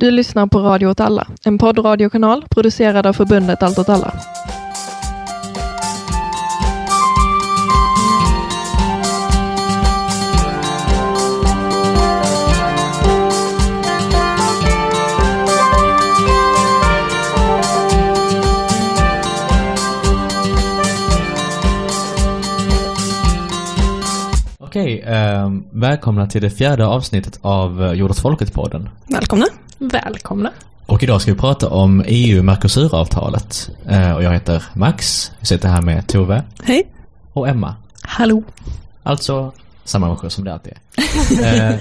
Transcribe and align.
Du 0.00 0.10
lyssnar 0.10 0.46
på 0.46 0.58
Radio 0.58 0.86
åt 0.86 1.00
alla, 1.00 1.26
en 1.44 1.58
poddradiokanal 1.58 2.44
producerad 2.50 3.06
av 3.06 3.12
förbundet 3.12 3.62
Allt 3.62 3.78
åt 3.78 3.88
alla. 3.88 4.12
Okej, 24.58 25.00
eh, 25.00 25.50
välkomna 25.70 26.26
till 26.26 26.42
det 26.42 26.50
fjärde 26.50 26.86
avsnittet 26.86 27.38
av 27.42 27.82
eh, 27.82 27.92
Jord 27.92 28.10
åt 28.10 28.18
folket-podden. 28.18 28.88
Välkomna. 29.06 29.46
Välkomna. 29.80 30.50
Och 30.86 31.02
idag 31.02 31.22
ska 31.22 31.32
vi 31.32 31.38
prata 31.38 31.68
om 31.68 32.04
EU-Mercosur-avtalet. 32.06 33.70
Eh, 33.88 34.12
och 34.12 34.22
jag 34.22 34.32
heter 34.32 34.64
Max, 34.72 35.32
jag 35.38 35.48
sitter 35.48 35.68
här 35.68 35.82
med 35.82 36.06
Tove 36.06 36.42
Hej. 36.62 36.86
och 37.32 37.48
Emma. 37.48 37.74
Hallå. 38.02 38.42
Alltså 39.02 39.52
samma 39.84 40.06
människor 40.06 40.28
som 40.28 40.44
det 40.44 40.52
alltid 40.52 40.72
är. 41.42 41.72
Eh, 41.72 41.80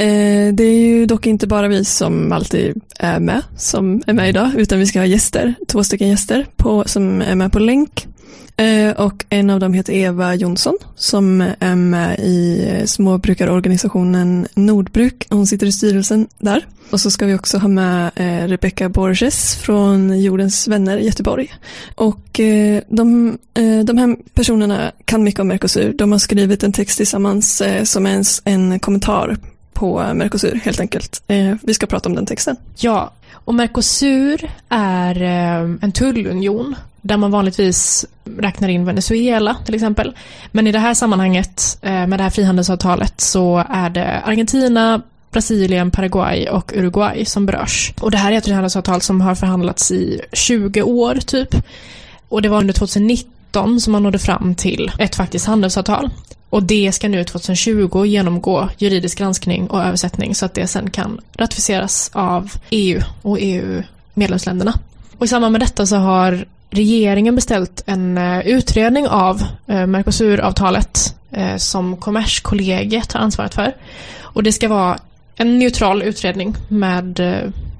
Eh, 0.00 0.54
det 0.54 0.64
är 0.64 0.78
ju 0.78 1.06
dock 1.06 1.26
inte 1.26 1.46
bara 1.46 1.68
vi 1.68 1.84
som 1.84 2.32
alltid 2.32 2.80
är 2.98 3.20
med 3.20 3.42
som 3.56 4.02
är 4.06 4.12
med 4.12 4.28
idag, 4.28 4.50
utan 4.56 4.78
vi 4.78 4.86
ska 4.86 4.98
ha 4.98 5.06
gäster, 5.06 5.54
två 5.68 5.84
stycken 5.84 6.08
gäster 6.08 6.46
på, 6.56 6.84
som 6.86 7.22
är 7.22 7.34
med 7.34 7.52
på 7.52 7.58
länk. 7.58 8.06
Eh, 8.60 8.90
och 8.90 9.24
en 9.28 9.50
av 9.50 9.60
dem 9.60 9.72
heter 9.72 9.92
Eva 9.92 10.34
Jonsson 10.34 10.78
som 10.96 11.40
är 11.60 11.76
med 11.76 12.18
i 12.18 12.68
eh, 12.68 12.84
småbrukarorganisationen 12.84 14.46
Nordbruk. 14.54 15.26
Hon 15.30 15.46
sitter 15.46 15.66
i 15.66 15.72
styrelsen 15.72 16.28
där. 16.38 16.66
Och 16.90 17.00
så 17.00 17.10
ska 17.10 17.26
vi 17.26 17.34
också 17.34 17.58
ha 17.58 17.68
med 17.68 18.10
eh, 18.14 18.48
Rebecca 18.48 18.88
Borges 18.88 19.56
från 19.56 20.20
Jordens 20.20 20.68
vänner 20.68 20.98
i 20.98 21.06
Göteborg. 21.06 21.54
Och 21.94 22.40
de, 22.88 23.38
de 23.84 23.98
här 23.98 24.16
personerna 24.34 24.92
kan 25.04 25.22
mycket 25.22 25.40
om 25.40 25.48
Mercosur. 25.48 25.92
De 25.92 26.12
har 26.12 26.18
skrivit 26.18 26.62
en 26.62 26.72
text 26.72 26.96
tillsammans 26.96 27.62
som 27.84 28.06
är 28.06 28.10
en, 28.10 28.24
en 28.44 28.78
kommentar 28.78 29.36
på 29.72 30.14
Mercosur 30.14 30.60
helt 30.64 30.80
enkelt. 30.80 31.22
Vi 31.62 31.74
ska 31.74 31.86
prata 31.86 32.08
om 32.08 32.14
den 32.14 32.26
texten. 32.26 32.56
Ja, 32.76 33.12
och 33.32 33.54
Mercosur 33.54 34.50
är 34.68 35.22
en 35.82 35.92
tullunion 35.92 36.74
där 37.02 37.16
man 37.16 37.30
vanligtvis 37.30 38.06
räknar 38.38 38.68
in 38.68 38.84
Venezuela 38.84 39.56
till 39.64 39.74
exempel. 39.74 40.16
Men 40.52 40.66
i 40.66 40.72
det 40.72 40.78
här 40.78 40.94
sammanhanget 40.94 41.78
eh, 41.82 42.06
med 42.06 42.18
det 42.18 42.22
här 42.22 42.30
frihandelsavtalet 42.30 43.20
så 43.20 43.64
är 43.68 43.90
det 43.90 44.20
Argentina, 44.24 45.02
Brasilien, 45.30 45.90
Paraguay 45.90 46.48
och 46.48 46.72
Uruguay 46.76 47.24
som 47.24 47.46
berörs. 47.46 47.92
Och 48.00 48.10
det 48.10 48.18
här 48.18 48.32
är 48.32 48.36
ett 48.36 48.44
frihandelsavtal 48.44 49.00
som 49.00 49.20
har 49.20 49.34
förhandlats 49.34 49.90
i 49.90 50.20
20 50.32 50.82
år 50.82 51.14
typ. 51.14 51.54
Och 52.28 52.42
det 52.42 52.48
var 52.48 52.60
under 52.60 52.74
2019 52.74 53.80
som 53.80 53.92
man 53.92 54.02
nådde 54.02 54.18
fram 54.18 54.54
till 54.54 54.92
ett 54.98 55.16
faktiskt 55.16 55.46
handelsavtal. 55.46 56.10
Och 56.50 56.62
det 56.62 56.92
ska 56.92 57.08
nu 57.08 57.24
2020 57.24 58.04
genomgå 58.04 58.68
juridisk 58.78 59.18
granskning 59.18 59.70
och 59.70 59.82
översättning 59.82 60.34
så 60.34 60.46
att 60.46 60.54
det 60.54 60.66
sen 60.66 60.90
kan 60.90 61.20
ratificeras 61.36 62.10
av 62.12 62.52
EU 62.70 63.00
och 63.22 63.38
EU-medlemsländerna. 63.40 64.74
Och 65.18 65.24
i 65.24 65.28
samband 65.28 65.52
med 65.52 65.60
detta 65.60 65.86
så 65.86 65.96
har 65.96 66.44
regeringen 66.70 67.34
beställt 67.34 67.82
en 67.86 68.18
eh, 68.18 68.40
utredning 68.40 69.08
av 69.08 69.42
eh, 69.66 69.86
Mercosur-avtalet 69.86 71.14
eh, 71.30 71.56
som 71.56 71.96
Kommerskollegiet 71.96 73.12
har 73.12 73.20
ansvaret 73.20 73.54
för. 73.54 73.74
Och 74.20 74.42
det 74.42 74.52
ska 74.52 74.68
vara 74.68 74.98
en 75.36 75.58
neutral 75.58 76.02
utredning 76.02 76.56
med 76.68 77.20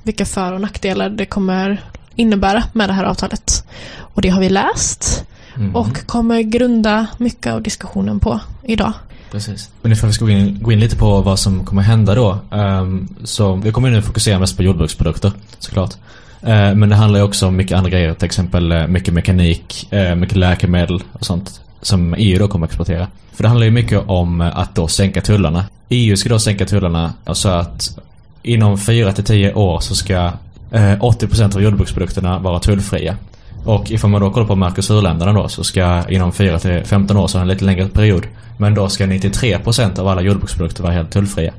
vilka 0.02 0.24
för 0.24 0.52
och 0.52 0.60
nackdelar 0.60 1.10
det 1.10 1.26
kommer 1.26 1.82
innebära 2.16 2.64
med 2.72 2.88
det 2.88 2.92
här 2.92 3.04
avtalet. 3.04 3.66
Och 3.98 4.22
det 4.22 4.28
har 4.28 4.40
vi 4.40 4.48
läst 4.48 5.24
mm. 5.56 5.76
och 5.76 6.06
kommer 6.06 6.40
grunda 6.40 7.06
mycket 7.18 7.52
av 7.52 7.62
diskussionen 7.62 8.20
på 8.20 8.40
idag. 8.62 8.92
Precis. 9.30 9.70
Men 9.82 9.92
ifall 9.92 10.08
vi 10.08 10.14
ska 10.14 10.24
gå 10.24 10.30
in, 10.30 10.58
gå 10.62 10.72
in 10.72 10.80
lite 10.80 10.96
på 10.96 11.20
vad 11.20 11.38
som 11.38 11.64
kommer 11.64 11.82
hända 11.82 12.14
då. 12.14 12.38
Um, 12.50 13.16
så 13.24 13.54
vi 13.54 13.72
kommer 13.72 13.90
nu 13.90 14.02
fokusera 14.02 14.38
mest 14.38 14.56
på 14.56 14.62
jordbruksprodukter 14.62 15.32
såklart. 15.58 15.96
Eh, 16.42 16.74
men 16.74 16.88
det 16.88 16.94
handlar 16.94 17.18
ju 17.18 17.24
också 17.24 17.46
om 17.46 17.56
mycket 17.56 17.78
andra 17.78 17.90
grejer. 17.90 18.14
Till 18.14 18.26
exempel 18.26 18.72
eh, 18.72 18.86
mycket 18.86 19.14
mekanik, 19.14 19.92
eh, 19.92 20.14
mycket 20.14 20.36
läkemedel 20.36 21.02
och 21.12 21.26
sånt. 21.26 21.60
Som 21.82 22.14
EU 22.18 22.38
då 22.38 22.48
kommer 22.48 22.66
att 22.66 22.70
exportera. 22.70 23.06
För 23.32 23.42
det 23.42 23.48
handlar 23.48 23.64
ju 23.64 23.72
mycket 23.72 24.02
om 24.06 24.40
att 24.40 24.74
då 24.74 24.88
sänka 24.88 25.20
tullarna. 25.20 25.64
EU 25.88 26.16
ska 26.16 26.28
då 26.28 26.38
sänka 26.38 26.66
tullarna 26.66 27.12
så 27.32 27.48
att 27.48 27.98
inom 28.42 28.78
4 28.78 29.12
till 29.12 29.24
10 29.24 29.54
år 29.54 29.80
så 29.80 29.94
ska 29.94 30.32
80% 30.70 31.56
av 31.56 31.62
jordbruksprodukterna 31.62 32.38
vara 32.38 32.60
tullfria. 32.60 33.16
Och 33.64 33.90
ifall 33.90 34.10
man 34.10 34.20
då 34.20 34.30
kollar 34.30 34.46
på 34.46 34.56
Mercosurländerna 34.56 35.32
då 35.32 35.48
så 35.48 35.64
ska 35.64 36.08
inom 36.08 36.32
4 36.32 36.58
till 36.58 36.84
15 36.84 37.16
år, 37.16 37.26
så 37.26 37.38
en 37.38 37.48
lite 37.48 37.64
längre 37.64 37.88
period, 37.88 38.26
men 38.56 38.74
då 38.74 38.88
ska 38.88 39.04
93% 39.04 39.98
av 39.98 40.08
alla 40.08 40.22
jordbruksprodukter 40.22 40.82
vara 40.82 40.92
helt 40.92 41.10
tullfria. 41.10 41.52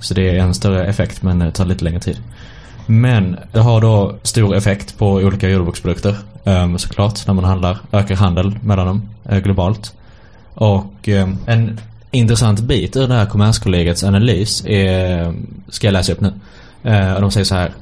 Så 0.00 0.14
det 0.14 0.28
är 0.28 0.34
en 0.34 0.54
större 0.54 0.86
effekt 0.86 1.22
men 1.22 1.38
det 1.38 1.50
tar 1.50 1.64
lite 1.64 1.84
längre 1.84 2.00
tid. 2.00 2.18
Men 2.90 3.36
det 3.52 3.60
har 3.60 3.80
då 3.80 4.14
stor 4.22 4.56
effekt 4.56 4.98
på 4.98 5.12
olika 5.12 5.48
jordbruksprodukter 5.48 6.16
ehm, 6.44 6.78
såklart 6.78 7.26
när 7.26 7.34
man 7.34 7.44
handlar, 7.44 7.78
ökar 7.92 8.14
handel 8.14 8.58
mellan 8.62 8.86
dem 8.86 9.02
eh, 9.28 9.38
globalt. 9.38 9.94
Och 10.54 11.08
ehm, 11.08 11.36
en 11.46 11.80
intressant 12.10 12.60
bit 12.60 12.96
ur 12.96 13.08
det 13.08 13.14
här 13.14 13.26
kommerskollegiets 13.26 14.04
analys 14.04 14.64
är, 14.66 15.34
ska 15.68 15.86
jag 15.86 15.92
läsa 15.92 16.12
upp 16.12 16.20
nu. 16.20 16.32
Eh, 16.82 17.20
de 17.20 17.30
säger 17.30 17.44
så 17.44 17.54
här. 17.54 17.72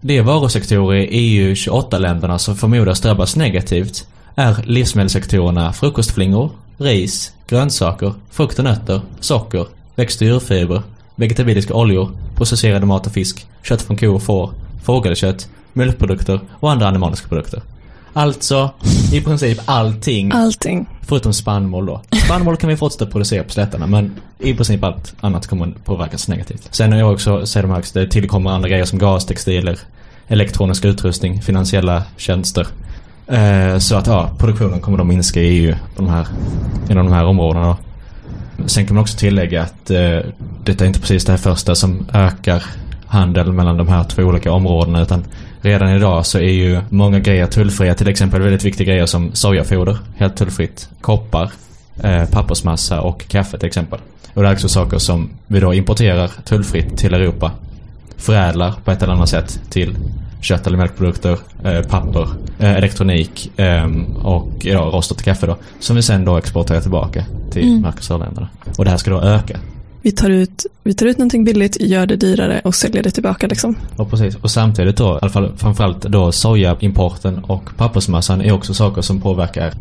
De 0.00 0.20
varusektorer 0.20 0.98
i 0.98 1.06
EU 1.06 1.54
28-länderna 1.54 2.38
som 2.38 2.56
förmodas 2.56 3.00
drabbas 3.00 3.36
negativt 3.36 4.06
är 4.34 4.62
livsmedelssektorerna 4.64 5.72
frukostflingor, 5.72 6.50
ris, 6.78 7.32
grönsaker, 7.48 8.14
frukt 8.30 8.58
och 8.58 8.64
nötter, 8.64 9.00
socker, 9.20 9.66
växt 9.94 10.20
och 10.20 10.26
djurfiber, 10.26 10.82
vegetabiliska 11.20 11.74
oljor, 11.74 12.10
processerade 12.34 12.86
mat 12.86 13.06
och 13.06 13.12
fisk, 13.12 13.46
kött 13.62 13.82
från 13.82 13.96
ko 13.96 14.14
och 14.14 14.22
får, 14.22 14.50
fågelkött, 14.82 15.48
mjölkprodukter 15.72 16.40
och 16.60 16.70
andra 16.70 16.88
animaliska 16.88 17.28
produkter. 17.28 17.62
Alltså, 18.12 18.70
i 19.12 19.20
princip 19.20 19.58
allting. 19.64 20.32
Allting. 20.32 20.86
Förutom 21.02 21.32
spannmål 21.32 21.86
då. 21.86 22.02
Spannmål 22.24 22.56
kan 22.56 22.70
vi 22.70 22.76
fortsätta 22.76 23.06
producera 23.06 23.44
på 23.44 23.50
slätterna 23.50 23.86
men 23.86 24.12
i 24.38 24.54
princip 24.54 24.84
allt 24.84 25.14
annat 25.20 25.46
kommer 25.46 25.72
påverkas 25.84 26.28
negativt. 26.28 26.68
Sen 26.70 26.92
är 26.92 26.98
jag 26.98 27.12
också, 27.12 27.44
högst, 27.54 27.94
det 27.94 28.06
tillkommer 28.06 28.50
andra 28.50 28.68
grejer 28.68 28.84
som 28.84 28.98
gas, 28.98 29.26
textiler, 29.26 29.78
elektronisk 30.28 30.84
utrustning, 30.84 31.42
finansiella 31.42 32.02
tjänster. 32.16 32.66
Eh, 33.26 33.78
så 33.78 33.96
att 33.96 34.06
ja, 34.06 34.30
produktionen 34.38 34.80
kommer 34.80 34.98
då 34.98 35.04
minska 35.04 35.40
i 35.40 35.46
EU 35.46 35.74
på 35.96 36.02
de 36.02 36.08
här, 36.08 36.26
inom 36.90 37.06
de 37.06 37.12
här 37.12 37.24
områdena 37.24 37.66
då. 37.66 37.76
Sen 38.68 38.86
kan 38.86 38.94
man 38.94 39.02
också 39.02 39.18
tillägga 39.18 39.62
att 39.62 39.90
eh, 39.90 40.18
detta 40.64 40.84
är 40.84 40.88
inte 40.88 41.00
precis 41.00 41.24
det 41.24 41.32
här 41.32 41.38
första 41.38 41.74
som 41.74 42.06
ökar 42.12 42.64
handel 43.06 43.52
mellan 43.52 43.76
de 43.76 43.88
här 43.88 44.04
två 44.04 44.22
olika 44.22 44.52
områdena 44.52 45.02
utan 45.02 45.24
redan 45.60 45.96
idag 45.96 46.26
så 46.26 46.38
är 46.38 46.52
ju 46.52 46.80
många 46.88 47.18
grejer 47.18 47.46
tullfria. 47.46 47.94
Till 47.94 48.08
exempel 48.08 48.42
väldigt 48.42 48.64
viktiga 48.64 48.86
grejer 48.86 49.06
som 49.06 49.30
sojafoder, 49.32 49.98
helt 50.16 50.36
tullfritt. 50.36 50.88
Koppar, 51.00 51.50
eh, 52.02 52.24
pappersmassa 52.30 53.00
och 53.00 53.28
kaffe 53.28 53.58
till 53.58 53.66
exempel. 53.66 53.98
Och 54.34 54.42
det 54.42 54.48
är 54.48 54.52
också 54.52 54.68
saker 54.68 54.98
som 54.98 55.30
vi 55.46 55.60
då 55.60 55.74
importerar 55.74 56.30
tullfritt 56.44 56.96
till 56.96 57.14
Europa. 57.14 57.52
Förädlar 58.16 58.74
på 58.84 58.90
ett 58.90 59.02
eller 59.02 59.12
annat 59.12 59.28
sätt 59.28 59.60
till 59.70 59.96
kött 60.40 60.66
eller 60.66 60.76
mjölkprodukter, 60.76 61.38
eh, 61.64 61.82
papper, 61.82 62.28
eh, 62.58 62.76
elektronik 62.76 63.50
eh, 63.56 63.86
och 64.22 64.52
ja, 64.60 64.80
rostat 64.80 65.22
kaffe 65.22 65.46
då. 65.46 65.56
Som 65.80 65.96
vi 65.96 66.02
sen 66.02 66.24
då 66.24 66.36
exporterar 66.36 66.80
tillbaka 66.80 67.24
till 67.50 67.62
mm. 67.62 67.80
Mercosurländerna. 67.80 68.48
Och 68.78 68.84
det 68.84 68.90
här 68.90 68.98
ska 68.98 69.10
då 69.10 69.20
öka. 69.20 69.58
Vi 70.02 70.12
tar, 70.12 70.30
ut, 70.30 70.66
vi 70.82 70.94
tar 70.94 71.06
ut 71.06 71.18
någonting 71.18 71.44
billigt, 71.44 71.80
gör 71.80 72.06
det 72.06 72.16
dyrare 72.16 72.60
och 72.64 72.74
säljer 72.74 73.02
det 73.02 73.10
tillbaka 73.10 73.46
liksom. 73.46 73.76
Ja 73.98 74.04
precis. 74.04 74.36
Och 74.36 74.50
samtidigt 74.50 74.96
då, 74.96 75.14
i 75.14 75.18
alla 75.22 75.30
fall 75.30 75.52
framförallt 75.56 76.02
då 76.02 76.32
sojaimporten 76.32 77.38
och 77.38 77.70
pappersmassan 77.76 78.40
är 78.40 78.52
också 78.52 78.74
saker 78.74 79.02
som 79.02 79.20
påverkar 79.20 79.72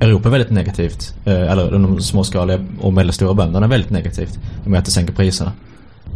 Europa 0.00 0.28
väldigt 0.28 0.50
negativt. 0.50 1.14
Eller 1.24 1.70
de 1.70 2.00
småskaliga 2.00 2.66
och 2.80 2.92
medelstora 2.92 3.34
bönderna 3.34 3.66
väldigt 3.66 3.90
negativt. 3.90 4.34
I 4.34 4.66
och 4.66 4.70
med 4.70 4.78
att 4.78 4.84
det 4.84 4.90
sänker 4.90 5.12
priserna. 5.12 5.52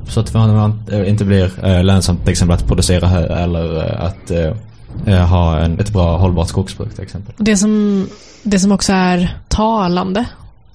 Så 0.09 0.21
att 0.21 0.35
man 0.35 0.83
inte 1.07 1.25
blir 1.25 1.83
lönsamt 1.83 2.23
till 2.23 2.31
exempel 2.31 2.55
att 2.57 2.67
producera 2.67 3.07
hö 3.07 3.27
eller 3.27 3.93
att 4.01 4.31
ha 5.29 5.59
en, 5.59 5.81
ett 5.81 5.93
bra 5.93 6.17
hållbart 6.17 6.49
skogsbruk 6.49 6.95
till 6.95 7.03
exempel. 7.03 7.35
Det 7.39 7.57
som, 7.57 8.07
det 8.43 8.59
som 8.59 8.73
också 8.73 8.93
är 8.93 9.37
talande 9.49 10.25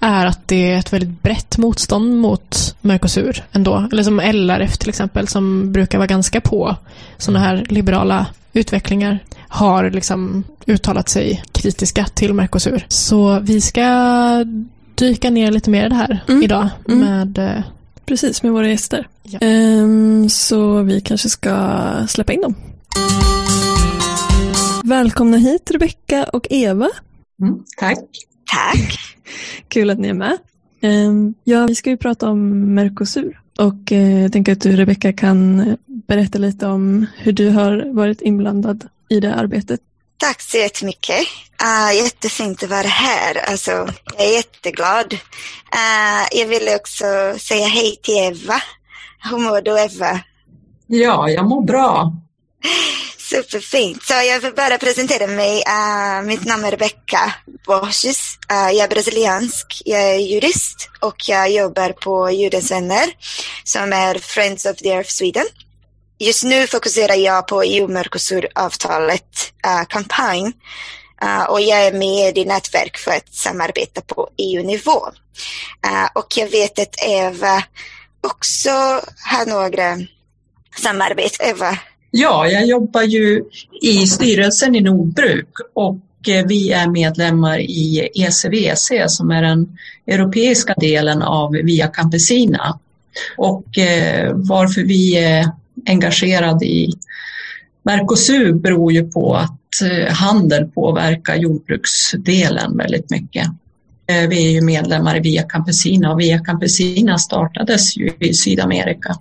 är 0.01 0.25
att 0.25 0.47
det 0.47 0.71
är 0.71 0.77
ett 0.77 0.93
väldigt 0.93 1.21
brett 1.23 1.57
motstånd 1.57 2.17
mot 2.17 2.75
Mercosur 2.81 3.43
ändå. 3.51 3.87
Eller 3.91 4.03
som 4.03 4.19
LRF 4.19 4.77
till 4.77 4.89
exempel 4.89 5.27
som 5.27 5.71
brukar 5.71 5.97
vara 5.97 6.07
ganska 6.07 6.41
på 6.41 6.75
sådana 7.17 7.39
här 7.39 7.65
liberala 7.69 8.25
utvecklingar 8.53 9.19
har 9.47 9.89
liksom 9.89 10.43
uttalat 10.65 11.09
sig 11.09 11.43
kritiska 11.51 12.05
till 12.05 12.33
Mercosur. 12.33 12.85
Så 12.87 13.39
vi 13.39 13.61
ska 13.61 13.85
dyka 14.95 15.29
ner 15.29 15.51
lite 15.51 15.69
mer 15.69 15.85
i 15.85 15.89
det 15.89 15.95
här 15.95 16.23
mm. 16.27 16.43
idag 16.43 16.69
mm. 16.87 16.99
med 16.99 17.63
Precis, 18.05 18.43
med 18.43 18.51
våra 18.51 18.69
gäster. 18.69 19.07
Ja. 19.23 19.39
Ehm, 19.41 20.29
så 20.29 20.81
vi 20.81 21.01
kanske 21.01 21.29
ska 21.29 22.05
släppa 22.09 22.33
in 22.33 22.41
dem. 22.41 22.55
Välkomna 24.83 25.37
hit 25.37 25.71
Rebecka 25.71 26.23
och 26.23 26.47
Eva. 26.49 26.89
Mm, 27.41 27.63
tack. 27.77 27.99
Tack. 28.51 28.99
Kul 29.67 29.89
att 29.89 29.99
ni 29.99 30.07
är 30.07 30.13
med. 30.13 30.37
Ehm, 30.81 31.33
ja, 31.43 31.65
vi 31.67 31.75
ska 31.75 31.89
ju 31.89 31.97
prata 31.97 32.29
om 32.29 32.73
Mercosur 32.73 33.41
och 33.57 33.91
eh, 33.91 34.21
jag 34.21 34.31
tänker 34.31 34.51
att 34.51 34.61
du 34.61 34.75
Rebecka 34.75 35.13
kan 35.13 35.65
berätta 35.85 36.39
lite 36.39 36.67
om 36.67 37.05
hur 37.17 37.31
du 37.31 37.49
har 37.49 37.93
varit 37.93 38.21
inblandad 38.21 38.87
i 39.09 39.19
det 39.19 39.35
arbetet. 39.35 39.81
Tack 40.21 40.41
så 40.41 40.57
jättemycket. 40.57 41.27
Uh, 41.63 41.95
jättefint 41.95 42.63
att 42.63 42.69
vara 42.69 42.87
här. 42.87 43.49
Alltså, 43.49 43.71
jag 44.17 44.27
är 44.27 44.33
jätteglad. 44.33 45.13
Uh, 45.13 46.39
jag 46.39 46.47
ville 46.47 46.75
också 46.75 47.05
säga 47.37 47.67
hej 47.67 47.95
till 47.95 48.17
Eva. 48.17 48.61
Hur 49.29 49.37
mår 49.37 49.61
du 49.61 49.79
Eva? 49.79 50.19
Ja, 50.87 51.29
jag 51.29 51.45
mår 51.45 51.61
bra. 51.63 52.13
Superfint. 53.17 54.03
Så 54.03 54.13
jag 54.13 54.39
vill 54.39 54.53
bara 54.53 54.77
presentera 54.77 55.27
mig. 55.27 55.57
Uh, 55.57 56.27
mitt 56.27 56.45
namn 56.45 56.65
är 56.65 56.71
Rebecca 56.71 57.33
Borges. 57.65 58.37
Uh, 58.51 58.71
jag 58.71 58.83
är 58.83 58.89
brasiliansk. 58.89 59.81
Jag 59.85 60.01
är 60.01 60.17
jurist 60.17 60.89
och 60.99 61.29
jag 61.29 61.51
jobbar 61.51 61.89
på 61.89 62.31
Judens 62.31 62.71
vänner 62.71 63.05
som 63.63 63.93
är 63.93 64.15
Friends 64.19 64.65
of 64.65 64.77
the 64.77 64.89
Earth 64.89 65.09
Sweden. 65.09 65.45
Just 66.21 66.43
nu 66.43 66.67
fokuserar 66.67 67.15
jag 67.15 67.47
på 67.47 67.63
EU-Mercosur-avtalet 67.63 69.53
uh, 69.67 69.79
eh, 69.79 69.85
kampanj 69.87 70.45
uh, 71.23 71.43
och 71.49 71.61
jag 71.61 71.85
är 71.85 71.93
med 71.93 72.37
i 72.37 72.45
nätverk 72.45 72.97
för 72.97 73.11
att 73.11 73.33
samarbeta 73.33 74.01
på 74.01 74.29
EU-nivå. 74.37 74.99
Uh, 75.87 76.03
eh, 76.03 76.09
och 76.15 76.27
jag 76.37 76.49
vet 76.49 76.79
att 76.79 76.95
Eva 77.07 77.63
också 78.21 78.69
har 79.29 79.49
några 79.49 79.97
samarbeten. 80.77 81.49
Eva, 81.49 81.77
Ja, 82.11 82.47
jag 82.47 82.65
jobbar 82.65 83.01
ju 83.01 83.43
i 83.81 84.07
styrelsen 84.07 84.75
i 84.75 84.81
Nordbruk 84.81 85.49
och 85.73 85.99
vi 86.47 86.71
är 86.71 86.87
medlemmar 86.87 87.59
i 87.59 88.09
ECVC 88.15 88.91
som 89.07 89.31
är 89.31 89.41
den 89.41 89.77
europeiska 90.07 90.73
delen 90.73 91.21
av 91.21 91.51
Via 91.51 91.87
Campesina. 91.87 92.79
Och 93.37 93.65
varför 94.33 94.81
vi 94.81 95.17
är 95.85 95.91
engagerade 95.91 96.65
i 96.65 96.93
Mercosur 97.83 98.53
beror 98.53 98.91
ju 98.91 99.11
på 99.11 99.35
att 99.35 99.81
eh, 99.91 100.13
handel 100.13 100.65
påverkar 100.65 101.35
jordbruksdelen 101.35 102.77
väldigt 102.77 103.09
mycket. 103.09 103.47
Eh, 104.07 104.29
Vi 104.29 104.47
är 104.47 104.51
ju 104.51 104.61
medlemmar 104.61 105.17
i 105.17 105.19
Via 105.19 105.43
Campesina 105.43 106.11
och 106.11 106.19
Via 106.19 106.39
Campesina 106.39 107.17
startades 107.17 107.97
ju 107.97 108.11
i 108.19 108.33
Sydamerika. 108.33 109.15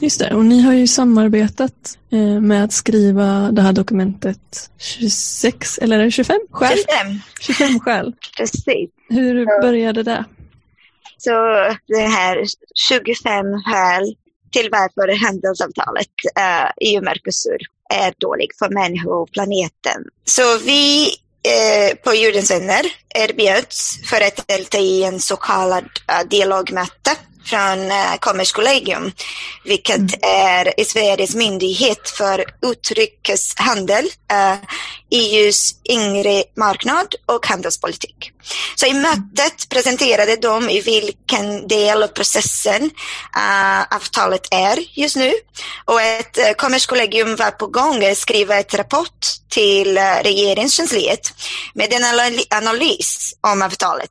Just 0.00 0.20
det, 0.20 0.34
och 0.34 0.44
ni 0.44 0.60
har 0.62 0.72
ju 0.72 0.86
samarbetat 0.86 1.98
eh, 2.12 2.40
med 2.40 2.64
att 2.64 2.72
skriva 2.72 3.50
det 3.52 3.62
här 3.62 3.72
dokumentet 3.72 4.70
26 4.78 5.78
eller 5.78 5.98
är 5.98 6.04
det 6.04 6.10
25 6.10 6.38
skäl? 6.50 6.76
25. 6.76 7.20
25 7.40 7.80
skäl. 7.80 8.12
Precis. 8.36 8.90
Hur 9.08 9.62
började 9.62 10.02
det? 10.02 10.24
Så 11.18 11.30
det 11.86 12.06
här 12.06 12.44
25 12.74 13.44
skäl 13.64 14.14
till 14.52 14.68
varför 14.72 15.24
handelsavtalet 15.24 16.06
eh, 16.38 16.70
EU-Mercosur 16.80 17.58
är 17.94 18.14
dåligt 18.18 18.58
för 18.58 18.68
människor 18.68 19.22
och 19.22 19.30
planeten. 19.30 20.04
Så 20.24 20.58
vi 20.58 21.06
eh, 21.52 21.96
på 21.96 22.14
Jordens 22.14 22.50
vänner 22.50 22.84
erbjöds 23.14 24.08
för 24.10 24.20
att 24.20 24.48
delta 24.48 24.78
i 24.78 25.04
en 25.04 25.20
så 25.20 25.36
kallad 25.36 25.84
eh, 25.84 26.28
dialogmöte 26.28 27.10
från 27.44 27.80
uh, 27.80 28.16
Kommerskollegium, 28.20 29.12
vilket 29.64 30.24
är 30.24 30.84
Sveriges 30.84 31.34
myndighet 31.34 32.08
för 32.08 32.44
utrikeshandel, 32.62 34.10
EUs 35.10 35.74
inre 35.84 36.44
marknad 36.56 37.14
och 37.26 37.46
handelspolitik. 37.46 38.32
Så 38.74 38.86
i 38.86 38.94
mötet 38.94 39.68
presenterade 39.68 40.36
de 40.36 40.70
i 40.70 40.80
vilken 40.80 41.68
del 41.68 42.02
av 42.02 42.08
processen 42.08 42.82
uh, 43.36 43.94
avtalet 43.96 44.48
är 44.50 44.98
just 44.98 45.16
nu 45.16 45.32
och 45.84 46.02
ett 46.02 46.38
uh, 46.38 46.52
Kommerskollegium 46.52 47.36
var 47.36 47.50
på 47.50 47.66
gång 47.66 48.04
att 48.04 48.18
skriva 48.18 48.58
ett 48.58 48.74
rapport 48.74 49.26
till 49.48 49.98
uh, 49.98 50.22
regeringskansliet 50.22 51.32
med 51.74 51.92
en 51.92 52.04
anal- 52.04 52.46
analys 52.50 53.34
om 53.40 53.62
avtalet. 53.62 54.10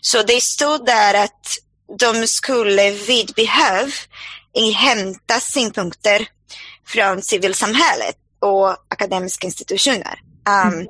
Så 0.00 0.22
det 0.22 0.40
stod 0.40 0.86
där 0.86 1.14
att 1.14 1.58
de 1.98 2.26
skulle 2.26 2.90
vid 2.90 3.32
behov 3.36 3.92
inhämta 4.54 5.40
synpunkter 5.40 6.26
från 6.86 7.22
civilsamhället 7.22 8.16
och 8.40 8.70
akademiska 8.88 9.46
institutioner. 9.46 10.18
Um, 10.48 10.88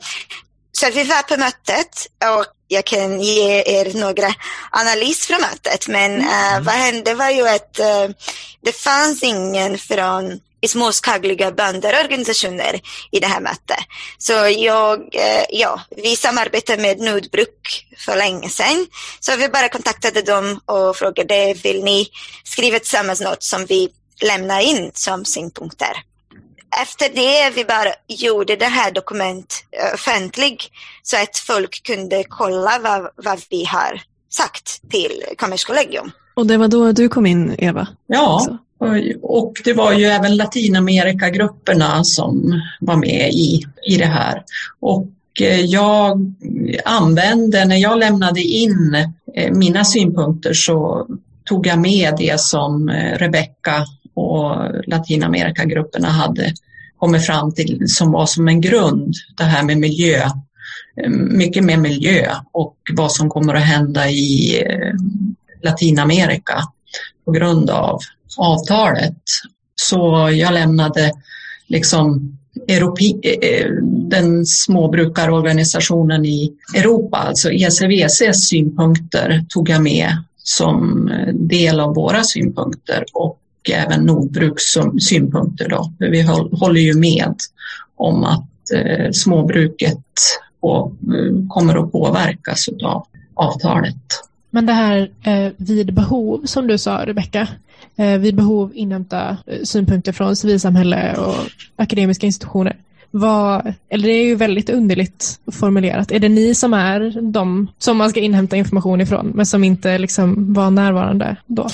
Så 0.72 0.90
vi 0.90 1.04
var 1.04 1.22
på 1.22 1.36
mötet 1.36 2.06
och 2.24 2.46
jag 2.68 2.84
kan 2.84 3.20
ge 3.20 3.62
er 3.66 3.98
några 3.98 4.34
analys 4.70 5.26
från 5.26 5.40
mötet. 5.40 5.88
Men 5.88 6.20
uh, 6.20 6.60
vad 6.60 6.74
hände 6.74 7.14
var 7.14 7.30
ju 7.30 7.48
att 7.48 7.80
uh, 7.80 8.14
det 8.62 8.72
fanns 8.72 9.22
ingen 9.22 9.78
från 9.78 10.40
småskaliga 10.68 11.52
bönderorganisationer 11.52 12.80
i 13.10 13.20
det 13.20 13.26
här 13.26 13.40
mötet. 13.40 13.78
Så 14.18 14.32
jag, 14.58 14.98
uh, 14.98 15.44
ja, 15.50 15.80
vi 15.96 16.16
samarbetade 16.16 16.82
med 16.82 17.00
Nordbruk 17.00 17.86
för 17.98 18.16
länge 18.16 18.48
sedan. 18.48 18.86
Så 19.20 19.36
vi 19.36 19.48
bara 19.48 19.68
kontaktade 19.68 20.22
dem 20.22 20.60
och 20.66 20.96
frågade, 20.96 21.54
vill 21.54 21.84
ni 21.84 22.08
skriva 22.44 22.78
tillsammans 22.78 23.20
något 23.20 23.42
som 23.42 23.66
vi 23.66 23.88
lämnar 24.22 24.60
in 24.60 24.90
som 24.94 25.24
synpunkter? 25.24 26.02
efter 26.82 27.08
det 27.08 27.50
vi 27.54 27.64
bara 27.64 27.92
gjorde 28.08 28.56
det 28.56 28.64
här 28.64 28.90
dokument 28.92 29.64
offentligt 29.94 30.70
så 31.02 31.16
att 31.16 31.38
folk 31.38 31.82
kunde 31.82 32.24
kolla 32.28 32.78
vad, 32.82 33.10
vad 33.16 33.40
vi 33.50 33.64
har 33.64 34.02
sagt 34.30 34.90
till 34.90 35.22
Kommerskollegium. 35.36 36.10
Och 36.34 36.46
det 36.46 36.56
var 36.56 36.68
då 36.68 36.92
du 36.92 37.08
kom 37.08 37.26
in, 37.26 37.54
Eva? 37.58 37.88
Ja, 38.06 38.34
också 38.34 38.58
och- 39.22 39.60
det 39.64 39.72
var 39.72 39.92
ju 39.92 40.04
även 40.04 40.36
Latinamerikagrupperna 40.36 42.04
som 42.04 42.62
var 42.80 42.96
med 42.96 43.30
i, 43.32 43.62
i 43.86 43.96
det 43.96 44.06
här. 44.06 44.42
Och 44.80 45.08
eh, 45.40 45.60
jag 45.60 46.34
använde, 46.84 47.64
när 47.64 47.76
jag 47.76 47.98
lämnade 47.98 48.40
in 48.40 48.96
eh, 49.34 49.52
mina 49.52 49.84
synpunkter 49.84 50.52
så 50.52 51.06
tog 51.44 51.66
jag 51.66 51.78
med 51.78 52.14
det 52.18 52.40
som 52.40 52.88
eh, 52.88 53.18
Rebecca 53.18 53.84
och 54.14 54.56
Latinamerikagrupperna 54.86 56.08
hade 56.08 56.52
kommit 56.98 57.26
fram 57.26 57.52
till 57.52 57.82
som 57.86 58.12
var 58.12 58.26
som 58.26 58.48
en 58.48 58.60
grund, 58.60 59.14
det 59.36 59.44
här 59.44 59.62
med 59.62 59.78
miljö. 59.78 60.28
Mycket 61.30 61.64
med 61.64 61.78
miljö 61.78 62.30
och 62.52 62.76
vad 62.92 63.12
som 63.12 63.30
kommer 63.30 63.54
att 63.54 63.62
hända 63.62 64.08
i 64.10 64.62
Latinamerika 65.62 66.58
på 67.24 67.30
grund 67.32 67.70
av 67.70 67.98
avtalet. 68.36 69.22
Så 69.74 70.30
jag 70.34 70.54
lämnade 70.54 71.12
liksom 71.66 72.36
Europe, 72.68 73.04
eh, 73.42 73.70
den 74.10 74.46
småbrukarorganisationen 74.46 76.24
i 76.24 76.52
Europa, 76.74 77.16
alltså 77.16 77.50
ECVCs 77.52 78.48
synpunkter 78.48 79.44
tog 79.48 79.68
jag 79.68 79.82
med 79.82 80.16
som 80.42 81.08
eh, 81.08 81.34
del 81.34 81.80
av 81.80 81.94
våra 81.94 82.24
synpunkter 82.24 83.04
och 83.14 83.40
även 83.70 84.00
Nordbruks 84.00 84.62
synpunkter. 85.08 85.68
Då. 85.68 85.92
Vi 85.98 86.22
håller 86.52 86.80
ju 86.80 86.94
med 86.94 87.34
om 87.96 88.24
att 88.24 88.72
eh, 88.74 89.10
småbruket 89.12 90.04
kommer 91.48 91.84
att 91.84 91.92
påverkas 91.92 92.68
av 92.82 93.06
avtalet. 93.34 93.96
Men 94.54 94.66
det 94.66 94.72
här 94.72 95.10
eh, 95.22 95.52
vid 95.56 95.94
behov, 95.94 96.42
som 96.44 96.66
du 96.66 96.78
sa 96.78 97.06
Rebecka, 97.06 97.48
eh, 97.96 98.18
vid 98.18 98.36
behov 98.36 98.72
inhämta 98.74 99.36
eh, 99.46 99.62
synpunkter 99.62 100.12
från 100.12 100.36
civilsamhälle 100.36 101.16
och 101.16 101.36
akademiska 101.76 102.26
institutioner. 102.26 102.76
Vad, 103.10 103.74
eller 103.88 104.08
det 104.08 104.14
är 104.14 104.24
ju 104.24 104.34
väldigt 104.34 104.70
underligt 104.70 105.40
formulerat. 105.52 106.10
Är 106.12 106.18
det 106.18 106.28
ni 106.28 106.54
som 106.54 106.74
är 106.74 107.20
de 107.32 107.68
som 107.78 107.96
man 107.96 108.10
ska 108.10 108.20
inhämta 108.20 108.56
information 108.56 109.00
ifrån, 109.00 109.32
men 109.34 109.46
som 109.46 109.64
inte 109.64 109.98
liksom 109.98 110.54
var 110.54 110.70
närvarande 110.70 111.36
då? 111.46 111.68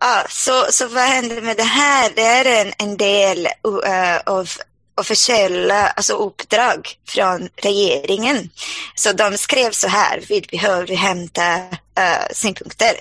Ja, 0.00 0.24
så, 0.28 0.52
så 0.70 0.88
vad 0.88 1.04
händer 1.04 1.42
med 1.42 1.56
det 1.56 1.62
här? 1.62 2.10
Det 2.14 2.22
är 2.22 2.66
en, 2.66 2.72
en 2.78 2.96
del 2.96 3.38
uh, 3.66 4.34
av 4.34 4.48
officiella 4.96 5.88
alltså 5.88 6.14
uppdrag 6.14 6.88
från 7.08 7.48
regeringen. 7.56 8.50
Så 8.94 9.12
de 9.12 9.38
skrev 9.38 9.70
så 9.70 9.88
här, 9.88 10.22
vi 10.28 10.40
behöver 10.40 10.96
hämta 10.96 11.56
uh, 11.56 12.04
eh, 12.04 12.26
synpunkter. 12.32 12.94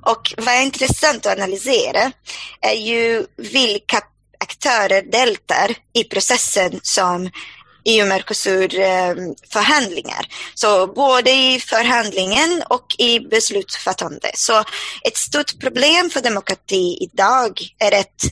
Och 0.00 0.34
vad 0.36 0.48
är 0.48 0.62
intressant 0.62 1.26
att 1.26 1.38
analysera 1.38 2.12
är 2.60 2.74
ju 2.74 3.26
vilka 3.36 4.00
aktörer 4.38 5.02
deltar 5.02 5.74
i 5.94 6.04
processen 6.04 6.80
som 6.82 7.30
EU-Mercosur-förhandlingar. 7.84 10.20
Eh, 10.20 10.26
Så 10.54 10.86
både 10.86 11.30
i 11.30 11.60
förhandlingen 11.60 12.62
och 12.68 12.86
i 12.98 13.20
beslutsfattande. 13.20 14.30
Så 14.34 14.64
ett 15.04 15.16
stort 15.16 15.60
problem 15.60 16.10
för 16.10 16.20
demokrati 16.20 16.98
idag 17.00 17.60
är 17.78 18.00
att 18.00 18.24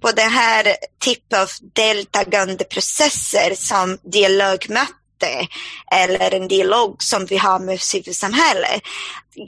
på 0.00 0.12
den 0.12 0.30
här 0.30 0.76
typen 1.04 1.40
av 1.40 1.48
deltagande 1.74 2.64
processer 2.64 3.54
som 3.54 3.98
dialogmöten 4.12 5.46
eller 5.92 6.34
en 6.34 6.48
dialog 6.48 7.02
som 7.02 7.26
vi 7.26 7.36
har 7.36 7.58
med 7.58 7.80
civilsamhället 7.80 8.82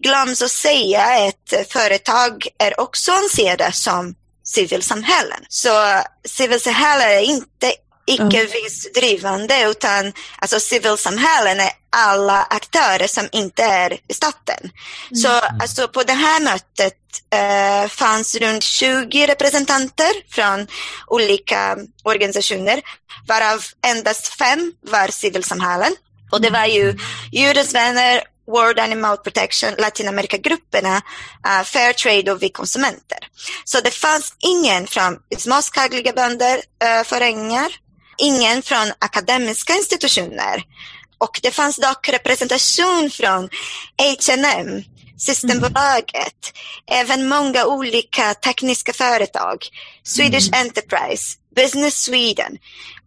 glöms 0.02 0.42
att 0.42 0.50
säga 0.50 1.02
att 1.02 1.54
företag 1.72 2.46
är 2.58 2.80
också 2.80 3.12
ansedda 3.12 3.72
som 3.72 4.14
civilsamhällen. 4.44 5.44
Så 5.48 6.02
civilsamhället 6.28 7.06
är 7.06 7.20
inte 7.20 7.72
icke 8.08 8.44
vinstdrivande 8.44 9.70
utan 9.70 10.12
alltså 10.38 10.60
civilsamhällen 10.60 11.60
är 11.60 11.70
alla 11.90 12.42
aktörer 12.42 13.06
som 13.06 13.28
inte 13.32 13.62
är 13.62 13.98
staten. 14.12 14.60
Mm. 14.60 15.16
Så 15.16 15.28
alltså, 15.62 15.88
på 15.88 16.02
det 16.02 16.12
här 16.12 16.40
mötet 16.40 16.94
eh, 17.32 17.88
fanns 17.88 18.34
runt 18.34 18.62
20 18.62 19.26
representanter 19.26 20.12
från 20.30 20.66
olika 21.06 21.76
organisationer 22.04 22.80
varav 23.28 23.64
endast 23.86 24.28
fem 24.28 24.72
var 24.80 25.08
civilsamhällen. 25.08 25.96
Och 26.30 26.40
det 26.40 26.50
var 26.50 26.66
ju 26.66 26.98
Djurens 27.32 27.74
vänner, 27.74 28.22
World 28.46 28.78
Animal 28.78 29.16
Protection, 29.16 29.74
Latinamerikagrupperna, 29.78 30.96
uh, 31.46 31.62
Fair 31.64 31.92
Trade 31.92 32.32
och 32.32 32.42
vi 32.42 32.48
konsumenter. 32.48 33.18
Så 33.64 33.80
det 33.80 33.90
fanns 33.90 34.34
ingen 34.38 34.86
från 34.86 35.18
småskaliga 35.38 36.12
bönder, 36.12 36.56
uh, 36.56 37.04
föreningar, 37.04 37.72
ingen 38.18 38.62
från 38.62 38.92
akademiska 38.98 39.72
institutioner 39.72 40.64
och 41.18 41.40
det 41.42 41.50
fanns 41.50 41.76
dock 41.76 42.08
representation 42.08 43.10
från 43.10 43.48
H&M, 44.02 44.82
Systembolaget, 45.18 46.52
mm. 46.86 47.00
även 47.00 47.28
många 47.28 47.66
olika 47.66 48.34
tekniska 48.34 48.92
företag, 48.92 49.66
Swedish 50.04 50.48
mm. 50.48 50.60
Enterprise, 50.60 51.36
Business 51.56 52.02
Sweden 52.02 52.58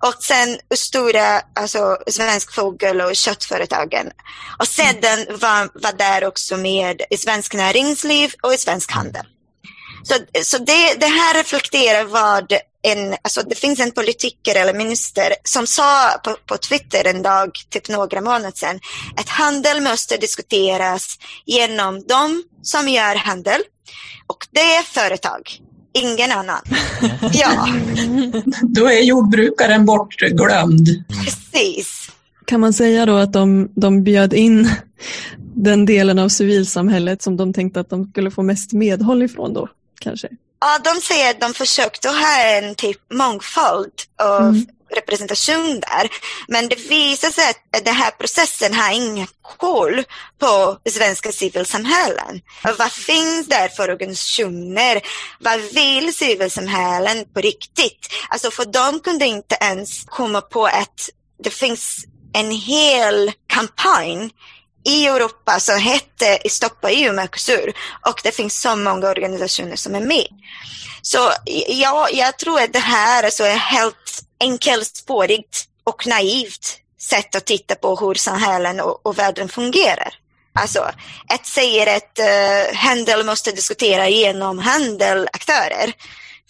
och 0.03 0.23
sen 0.23 0.59
stora 0.75 1.41
alltså, 1.55 1.97
svensk 2.07 2.53
fågel 2.53 3.01
och 3.01 3.15
köttföretagen. 3.15 4.11
Och 4.59 4.67
sedan 4.67 5.19
mm. 5.19 5.39
var, 5.39 5.69
var 5.73 5.93
där 5.93 6.25
också 6.25 6.57
med 6.57 7.01
svensk 7.17 7.53
näringsliv 7.53 8.33
och 8.43 8.53
i 8.53 8.57
svensk 8.57 8.91
handel. 8.91 9.25
Så, 10.03 10.15
så 10.43 10.57
det, 10.57 10.93
det 10.99 11.07
här 11.07 11.33
reflekterar 11.33 12.03
vad 12.03 12.53
en, 12.83 13.15
alltså 13.21 13.41
det 13.41 13.55
finns 13.55 13.79
en 13.79 13.91
politiker 13.91 14.55
eller 14.55 14.73
minister 14.73 15.33
som 15.43 15.67
sa 15.67 16.09
på, 16.23 16.35
på 16.45 16.57
Twitter 16.57 17.07
en 17.07 17.21
dag, 17.21 17.49
typ 17.69 17.89
några 17.89 18.21
månader 18.21 18.51
sedan, 18.55 18.79
att 19.15 19.29
handel 19.29 19.81
måste 19.81 20.17
diskuteras 20.17 21.19
genom 21.45 22.03
de 22.07 22.43
som 22.61 22.87
gör 22.87 23.15
handel 23.15 23.61
och 24.27 24.47
det 24.51 24.59
är 24.59 24.83
företag, 24.83 25.41
ingen 25.93 26.31
annan. 26.31 26.61
Ja. 27.33 27.67
Då 28.61 28.85
är 28.85 29.03
jordbrukaren 29.03 29.85
bortglömd. 29.85 30.87
Precis. 31.25 32.11
Kan 32.45 32.59
man 32.59 32.73
säga 32.73 33.05
då 33.05 33.15
att 33.15 33.33
de, 33.33 33.71
de 33.75 34.03
bjöd 34.03 34.33
in 34.33 34.69
den 35.55 35.85
delen 35.85 36.19
av 36.19 36.29
civilsamhället 36.29 37.21
som 37.21 37.37
de 37.37 37.53
tänkte 37.53 37.79
att 37.79 37.89
de 37.89 38.05
skulle 38.05 38.31
få 38.31 38.43
mest 38.43 38.73
medhåll 38.73 39.23
ifrån 39.23 39.53
då, 39.53 39.69
kanske? 39.99 40.29
Ja, 40.61 40.79
de 40.83 41.01
säger 41.01 41.29
att 41.29 41.41
de 41.41 41.53
försökte 41.53 42.09
ha 42.09 42.37
en 42.37 42.75
typ 42.75 43.13
mångfald 43.13 43.93
av 44.21 44.41
mm. 44.41 44.65
representation 44.95 45.79
där. 45.79 46.09
Men 46.47 46.69
det 46.69 46.75
visar 46.75 47.29
sig 47.29 47.49
att 47.49 47.83
den 47.83 47.95
här 47.95 48.11
processen 48.11 48.73
har 48.73 48.91
ingen 48.91 49.27
koll 49.57 50.03
på 50.39 50.77
svenska 50.89 51.31
civilsamhällen. 51.31 52.41
Vad 52.77 52.91
finns 52.91 53.47
där 53.47 53.67
för 53.67 53.91
organisationer? 53.91 55.01
Vad 55.39 55.59
vill 55.59 56.13
civilsamhällen 56.13 57.25
på 57.33 57.41
riktigt? 57.41 58.07
Alltså 58.29 58.51
för 58.51 58.65
de 58.65 58.99
kunde 58.99 59.25
inte 59.25 59.57
ens 59.61 60.03
komma 60.05 60.41
på 60.41 60.65
att 60.65 61.09
det 61.43 61.49
finns 61.49 62.05
en 62.33 62.51
hel 62.51 63.31
kampanj 63.47 64.29
i 64.85 65.07
Europa 65.07 65.59
så 65.59 65.71
hette 65.71 66.49
Stoppa 66.49 66.91
EU 66.91 67.13
Mercosur 67.13 67.73
och 68.07 68.21
det 68.23 68.31
finns 68.31 68.61
så 68.61 68.75
många 68.75 69.09
organisationer 69.09 69.75
som 69.75 69.95
är 69.95 70.01
med. 70.01 70.27
Så 71.01 71.31
ja, 71.67 72.07
jag 72.11 72.37
tror 72.37 72.61
att 72.61 72.73
det 72.73 72.79
här 72.79 73.23
alltså 73.23 73.43
är 73.43 73.55
helt 73.55 74.23
enkelspårigt 74.39 75.65
och 75.83 76.07
naivt 76.07 76.77
sätt 77.01 77.35
att 77.35 77.45
titta 77.45 77.75
på 77.75 77.95
hur 77.95 78.13
samhällen 78.13 78.79
och, 78.79 79.05
och 79.05 79.19
världen 79.19 79.49
fungerar. 79.49 80.13
Alltså, 80.53 80.91
ett 81.33 81.45
säger 81.45 81.97
att 81.97 82.19
uh, 82.19 82.75
handel 82.75 83.25
måste 83.25 83.51
diskutera 83.51 84.09
genom 84.09 84.59
handelaktörer. 84.59 85.93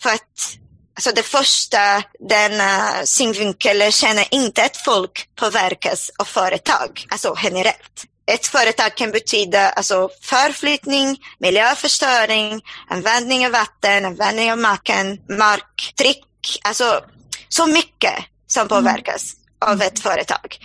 För 0.01 0.09
att 0.09 0.57
alltså 0.95 1.11
det 1.15 1.23
första, 1.23 2.03
denna 2.19 2.97
eh, 3.00 3.03
synvinkel 3.03 3.91
känner 3.91 4.27
inte 4.31 4.63
att 4.63 4.77
folk 4.77 5.29
påverkas 5.35 6.11
av 6.19 6.25
företag, 6.25 7.05
alltså 7.09 7.38
generellt. 7.43 8.05
Ett 8.33 8.47
företag 8.47 8.95
kan 8.97 9.11
betyda 9.11 9.69
alltså 9.69 10.09
förflyttning, 10.21 11.17
miljöförstöring, 11.39 12.61
användning 12.89 13.45
av 13.45 13.51
vatten, 13.51 14.05
användning 14.05 14.51
av 14.51 14.57
marken, 14.57 15.19
marktryck, 15.38 16.59
alltså 16.63 17.03
så 17.50 17.67
mycket 17.67 18.13
som 18.47 18.61
mm. 18.61 18.69
påverkas 18.69 19.33
mm. 19.33 19.73
av 19.73 19.81
ett 19.81 20.00
företag. 20.00 20.57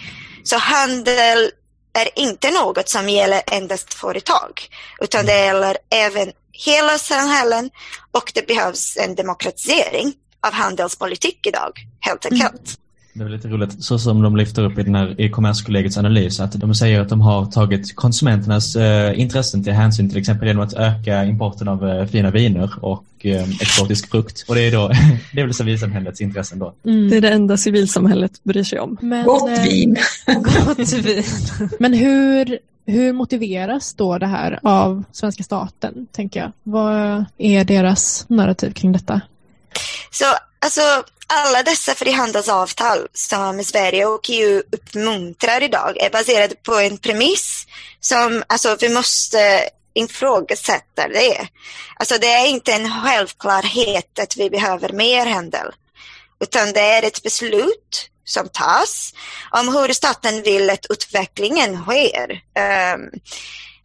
Så 0.45 0.57
handel 0.57 1.51
är 1.99 2.19
inte 2.19 2.51
något 2.51 2.89
som 2.89 3.09
gäller 3.09 3.43
endast 3.47 3.95
företag, 3.95 4.69
utan 5.01 5.27
det 5.27 5.45
gäller 5.45 5.77
även 5.91 6.33
hela 6.53 6.99
samhällen 6.99 7.71
och 8.13 8.33
det 8.35 8.47
behövs 8.47 8.97
en 8.97 9.15
demokratisering 9.15 10.15
av 10.47 10.53
handelspolitik 10.53 11.47
idag, 11.47 11.73
helt 12.01 12.27
enkelt. 12.27 12.53
Mm. 12.55 12.86
Det 13.19 13.25
är 13.25 13.29
lite 13.29 13.49
roligt, 13.49 13.85
så 13.85 13.99
som 13.99 14.23
de 14.23 14.37
lyfter 14.37 14.65
upp 14.65 14.79
i 14.79 14.83
den 14.83 14.95
här 14.95 15.21
i 15.21 15.31
Kommerskollegiets 15.31 15.99
analys, 15.99 16.41
att 16.41 16.53
de 16.53 16.75
säger 16.75 17.01
att 17.01 17.09
de 17.09 17.21
har 17.21 17.47
tagit 17.47 17.97
konsumenternas 17.97 18.77
eh, 18.77 19.21
intressen 19.21 19.65
till 19.65 19.73
hänsyn 19.73 20.09
till 20.09 20.19
exempel 20.19 20.49
genom 20.49 20.63
att 20.63 20.73
öka 20.75 21.25
importen 21.25 21.69
av 21.69 21.89
eh, 21.89 22.07
fina 22.07 22.31
viner 22.31 22.85
och 22.85 23.05
eh, 23.19 23.51
exotisk 23.51 24.11
frukt. 24.11 24.45
Och 24.49 24.55
det 24.55 24.61
är 24.61 24.73
då, 24.73 24.89
det 25.33 25.41
är 25.41 25.45
väl 25.45 25.55
civilsamhällets 25.55 26.21
intressen 26.21 26.59
då. 26.59 26.73
Mm. 26.85 27.11
Det 27.11 27.17
är 27.17 27.21
det 27.21 27.31
enda 27.31 27.57
civilsamhället 27.57 28.45
bryr 28.45 28.65
sig 28.65 28.81
om. 28.81 28.97
Men, 29.01 29.25
gott 29.25 29.51
eh, 29.51 29.65
vin! 29.65 29.97
gott 30.27 30.93
vin. 30.93 31.25
Men 31.79 31.93
hur, 31.93 32.59
hur 32.87 33.13
motiveras 33.13 33.95
då 33.95 34.19
det 34.19 34.27
här 34.27 34.59
av 34.63 35.05
svenska 35.13 35.43
staten, 35.43 36.07
tänker 36.13 36.41
jag? 36.41 36.53
Vad 36.63 37.25
är 37.39 37.65
deras 37.65 38.25
narrativ 38.29 38.73
kring 38.73 38.93
detta? 38.93 39.21
Så 40.11 40.25
alltså 40.59 40.81
alla 41.27 41.63
dessa 41.63 41.95
frihandelsavtal 41.95 43.09
som 43.13 43.65
Sverige 43.65 44.07
och 44.07 44.31
EU 44.31 44.63
uppmuntrar 44.73 45.63
idag 45.63 45.97
är 45.97 46.11
baserade 46.11 46.55
på 46.55 46.75
en 46.75 46.99
premiss 46.99 47.67
som 48.01 48.43
alltså, 48.47 48.77
vi 48.81 48.89
måste 48.89 49.69
ifrågasätta 49.95 51.09
det. 51.09 51.49
Alltså 51.97 52.19
det 52.19 52.27
är 52.27 52.47
inte 52.47 52.73
en 52.73 53.03
självklarhet 53.03 54.19
att 54.19 54.37
vi 54.37 54.51
behöver 54.51 54.93
mer 54.93 55.27
handel, 55.27 55.67
utan 56.41 56.73
det 56.73 56.81
är 56.81 57.03
ett 57.03 57.23
beslut 57.23 58.11
som 58.25 58.49
tas 58.49 59.15
om 59.51 59.69
hur 59.69 59.93
staten 59.93 60.43
vill 60.43 60.71
att 60.71 60.87
utvecklingen 60.91 61.83
sker. 61.83 62.41
Um, 62.95 63.11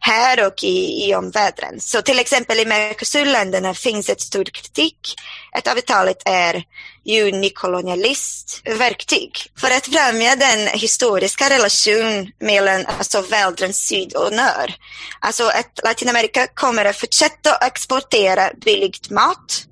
här 0.04 0.46
och 0.46 0.64
i, 0.64 1.08
i 1.08 1.14
omvärlden. 1.14 1.80
Så 1.80 2.02
till 2.02 2.18
exempel 2.18 2.58
i 2.58 2.64
Mercosurländerna 2.64 3.74
finns 3.74 4.08
ett 4.08 4.20
stor 4.20 4.44
kritik 4.44 5.14
att 5.52 5.68
avtalet 5.68 6.22
är 6.24 6.64
ju 7.04 7.32
nykolonialist 7.32 8.62
verktyg 8.64 9.30
för 9.58 9.70
att 9.70 9.86
främja 9.86 10.36
den 10.36 10.66
historiska 10.66 11.50
relation 11.50 12.32
mellan 12.40 12.86
alltså, 12.86 13.20
världens 13.20 13.76
syd 13.76 14.14
och 14.14 14.32
nord. 14.32 14.72
Alltså 15.20 15.44
att 15.44 15.80
Latinamerika 15.84 16.46
kommer 16.46 16.84
att 16.84 16.96
fortsätta 16.96 17.56
exportera 17.56 18.50
billigt 18.64 19.10
mat 19.10 19.66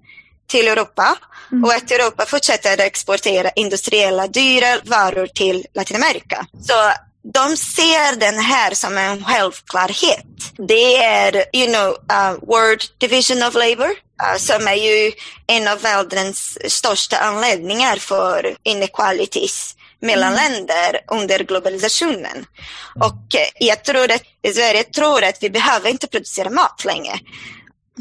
till 0.47 0.69
Europa 0.69 1.17
mm. 1.53 1.65
och 1.65 1.73
att 1.73 1.91
Europa 1.91 2.27
fortsätter 2.27 2.73
att 2.73 2.81
exportera 2.81 3.51
industriella 3.51 4.27
dyra 4.27 4.79
varor 4.85 5.27
till 5.27 5.67
Latinamerika. 5.75 6.47
Så 6.63 6.75
de 7.23 7.57
ser 7.57 8.17
den 8.17 8.39
här 8.39 8.75
som 8.75 8.99
en 8.99 9.25
självklarhet. 9.25 10.27
Det 10.69 10.97
är, 10.97 11.45
you 11.53 11.67
know, 11.67 11.89
uh, 11.89 12.39
World 12.43 12.83
Division 12.99 13.43
of 13.43 13.55
Labour 13.55 13.91
uh, 13.91 14.37
som 14.39 14.69
är 14.69 14.75
ju 14.75 15.13
en 15.47 15.69
av 15.69 15.81
världens 15.81 16.59
största 16.73 17.17
anledningar 17.17 17.97
för 17.97 18.57
inequalities 18.63 19.77
mellan 20.03 20.33
mm. 20.33 20.53
länder 20.53 21.01
under 21.09 21.39
globalisationen. 21.39 22.47
Och 23.01 23.35
uh, 23.35 23.67
jag 23.67 23.85
tror 23.85 24.11
att 24.13 24.55
Sverige 24.55 24.85
tror 24.85 25.25
att 25.25 25.43
vi 25.43 25.51
behöver 25.51 25.91
inte 25.91 26.07
producera 26.07 26.51
mat 26.51 26.85
längre. 26.85 27.19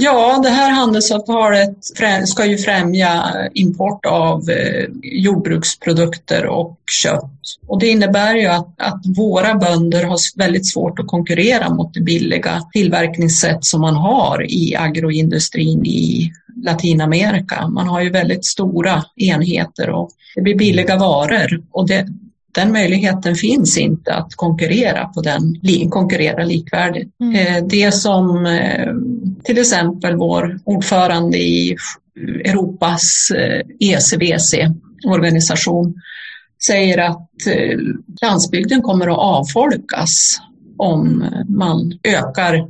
Ja, 0.01 0.39
det 0.43 0.49
här 0.49 0.71
handelsavtalet 0.71 1.77
ska 2.25 2.45
ju 2.45 2.57
främja 2.57 3.23
import 3.53 4.05
av 4.05 4.49
eh, 4.49 4.85
jordbruksprodukter 5.03 6.45
och 6.45 6.77
kött. 7.03 7.31
Och 7.67 7.79
det 7.79 7.87
innebär 7.87 8.35
ju 8.35 8.45
att, 8.45 8.73
att 8.77 9.01
våra 9.17 9.55
bönder 9.55 10.03
har 10.03 10.17
väldigt 10.37 10.71
svårt 10.71 10.99
att 10.99 11.07
konkurrera 11.07 11.69
mot 11.69 11.93
det 11.93 12.01
billiga 12.01 12.61
tillverkningssätt 12.73 13.65
som 13.65 13.81
man 13.81 13.95
har 13.95 14.51
i 14.51 14.75
agroindustrin 14.75 15.85
i 15.85 16.31
Latinamerika. 16.63 17.67
Man 17.67 17.87
har 17.87 18.01
ju 18.01 18.09
väldigt 18.09 18.45
stora 18.45 19.03
enheter 19.15 19.89
och 19.89 20.09
det 20.35 20.41
blir 20.41 20.55
billiga 20.55 20.97
varor 20.97 21.63
och 21.71 21.87
det, 21.87 22.07
den 22.51 22.71
möjligheten 22.71 23.35
finns 23.35 23.77
inte 23.77 24.13
att 24.13 24.35
konkurrera 24.35 25.05
på 25.05 25.21
den, 25.21 25.59
konkurrera 25.89 26.43
likvärdigt. 26.43 27.09
Mm. 27.21 27.35
Eh, 27.35 27.67
det 27.67 27.91
som 27.91 28.45
eh, 28.45 28.93
till 29.43 29.57
exempel 29.57 30.15
vår 30.15 30.59
ordförande 30.63 31.37
i 31.37 31.77
Europas 32.45 33.31
eh, 33.31 33.61
ECVC-organisation 33.79 35.95
säger 36.65 36.97
att 36.97 37.47
eh, 37.47 37.77
landsbygden 38.21 38.81
kommer 38.81 39.07
att 39.07 39.17
avfolkas 39.17 40.39
om 40.79 41.25
man 41.47 41.99
ökar 42.03 42.67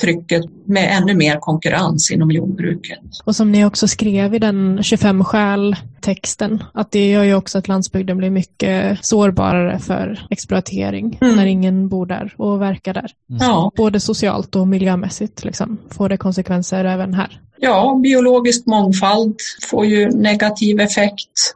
trycket 0.00 0.44
med 0.64 0.96
ännu 0.96 1.14
mer 1.14 1.36
konkurrens 1.40 2.10
inom 2.10 2.30
jordbruket. 2.30 2.98
Och 3.24 3.36
som 3.36 3.52
ni 3.52 3.64
också 3.64 3.88
skrev 3.88 4.34
i 4.34 4.38
den 4.38 4.82
25 4.82 5.24
skäl 5.24 5.76
texten, 6.00 6.64
att 6.74 6.90
det 6.90 7.10
gör 7.10 7.24
ju 7.24 7.34
också 7.34 7.58
att 7.58 7.68
landsbygden 7.68 8.16
blir 8.16 8.30
mycket 8.30 9.04
sårbarare 9.04 9.78
för 9.78 10.26
exploatering 10.30 11.18
mm. 11.20 11.36
när 11.36 11.46
ingen 11.46 11.88
bor 11.88 12.06
där 12.06 12.34
och 12.36 12.62
verkar 12.62 12.94
där. 12.94 13.10
Mm. 13.30 13.42
Ja. 13.42 13.72
Både 13.76 14.00
socialt 14.00 14.56
och 14.56 14.68
miljömässigt 14.68 15.44
liksom, 15.44 15.78
får 15.90 16.08
det 16.08 16.16
konsekvenser 16.16 16.84
även 16.84 17.14
här. 17.14 17.40
Ja, 17.58 18.00
biologisk 18.02 18.66
mångfald 18.66 19.36
får 19.70 19.86
ju 19.86 20.10
negativ 20.10 20.80
effekt. 20.80 21.54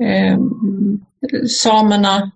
Eh, 0.00 0.38
samerna 1.48 2.30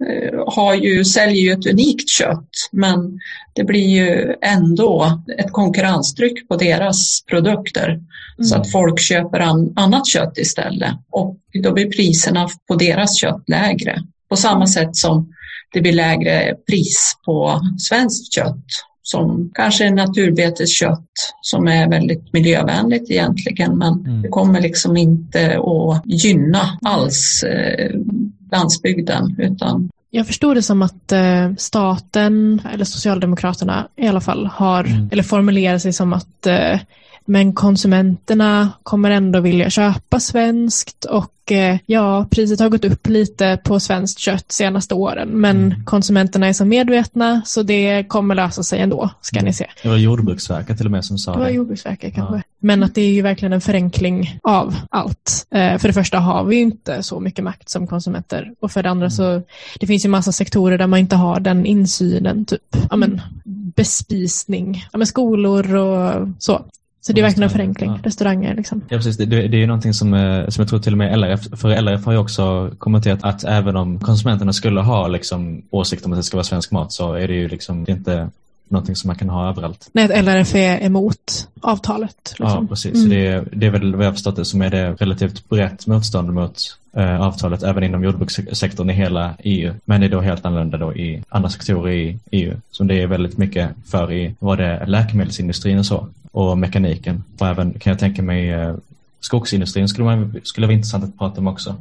har 0.46 0.74
ju, 0.74 1.04
säljer 1.04 1.42
ju 1.42 1.52
ett 1.52 1.66
unikt 1.66 2.08
kött 2.08 2.50
men 2.72 3.20
det 3.54 3.64
blir 3.64 3.88
ju 3.88 4.34
ändå 4.42 5.22
ett 5.38 5.52
konkurrenstryck 5.52 6.48
på 6.48 6.56
deras 6.56 7.24
produkter 7.30 7.88
mm. 7.88 8.04
så 8.44 8.56
att 8.56 8.72
folk 8.72 9.00
köper 9.00 9.40
an, 9.40 9.72
annat 9.76 10.06
kött 10.06 10.38
istället 10.38 10.92
och 11.10 11.36
då 11.62 11.72
blir 11.72 11.90
priserna 11.90 12.48
på 12.68 12.74
deras 12.74 13.20
kött 13.20 13.42
lägre. 13.46 14.02
På 14.28 14.36
samma 14.36 14.66
sätt 14.66 14.96
som 14.96 15.32
det 15.72 15.80
blir 15.80 15.92
lägre 15.92 16.54
pris 16.66 17.16
på 17.24 17.60
svenskt 17.78 18.34
kött 18.34 18.64
som 19.02 19.50
kanske 19.54 19.86
är 19.86 19.90
naturbeteskött 19.90 21.34
som 21.40 21.68
är 21.68 21.90
väldigt 21.90 22.32
miljövänligt 22.32 23.10
egentligen 23.10 23.78
men 23.78 23.92
mm. 23.92 24.22
det 24.22 24.28
kommer 24.28 24.60
liksom 24.60 24.96
inte 24.96 25.58
att 25.58 26.02
gynna 26.06 26.78
alls 26.82 27.42
eh, 27.42 27.90
landsbygden. 28.52 29.34
Utan 29.38 29.90
jag 30.10 30.26
förstod 30.26 30.56
det 30.56 30.62
som 30.62 30.82
att 30.82 31.12
eh, 31.12 31.52
staten, 31.58 32.62
eller 32.72 32.84
Socialdemokraterna 32.84 33.88
i 33.96 34.06
alla 34.06 34.20
fall, 34.20 34.46
har, 34.46 34.84
mm. 34.84 35.08
eller 35.12 35.22
formulerar 35.22 35.78
sig 35.78 35.92
som 35.92 36.12
att 36.12 36.46
eh, 36.46 36.80
men 37.24 37.52
konsumenterna 37.52 38.68
kommer 38.82 39.10
ändå 39.10 39.40
vilja 39.40 39.70
köpa 39.70 40.20
svenskt 40.20 41.04
och 41.04 41.52
eh, 41.52 41.78
ja, 41.86 42.26
priset 42.30 42.60
har 42.60 42.68
gått 42.68 42.84
upp 42.84 43.08
lite 43.08 43.58
på 43.64 43.80
svenskt 43.80 44.18
kött 44.18 44.52
senaste 44.52 44.94
åren. 44.94 45.28
Men 45.28 45.56
mm. 45.56 45.84
konsumenterna 45.84 46.46
är 46.46 46.52
så 46.52 46.64
medvetna 46.64 47.42
så 47.44 47.62
det 47.62 48.04
kommer 48.08 48.34
lösa 48.34 48.62
sig 48.62 48.80
ändå, 48.80 49.10
ska 49.20 49.38
mm. 49.38 49.46
ni 49.46 49.52
se. 49.52 49.66
Det 49.82 49.88
var 49.88 49.96
Jordbruksverket 49.96 50.76
till 50.76 50.86
och 50.86 50.92
med 50.92 51.04
som 51.04 51.18
sa 51.18 51.32
det. 51.32 51.38
Det 51.38 51.44
var 51.44 51.50
Jordbruksverket 51.50 52.14
kanske. 52.14 52.36
Ja. 52.36 52.42
Men 52.62 52.82
att 52.82 52.94
det 52.94 53.00
är 53.00 53.12
ju 53.12 53.22
verkligen 53.22 53.52
en 53.52 53.60
förenkling 53.60 54.38
av 54.42 54.76
allt. 54.90 55.46
Eh, 55.50 55.78
för 55.78 55.88
det 55.88 55.94
första 55.94 56.18
har 56.18 56.44
vi 56.44 56.56
inte 56.56 57.02
så 57.02 57.20
mycket 57.20 57.44
makt 57.44 57.68
som 57.68 57.86
konsumenter 57.86 58.52
och 58.60 58.72
för 58.72 58.82
det 58.82 58.90
andra 58.90 59.06
mm. 59.06 59.10
så 59.10 59.42
det 59.80 59.86
finns 59.86 60.04
ju 60.04 60.08
massa 60.08 60.32
sektorer 60.32 60.78
där 60.78 60.86
man 60.86 60.98
inte 60.98 61.16
har 61.16 61.40
den 61.40 61.66
insynen, 61.66 62.44
typ 62.44 62.76
ja, 62.90 62.96
men, 62.96 63.20
bespisning, 63.76 64.84
ja, 64.92 64.98
men 64.98 65.06
skolor 65.06 65.74
och 65.74 66.28
så. 66.38 66.64
Så 67.00 67.12
det 67.12 67.20
är 67.20 67.22
verkligen 67.22 67.42
en 67.44 67.50
förenkling. 67.50 67.90
Ja. 67.90 67.98
Restauranger 68.02 68.54
liksom. 68.54 68.82
Ja, 68.88 68.96
precis. 68.96 69.16
Det, 69.16 69.26
det, 69.26 69.48
det 69.48 69.56
är 69.56 69.60
ju 69.60 69.66
någonting 69.66 69.94
som, 69.94 70.14
eh, 70.14 70.48
som 70.48 70.62
jag 70.62 70.68
tror 70.68 70.78
till 70.78 70.92
och 70.92 70.98
med 70.98 71.18
LRF, 71.18 71.40
för 71.60 71.68
LRF 71.68 72.04
har 72.04 72.12
ju 72.12 72.18
också 72.18 72.70
kommenterat 72.78 73.24
att 73.24 73.44
även 73.44 73.76
om 73.76 73.98
konsumenterna 73.98 74.52
skulle 74.52 74.80
ha 74.80 75.08
liksom 75.08 75.62
åsikt 75.70 76.06
om 76.06 76.12
att 76.12 76.18
det 76.18 76.22
ska 76.22 76.36
vara 76.36 76.44
svensk 76.44 76.70
mat 76.70 76.92
så 76.92 77.12
är 77.12 77.28
det 77.28 77.34
ju 77.34 77.48
liksom 77.48 77.84
det 77.84 77.92
inte 77.92 78.30
någonting 78.70 78.96
som 78.96 79.08
man 79.08 79.16
kan 79.16 79.28
ha 79.28 79.48
överallt. 79.48 79.88
Nej, 79.92 80.04
att 80.04 80.24
LRF 80.24 80.54
är 80.54 80.84
emot 80.84 81.48
avtalet. 81.60 82.34
Liksom. 82.38 82.62
Ja, 82.62 82.66
precis. 82.68 82.94
Mm. 82.94 83.08
Det, 83.08 83.26
är, 83.26 83.48
det 83.52 83.66
är 83.66 83.70
väl 83.70 83.94
vad 83.94 84.06
jag 84.06 84.12
förstått 84.12 84.36
det 84.36 84.44
som 84.44 84.62
är 84.62 84.70
det 84.70 84.92
relativt 84.92 85.48
brett 85.48 85.86
motstånd 85.86 86.34
mot 86.34 86.78
eh, 86.92 87.20
avtalet 87.20 87.62
även 87.62 87.84
inom 87.84 88.04
jordbrukssektorn 88.04 88.90
i 88.90 88.92
hela 88.92 89.34
EU. 89.38 89.74
Men 89.84 90.00
det 90.00 90.06
är 90.06 90.10
då 90.10 90.20
helt 90.20 90.44
annorlunda 90.44 90.78
då 90.78 90.94
i 90.94 91.22
andra 91.28 91.50
sektorer 91.50 91.92
i 91.92 92.18
EU. 92.30 92.54
Som 92.70 92.86
det 92.86 93.02
är 93.02 93.06
väldigt 93.06 93.38
mycket 93.38 93.70
för 93.86 94.12
i 94.12 94.34
vad 94.38 94.58
det 94.58 94.66
är 94.66 94.86
läkemedelsindustrin 94.86 95.78
och 95.78 95.86
så 95.86 96.08
och 96.32 96.58
mekaniken. 96.58 97.24
Och 97.38 97.46
även 97.46 97.72
kan 97.72 97.90
jag 97.90 98.00
tänka 98.00 98.22
mig 98.22 98.50
eh, 98.50 98.74
skogsindustrin 99.20 99.88
skulle, 99.88 100.04
man, 100.04 100.40
skulle 100.42 100.66
vara 100.66 100.74
intressant 100.74 101.04
att 101.04 101.18
prata 101.18 101.40
om 101.40 101.46
också. 101.46 101.76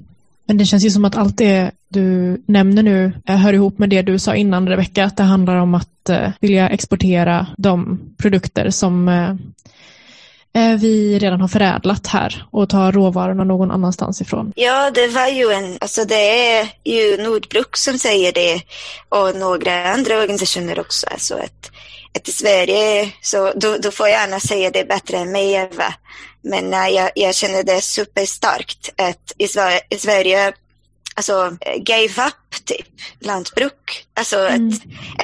Men 0.49 0.57
det 0.57 0.65
känns 0.65 0.85
ju 0.85 0.89
som 0.89 1.05
att 1.05 1.15
allt 1.15 1.37
det 1.37 1.71
du 1.87 2.37
nämner 2.47 2.83
nu 2.83 3.13
eh, 3.27 3.35
hör 3.35 3.53
ihop 3.53 3.79
med 3.79 3.89
det 3.89 4.01
du 4.01 4.19
sa 4.19 4.35
innan 4.35 4.69
Rebecka, 4.69 5.05
att 5.05 5.17
det 5.17 5.23
handlar 5.23 5.55
om 5.55 5.75
att 5.75 6.09
eh, 6.09 6.29
vilja 6.41 6.69
exportera 6.69 7.47
de 7.57 7.99
produkter 8.17 8.69
som 8.69 9.07
eh, 10.53 10.75
vi 10.79 11.19
redan 11.19 11.41
har 11.41 11.47
förädlat 11.47 12.07
här 12.07 12.45
och 12.51 12.69
ta 12.69 12.91
råvarorna 12.91 13.43
någon 13.43 13.71
annanstans 13.71 14.21
ifrån. 14.21 14.53
Ja, 14.55 14.91
det 14.91 15.07
var 15.07 15.27
ju 15.27 15.51
en, 15.51 15.77
alltså 15.81 16.05
det 16.05 16.57
är 16.57 16.67
ju 16.83 17.23
Nordbruk 17.23 17.77
som 17.77 17.99
säger 17.99 18.33
det 18.33 18.61
och 19.09 19.35
några 19.35 19.93
andra 19.93 20.17
organisationer 20.17 20.79
också. 20.79 21.07
Alltså 21.11 21.33
att 21.33 21.71
att 22.17 22.27
i 22.27 22.31
Sverige, 22.31 23.11
så 23.21 23.53
du, 23.55 23.77
du 23.77 23.91
får 23.91 24.07
gärna 24.07 24.39
säga 24.39 24.69
det 24.71 24.87
bättre 24.87 25.17
än 25.17 25.31
mig 25.31 25.53
Eva, 25.53 25.93
men 26.41 26.73
uh, 26.73 26.89
jag, 26.89 27.11
jag 27.15 27.35
känner 27.35 27.63
det 27.63 27.81
superstarkt 27.81 28.89
att 28.97 29.31
i, 29.37 29.47
Sverige, 29.47 29.81
i 29.89 29.97
Sverige 29.97 30.53
alltså 31.15 31.57
gave 31.85 32.27
up 32.27 32.65
typ 32.65 32.87
lantbruk. 33.19 34.05
Alltså 34.13 34.37
mm. 34.37 34.67
att, 34.67 34.75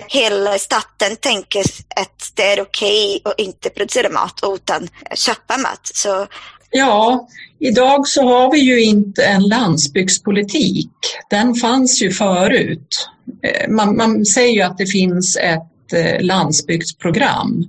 att 0.02 0.12
hela 0.12 0.58
staten 0.58 1.16
tänker 1.16 1.64
att 1.96 2.32
det 2.34 2.44
är 2.44 2.62
okej 2.62 3.22
okay 3.24 3.32
att 3.32 3.40
inte 3.40 3.70
producera 3.70 4.10
mat 4.10 4.40
utan 4.44 4.90
köpa 5.16 5.58
mat. 5.58 5.92
Så 5.94 6.28
Ja, 6.72 7.28
idag 7.60 8.08
så 8.08 8.24
har 8.24 8.52
vi 8.52 8.60
ju 8.60 8.84
inte 8.84 9.26
en 9.26 9.48
landsbygdspolitik. 9.48 10.92
Den 11.30 11.56
fanns 11.56 12.02
ju 12.02 12.12
förut. 12.12 13.10
Eh, 13.44 13.70
man, 13.70 13.98
man 13.98 14.26
säger 14.26 14.54
ju 14.54 14.62
att 14.62 14.78
det 14.78 14.86
finns 14.86 15.38
ett 15.38 15.75
landsbygdsprogram. 16.20 17.66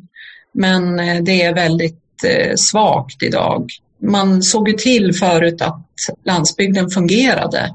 Men 0.57 1.01
eh, 1.01 1.23
det 1.23 1.43
är 1.43 1.55
väldigt 1.55 2.25
eh, 2.25 2.55
svagt 2.57 3.23
idag. 3.23 3.71
Man 4.03 4.43
såg 4.43 4.69
ju 4.69 4.75
till 4.75 5.15
förut 5.15 5.63
att 5.63 5.87
landsbygden 6.25 6.91
fungerade. 6.91 7.75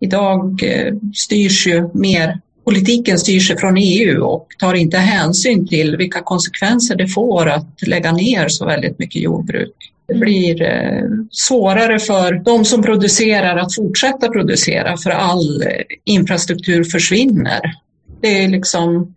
Idag 0.00 0.62
styrs 1.14 1.66
ju 1.66 1.88
mer, 1.94 2.40
politiken 2.64 3.18
styrs 3.18 3.52
från 3.58 3.76
EU 3.76 4.24
och 4.24 4.46
tar 4.58 4.74
inte 4.74 4.98
hänsyn 4.98 5.68
till 5.68 5.96
vilka 5.96 6.22
konsekvenser 6.22 6.96
det 6.96 7.08
får 7.08 7.48
att 7.48 7.86
lägga 7.86 8.12
ner 8.12 8.48
så 8.48 8.66
väldigt 8.66 8.98
mycket 8.98 9.22
jordbruk. 9.22 9.74
Det 10.06 10.14
mm. 10.14 10.20
blir 10.20 10.62
svårare 11.30 11.98
för 11.98 12.32
de 12.32 12.64
som 12.64 12.82
producerar 12.82 13.56
att 13.56 13.74
fortsätta 13.74 14.28
producera 14.28 14.96
för 14.96 15.10
all 15.10 15.64
infrastruktur 16.04 16.84
försvinner. 16.84 17.60
Det 18.20 18.44
är 18.44 18.48
liksom 18.48 19.14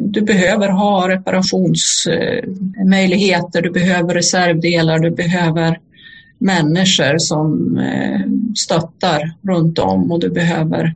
du 0.00 0.20
behöver 0.20 0.68
ha 0.68 1.08
reparationsmöjligheter, 1.08 3.62
du 3.62 3.70
behöver 3.70 4.14
reservdelar, 4.14 4.98
du 4.98 5.10
behöver 5.10 5.78
människor 6.38 7.18
som 7.18 7.78
eh, 7.78 8.20
stöttar 8.56 9.34
runt 9.42 9.78
om 9.78 10.12
och 10.12 10.20
du 10.20 10.30
behöver, 10.30 10.94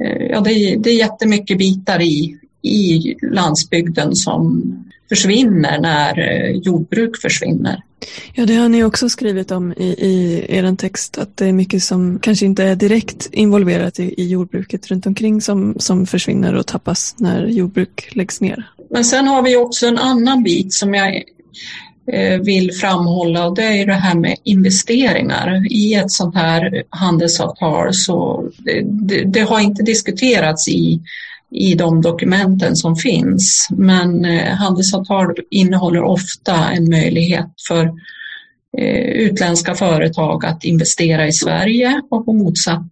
eh, 0.00 0.26
ja 0.30 0.40
det 0.40 0.52
är, 0.52 0.76
det 0.76 0.90
är 0.90 0.98
jättemycket 0.98 1.58
bitar 1.58 2.02
i, 2.02 2.38
i 2.62 3.14
landsbygden 3.22 4.16
som 4.16 4.62
försvinner 5.08 5.80
när 5.80 6.18
eh, 6.18 6.50
jordbruk 6.50 7.16
försvinner. 7.16 7.82
Ja, 8.32 8.46
det 8.46 8.54
har 8.54 8.68
ni 8.68 8.84
också 8.84 9.08
skrivit 9.08 9.50
om 9.50 9.72
i, 9.72 9.84
i 9.84 10.44
er 10.48 10.76
text, 10.76 11.18
att 11.18 11.36
det 11.36 11.46
är 11.46 11.52
mycket 11.52 11.82
som 11.82 12.18
kanske 12.18 12.46
inte 12.46 12.64
är 12.64 12.76
direkt 12.76 13.28
involverat 13.32 14.00
i, 14.00 14.14
i 14.22 14.28
jordbruket 14.28 14.86
runt 14.86 15.06
omkring 15.06 15.40
som, 15.40 15.74
som 15.78 16.06
försvinner 16.06 16.54
och 16.54 16.66
tappas 16.66 17.14
när 17.18 17.46
jordbruk 17.46 18.08
läggs 18.12 18.40
ner. 18.40 18.70
Men 18.90 19.04
sen 19.04 19.28
har 19.28 19.42
vi 19.42 19.56
också 19.56 19.86
en 19.86 19.98
annan 19.98 20.42
bit 20.42 20.72
som 20.72 20.94
jag 20.94 21.22
eh, 22.12 22.40
vill 22.40 22.72
framhålla 22.72 23.46
och 23.46 23.54
det 23.54 23.62
är 23.62 23.86
det 23.86 23.92
här 23.92 24.14
med 24.14 24.36
investeringar. 24.44 25.72
I 25.72 25.94
ett 25.94 26.10
sånt 26.10 26.34
här 26.34 26.82
handelsavtal 26.90 27.94
så 27.94 28.48
det, 28.58 28.82
det, 28.82 29.24
det 29.24 29.40
har 29.40 29.60
inte 29.60 29.82
diskuterats 29.82 30.68
i 30.68 31.00
i 31.50 31.74
de 31.74 32.02
dokumenten 32.02 32.76
som 32.76 32.96
finns. 32.96 33.68
Men 33.70 34.24
eh, 34.24 34.54
handelsavtal 34.54 35.34
innehåller 35.50 36.02
ofta 36.02 36.70
en 36.70 36.90
möjlighet 36.90 37.50
för 37.68 37.84
eh, 38.78 39.04
utländska 39.04 39.74
företag 39.74 40.44
att 40.44 40.64
investera 40.64 41.26
i 41.26 41.32
Sverige 41.32 42.02
och 42.10 42.24
på 42.24 42.32
motsatt 42.32 42.86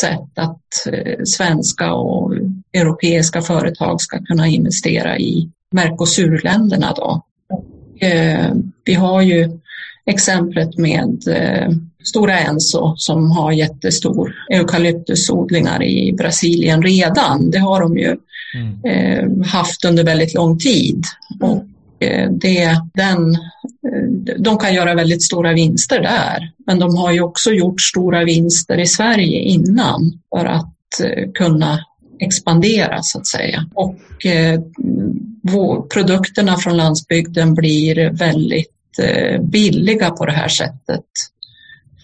sätt 0.00 0.30
att 0.34 0.86
eh, 0.92 1.24
svenska 1.24 1.92
och 1.92 2.34
europeiska 2.72 3.42
företag 3.42 4.00
ska 4.00 4.24
kunna 4.24 4.46
investera 4.46 5.18
i 5.18 5.50
Mercosurländerna. 5.70 6.92
Då. 6.96 7.22
Vi 8.84 8.94
har 8.94 9.22
ju 9.22 9.58
exemplet 10.06 10.78
med 10.78 11.18
Stora 12.08 12.38
Enso 12.38 12.94
som 12.96 13.30
har 13.30 13.52
jättestor 13.52 14.34
eukalyptusodlingar 14.52 15.82
i 15.82 16.12
Brasilien 16.12 16.82
redan. 16.82 17.50
Det 17.50 17.58
har 17.58 17.80
de 17.80 17.98
ju 17.98 18.16
mm. 18.54 18.84
eh, 18.84 19.46
haft 19.46 19.84
under 19.84 20.04
väldigt 20.04 20.34
lång 20.34 20.58
tid. 20.58 21.04
Och 21.40 21.64
eh, 22.06 22.30
det, 22.30 22.80
den, 22.94 23.32
eh, 23.32 24.34
de 24.38 24.58
kan 24.58 24.74
göra 24.74 24.94
väldigt 24.94 25.22
stora 25.22 25.52
vinster 25.52 26.00
där, 26.00 26.52
men 26.66 26.78
de 26.78 26.96
har 26.96 27.12
ju 27.12 27.20
också 27.20 27.50
gjort 27.50 27.80
stora 27.80 28.24
vinster 28.24 28.78
i 28.78 28.86
Sverige 28.86 29.40
innan 29.40 30.20
för 30.30 30.44
att 30.44 31.00
eh, 31.04 31.30
kunna 31.34 31.78
expandera 32.18 33.02
så 33.02 33.18
att 33.18 33.26
säga. 33.26 33.66
Och 33.74 34.26
eh, 34.26 34.60
produkterna 35.92 36.56
från 36.56 36.76
landsbygden 36.76 37.54
blir 37.54 38.10
väldigt 38.10 38.98
eh, 39.02 39.42
billiga 39.42 40.10
på 40.10 40.26
det 40.26 40.32
här 40.32 40.48
sättet. 40.48 41.04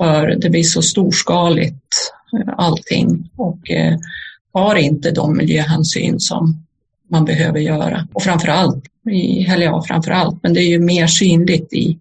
För 0.03 0.27
det 0.27 0.51
blir 0.51 0.63
så 0.63 0.83
storskaligt 0.83 1.95
eh, 2.33 2.55
allting 2.57 3.31
och 3.37 3.71
eh, 3.71 3.99
har 4.53 4.77
inte 4.77 5.11
de 5.11 5.37
miljöhänsyn 5.37 6.21
som 6.21 6.67
man 7.11 7.25
behöver 7.25 7.61
göra. 7.61 8.09
Och 8.13 8.23
framför 8.23 8.49
allt, 8.49 8.85
eller 9.49 9.65
ja, 9.65 9.85
framför 9.89 10.11
allt, 10.11 10.43
men 10.43 10.55
det 10.55 10.61
är 10.61 10.69
ju 10.69 10.79
mer 10.79 11.07
synligt 11.07 11.73
i 11.73 11.99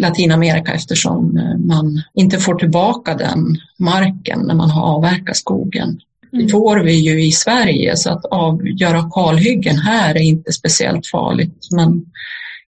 Latinamerika 0.00 0.72
eftersom 0.72 1.36
eh, 1.36 1.58
man 1.58 2.02
inte 2.14 2.38
får 2.38 2.54
tillbaka 2.54 3.14
den 3.14 3.56
marken 3.78 4.40
när 4.40 4.54
man 4.54 4.70
har 4.70 4.82
avverkat 4.82 5.36
skogen. 5.36 6.00
Det 6.30 6.36
mm. 6.36 6.48
får 6.48 6.78
vi 6.78 6.92
ju 6.92 7.24
i 7.24 7.32
Sverige 7.32 7.96
så 7.96 8.10
att 8.10 8.24
avgöra 8.24 9.10
kalhyggen 9.10 9.76
här 9.76 10.14
är 10.14 10.22
inte 10.22 10.52
speciellt 10.52 11.06
farligt 11.06 11.68
men 11.70 12.04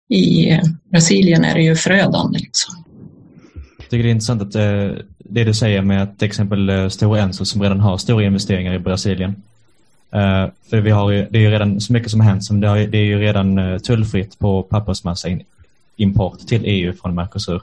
i 0.08 0.58
Brasilien 0.90 1.44
är 1.44 1.54
det 1.54 1.62
ju 1.62 1.76
förödande. 1.76 2.38
Liksom. 2.38 2.79
Tycker 3.90 4.02
det 4.02 4.08
är 4.08 4.10
intressant 4.10 4.42
att 4.42 4.54
eh, 4.54 5.02
det 5.18 5.44
du 5.44 5.54
säger 5.54 5.82
med 5.82 6.02
att 6.02 6.18
till 6.18 6.28
exempel 6.28 6.68
eh, 6.68 6.88
Stora 6.88 7.20
Enso 7.20 7.44
som 7.44 7.62
redan 7.62 7.80
har 7.80 7.98
stora 7.98 8.24
investeringar 8.24 8.74
i 8.74 8.78
Brasilien. 8.78 9.42
Eh, 10.10 10.46
för 10.70 10.80
vi 10.80 10.90
har 10.90 11.10
ju, 11.10 11.26
det 11.30 11.38
är 11.38 11.42
ju 11.42 11.50
redan 11.50 11.80
så 11.80 11.92
mycket 11.92 12.10
som 12.10 12.20
har 12.20 12.28
hänt 12.28 12.44
som 12.44 12.60
det, 12.60 12.68
har, 12.68 12.78
det 12.78 12.98
är 12.98 13.04
ju 13.04 13.18
redan 13.18 13.58
eh, 13.58 13.78
tullfritt 13.78 14.38
på 14.38 14.62
pappersmassa 14.62 15.28
in, 15.28 15.42
import 15.96 16.38
till 16.38 16.62
EU 16.64 16.92
från 16.92 17.14
Mercosur. 17.14 17.62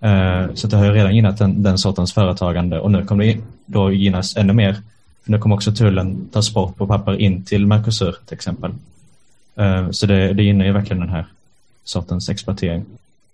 Eh, 0.00 0.46
så 0.54 0.66
det 0.66 0.76
har 0.76 0.84
ju 0.84 0.92
redan 0.92 1.16
gynnat 1.16 1.38
den, 1.38 1.62
den 1.62 1.78
sortens 1.78 2.12
företagande 2.12 2.80
och 2.80 2.90
nu 2.90 3.04
kommer 3.04 3.24
det 3.24 3.38
då 3.66 3.92
gynnas 3.92 4.36
ännu 4.36 4.52
mer. 4.52 4.72
För 5.24 5.30
nu 5.30 5.38
kommer 5.38 5.54
också 5.54 5.72
tullen 5.72 6.28
tas 6.32 6.54
bort 6.54 6.76
på 6.76 6.86
papper 6.86 7.20
in 7.20 7.44
till 7.44 7.66
Mercosur 7.66 8.16
till 8.26 8.34
exempel. 8.34 8.70
Eh, 9.56 9.90
så 9.90 10.06
det, 10.06 10.32
det 10.32 10.42
gynnar 10.42 10.64
ju 10.64 10.72
verkligen 10.72 11.00
den 11.00 11.10
här 11.10 11.26
sortens 11.84 12.28
exploatering. 12.28 12.84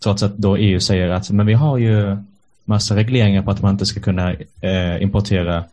Trots 0.03 0.23
att 0.23 0.37
då 0.37 0.57
EU 0.57 0.81
säger 0.81 1.09
att 1.09 1.31
men 1.31 1.47
vi 1.47 1.55
har 1.55 1.79
ju 1.79 2.17
massa 2.65 2.97
regleringar 2.97 3.43
på 3.43 3.51
att 3.51 3.63
man 3.63 3.73
inte 3.73 3.87
ska 3.87 4.01
kunna 4.01 4.33
eh, 4.61 5.03
importera 5.03 5.65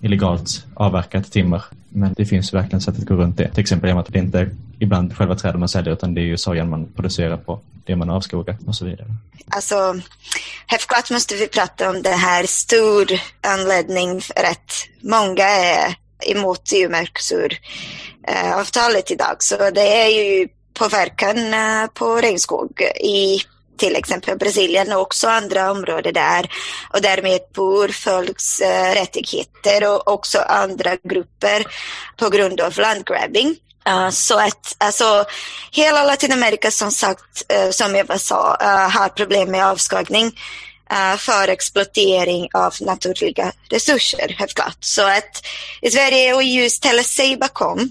illegalt 0.00 0.64
avverkat 0.74 1.32
timmer. 1.32 1.62
Men 1.88 2.14
det 2.16 2.26
finns 2.26 2.54
verkligen 2.54 2.80
sätt 2.80 2.98
att 2.98 3.04
gå 3.04 3.14
runt 3.14 3.36
det. 3.36 3.48
Till 3.48 3.60
exempel 3.60 3.88
genom 3.88 4.00
att 4.00 4.12
det 4.12 4.18
inte 4.18 4.38
är 4.38 4.50
ibland 4.78 5.16
själva 5.16 5.34
träden 5.34 5.60
man 5.60 5.68
säljer 5.68 5.92
utan 5.92 6.14
det 6.14 6.20
är 6.20 6.24
ju 6.24 6.36
sojan 6.36 6.70
man 6.70 6.86
producerar 6.96 7.36
på 7.36 7.60
det 7.84 7.96
man 7.96 8.10
avskogar 8.10 8.56
och 8.66 8.74
så 8.74 8.84
vidare. 8.84 9.06
Alltså, 9.48 10.00
självklart 10.70 11.10
måste 11.10 11.34
vi 11.34 11.48
prata 11.48 11.90
om 11.90 12.02
det 12.02 12.10
här 12.10 12.46
stor 12.46 13.06
anledning 13.40 14.20
för 14.20 14.44
att 14.50 14.88
många 15.00 15.44
är 15.44 15.94
emot 16.20 16.70
EU-Mercosur-avtalet 16.74 19.10
eh, 19.10 19.14
idag. 19.14 19.42
Så 19.42 19.70
det 19.70 20.02
är 20.02 20.08
ju 20.08 20.48
påverkan 20.74 21.54
eh, 21.54 21.86
på 21.94 22.16
regnskog 22.16 22.82
i 23.00 23.40
till 23.78 23.96
exempel 23.96 24.38
Brasilien 24.38 24.92
och 24.92 25.00
också 25.00 25.28
andra 25.28 25.70
områden 25.70 26.14
där 26.14 26.50
och 26.92 27.02
därmed 27.02 27.52
på 27.52 27.84
urfolks 27.84 28.60
eh, 28.60 28.94
rättigheter 28.94 29.88
och 29.88 30.08
också 30.08 30.38
andra 30.38 30.96
grupper 31.04 31.66
på 32.16 32.28
grund 32.28 32.60
av 32.60 32.78
landgrabbing. 32.78 33.56
Uh, 33.88 34.10
så 34.10 34.38
att 34.38 34.76
alltså, 34.78 35.24
hela 35.70 36.04
Latinamerika 36.04 36.70
som 36.70 36.90
sagt, 36.90 37.52
uh, 37.52 37.70
som 37.70 37.96
Eva 37.96 38.18
sa, 38.18 38.56
uh, 38.62 38.68
har 38.68 39.08
problem 39.08 39.50
med 39.50 39.66
avskogning 39.66 40.32
för 41.18 41.48
exploatering 41.48 42.48
av 42.54 42.74
naturliga 42.80 43.52
resurser, 43.70 44.34
helt 44.38 44.54
klart. 44.54 44.76
Så 44.80 45.02
att 45.02 45.46
Sverige 45.92 46.34
och 46.34 46.42
EU 46.44 46.70
ställer 46.70 47.02
sig 47.02 47.36
bakom 47.36 47.88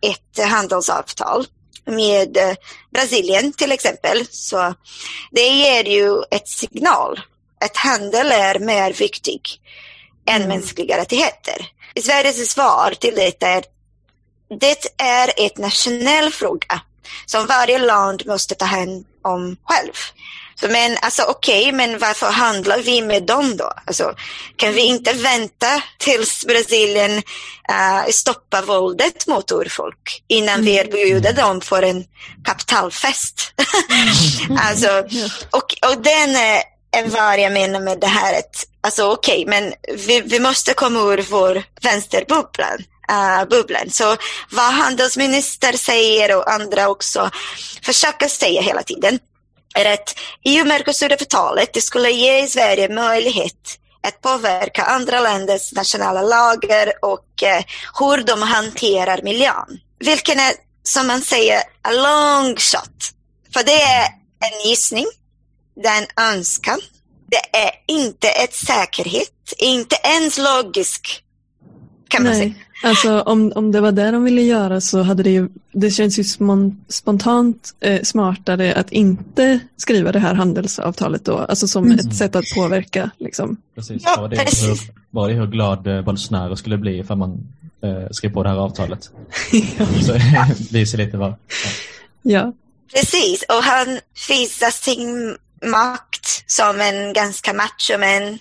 ett 0.00 0.48
handelsavtal 0.48 1.46
med 1.86 2.36
eh, 2.36 2.54
Brasilien 2.94 3.52
till 3.52 3.72
exempel. 3.72 4.26
Så 4.30 4.74
det 5.30 5.48
ger 5.48 5.84
ju 5.84 6.22
ett 6.30 6.48
signal 6.48 7.20
att 7.64 7.76
handel 7.76 8.32
är 8.32 8.58
mer 8.58 8.92
viktig 8.92 9.40
än 10.26 10.42
mm. 10.42 10.48
mänskliga 10.48 10.98
rättigheter. 10.98 11.66
Sveriges 12.00 12.50
svar 12.50 12.94
till 13.00 13.14
detta 13.14 13.48
är 13.48 13.64
det 14.60 14.86
är 14.98 15.32
ett 15.36 15.58
nationell 15.58 16.32
fråga 16.32 16.80
som 17.26 17.46
varje 17.46 17.78
land 17.78 18.26
måste 18.26 18.54
ta 18.54 18.64
hand 18.64 19.06
om 19.22 19.56
själv. 19.64 19.92
Men 20.68 20.96
alltså 21.00 21.22
okej, 21.22 21.60
okay, 21.60 21.72
men 21.72 21.98
varför 21.98 22.30
handlar 22.30 22.78
vi 22.78 23.02
med 23.02 23.22
dem 23.22 23.56
då? 23.56 23.72
Alltså, 23.86 24.14
kan 24.56 24.72
vi 24.72 24.82
inte 24.82 25.12
vänta 25.12 25.82
tills 25.98 26.44
Brasilien 26.46 27.16
uh, 27.70 28.10
stoppar 28.10 28.62
våldet 28.62 29.26
mot 29.26 29.52
urfolk 29.52 30.22
innan 30.28 30.54
mm. 30.54 30.64
vi 30.64 30.76
erbjuder 30.76 31.32
dem 31.32 31.60
för 31.60 31.82
en 31.82 32.04
kapitalfest? 32.44 33.52
alltså, 34.58 35.04
och, 35.50 35.90
och 35.90 36.02
den 36.02 36.36
är 36.36 36.62
vad 37.06 37.40
jag 37.40 37.52
menar 37.52 37.80
med 37.80 38.00
det 38.00 38.06
här 38.06 38.38
att, 38.38 38.66
alltså 38.80 39.10
okej, 39.10 39.44
okay, 39.44 39.60
men 39.60 39.72
vi, 40.06 40.20
vi 40.20 40.40
måste 40.40 40.74
komma 40.74 41.00
ur 41.00 41.26
vår 41.30 41.62
vänsterbubblan. 41.80 42.84
Uh, 43.10 43.48
bubblan. 43.48 43.90
Så 43.90 44.16
vad 44.50 44.72
handelsminister 44.72 45.72
säger 45.72 46.36
och 46.36 46.52
andra 46.52 46.88
också 46.88 47.30
försöker 47.82 48.28
säga 48.28 48.62
hela 48.62 48.82
tiden 48.82 49.18
är 49.74 49.94
att 49.94 50.14
EU-Mercosur-avtalet 50.44 51.82
skulle 51.82 52.10
ge 52.10 52.48
Sverige 52.48 52.88
möjlighet 52.88 53.78
att 54.02 54.20
påverka 54.20 54.82
andra 54.82 55.20
länders 55.20 55.72
nationella 55.72 56.22
lagar 56.22 56.92
och 57.02 57.42
eh, 57.42 57.64
hur 57.98 58.24
de 58.24 58.42
hanterar 58.42 59.22
miljön. 59.22 59.80
Vilken 59.98 60.40
är, 60.40 60.52
som 60.82 61.06
man 61.06 61.22
säger, 61.22 61.62
a 61.82 61.90
long 61.90 62.56
shot. 62.56 63.10
För 63.52 63.64
det 63.64 63.82
är 63.82 64.04
en 64.40 64.68
gissning, 64.68 65.06
det 65.82 65.88
är 65.88 66.02
en 66.02 66.34
önskan. 66.34 66.80
Det 67.30 67.58
är 67.58 67.70
inte 67.88 68.28
ett 68.28 68.54
säkerhet, 68.54 69.52
inte 69.58 69.96
ens 70.02 70.38
logisk, 70.38 71.21
kan 72.12 72.22
man 72.22 72.32
Nej. 72.32 72.40
säga. 72.40 72.54
Alltså 72.84 73.20
om, 73.20 73.52
om 73.54 73.72
det 73.72 73.80
var 73.80 73.92
det 73.92 74.10
de 74.10 74.24
ville 74.24 74.42
göra 74.42 74.80
så 74.80 75.02
hade 75.02 75.22
det 75.22 75.30
ju, 75.30 75.48
det 75.72 75.90
känns 75.90 76.18
ju 76.18 76.24
spontant 76.88 77.74
eh, 77.80 78.02
smartare 78.02 78.74
att 78.74 78.92
inte 78.92 79.60
skriva 79.76 80.12
det 80.12 80.18
här 80.18 80.34
handelsavtalet 80.34 81.24
då, 81.24 81.38
alltså 81.38 81.68
som 81.68 81.84
mm. 81.84 81.98
ett 81.98 82.16
sätt 82.16 82.36
att 82.36 82.44
påverka 82.54 83.10
liksom. 83.18 83.56
Precis, 83.74 84.04
var 84.04 84.28
det, 84.28 84.36
hur, 84.36 84.78
var 85.10 85.28
det 85.28 85.34
hur 85.34 85.46
glad 85.46 85.86
eh, 85.86 86.02
Bolsonaro 86.02 86.56
skulle 86.56 86.78
bli 86.78 86.98
ifall 86.98 87.18
man 87.18 87.48
eh, 87.82 88.10
skrev 88.10 88.32
på 88.32 88.42
det 88.42 88.48
här 88.48 88.56
avtalet. 88.56 89.10
ja. 89.78 89.86
Så 90.02 90.12
det 90.12 90.70
visar 90.70 90.98
lite 90.98 91.16
vad. 91.16 91.30
Ja. 91.30 91.36
ja. 92.22 92.52
Precis, 92.94 93.44
och 93.48 93.62
han 93.62 94.00
visar 94.28 94.70
sin 94.70 95.36
makt 95.70 96.44
som 96.46 96.80
en 96.80 97.12
ganska 97.12 97.52
macho 97.52 97.98
man. 97.98 98.38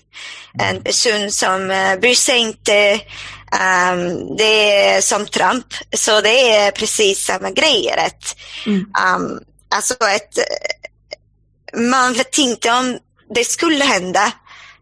En 0.59 0.83
person 0.83 1.31
som 1.31 1.61
uh, 1.61 1.99
bryr 1.99 2.15
sig 2.15 2.39
inte. 2.39 3.01
Um, 3.53 4.35
det 4.37 4.79
är 4.79 5.01
som 5.01 5.25
Trump, 5.25 5.65
så 5.95 6.21
det 6.21 6.55
är 6.55 6.71
precis 6.71 7.25
samma 7.25 7.51
grejer. 7.51 7.97
Att, 7.97 8.35
mm. 8.65 8.79
um, 8.79 9.39
alltså 9.75 9.93
att 9.93 10.39
man 11.73 12.13
vet 12.13 12.37
inte 12.37 12.71
om 12.71 12.99
det 13.35 13.43
skulle 13.43 13.85
hända 13.85 14.31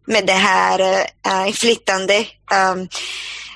med 0.07 0.25
det 0.25 0.33
här 0.33 0.79
uh, 1.27 1.47
inflytande. 1.47 2.25
Um, 2.51 2.87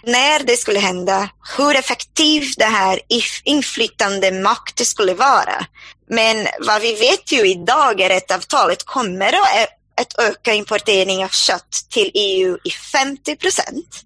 när 0.05 0.43
det 0.43 0.57
skulle 0.57 0.79
hända, 0.79 1.29
hur 1.57 1.75
effektiv 1.75 2.43
det 2.57 2.65
här 2.65 2.99
inflytande 3.43 4.31
makt 4.31 4.87
skulle 4.87 5.13
vara. 5.13 5.65
Men 6.09 6.47
vad 6.59 6.81
vi 6.81 6.93
vet 6.93 7.31
ju 7.31 7.47
idag 7.47 8.01
är 8.01 8.17
att 8.17 8.31
avtalet 8.31 8.83
kommer 8.83 9.33
att 10.01 10.19
öka 10.19 10.53
importering 10.53 11.23
av 11.23 11.29
kött 11.29 11.85
till 11.89 12.11
EU 12.13 12.57
i 12.63 12.69
50 12.69 13.35
procent. 13.35 14.03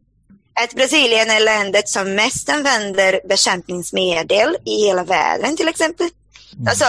Att 0.64 0.74
Brasilien 0.74 1.30
är 1.30 1.40
landet 1.40 1.90
som 1.90 2.16
mest 2.16 2.50
använder 2.50 3.20
bekämpningsmedel 3.30 4.58
i 4.66 4.86
hela 4.86 5.04
världen 5.04 5.58
till 5.58 5.68
exempel. 5.68 6.10
Mm. 6.54 6.68
Alltså, 6.68 6.86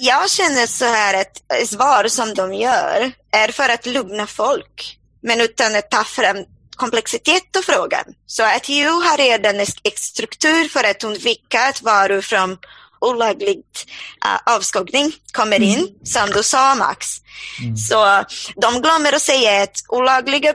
jag 0.00 0.30
känner 0.30 0.66
så 0.66 0.84
här 0.84 1.20
att 1.20 1.68
svar 1.68 2.08
som 2.08 2.34
de 2.34 2.54
gör 2.54 3.12
är 3.32 3.48
för 3.48 3.68
att 3.68 3.86
lugna 3.86 4.26
folk, 4.26 4.98
men 5.22 5.40
utan 5.40 5.76
att 5.76 5.90
ta 5.90 6.04
fram 6.04 6.36
komplexitet 6.76 7.56
och 7.56 7.64
frågan. 7.64 8.04
Så 8.26 8.42
att 8.42 8.64
EU 8.68 8.90
har 8.90 9.16
redan 9.16 9.60
en 9.60 9.66
struktur 9.94 10.68
för 10.68 10.84
att 10.84 11.04
undvika 11.04 11.68
att 11.68 11.82
varor 11.82 12.20
från 12.20 12.56
olaglig 13.00 13.58
uh, 14.26 14.54
avskogning 14.54 15.12
kommer 15.32 15.62
in, 15.62 15.78
mm. 15.78 15.90
som 16.04 16.30
du 16.30 16.42
sa 16.42 16.74
Max. 16.74 17.06
Mm. 17.62 17.76
Så 17.76 18.24
de 18.56 18.82
glömmer 18.82 19.12
att 19.12 19.22
säga 19.22 19.62
att 19.62 19.84
olagliga 19.88 20.54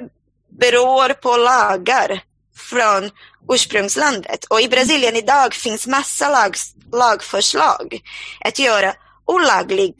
beror 0.59 1.13
på 1.13 1.37
lagar 1.37 2.21
från 2.55 3.09
ursprungslandet. 3.49 4.45
Och 4.45 4.61
i 4.61 4.69
Brasilien 4.69 5.15
idag 5.15 5.53
finns 5.53 5.87
massa 5.87 6.29
lag, 6.29 6.55
lagförslag 6.91 8.01
att 8.45 8.59
göra 8.59 8.93
olaglig 9.25 9.95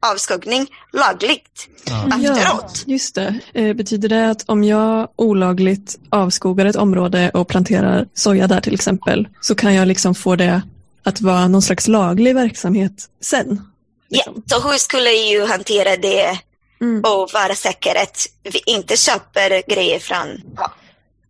avskogning 0.00 0.66
lagligt 0.92 1.68
ja. 1.84 2.06
efteråt. 2.06 2.84
Ja, 2.86 2.92
just 2.92 3.14
det. 3.14 3.40
Eh, 3.54 3.74
betyder 3.74 4.08
det 4.08 4.30
att 4.30 4.44
om 4.46 4.64
jag 4.64 5.08
olagligt 5.16 5.98
avskogar 6.10 6.66
ett 6.66 6.76
område 6.76 7.30
och 7.30 7.48
planterar 7.48 8.08
soja 8.14 8.46
där 8.46 8.60
till 8.60 8.74
exempel 8.74 9.28
så 9.40 9.54
kan 9.54 9.74
jag 9.74 9.88
liksom 9.88 10.14
få 10.14 10.36
det 10.36 10.62
att 11.04 11.20
vara 11.20 11.48
någon 11.48 11.62
slags 11.62 11.88
laglig 11.88 12.34
verksamhet 12.34 13.08
sen? 13.20 13.62
Liksom. 14.10 14.42
Ja, 14.46 14.60
så 14.60 14.68
hur 14.68 14.78
skulle 14.78 15.10
EU 15.10 15.46
hantera 15.46 15.96
det 15.96 16.38
mm. 16.80 17.00
och 17.00 17.28
vara 17.32 17.54
säker 17.54 18.02
att 18.02 18.26
vi 18.52 18.62
inte 18.66 18.96
köper 18.96 19.74
grejer 19.74 19.98
från 19.98 20.42
ja. 20.56 20.72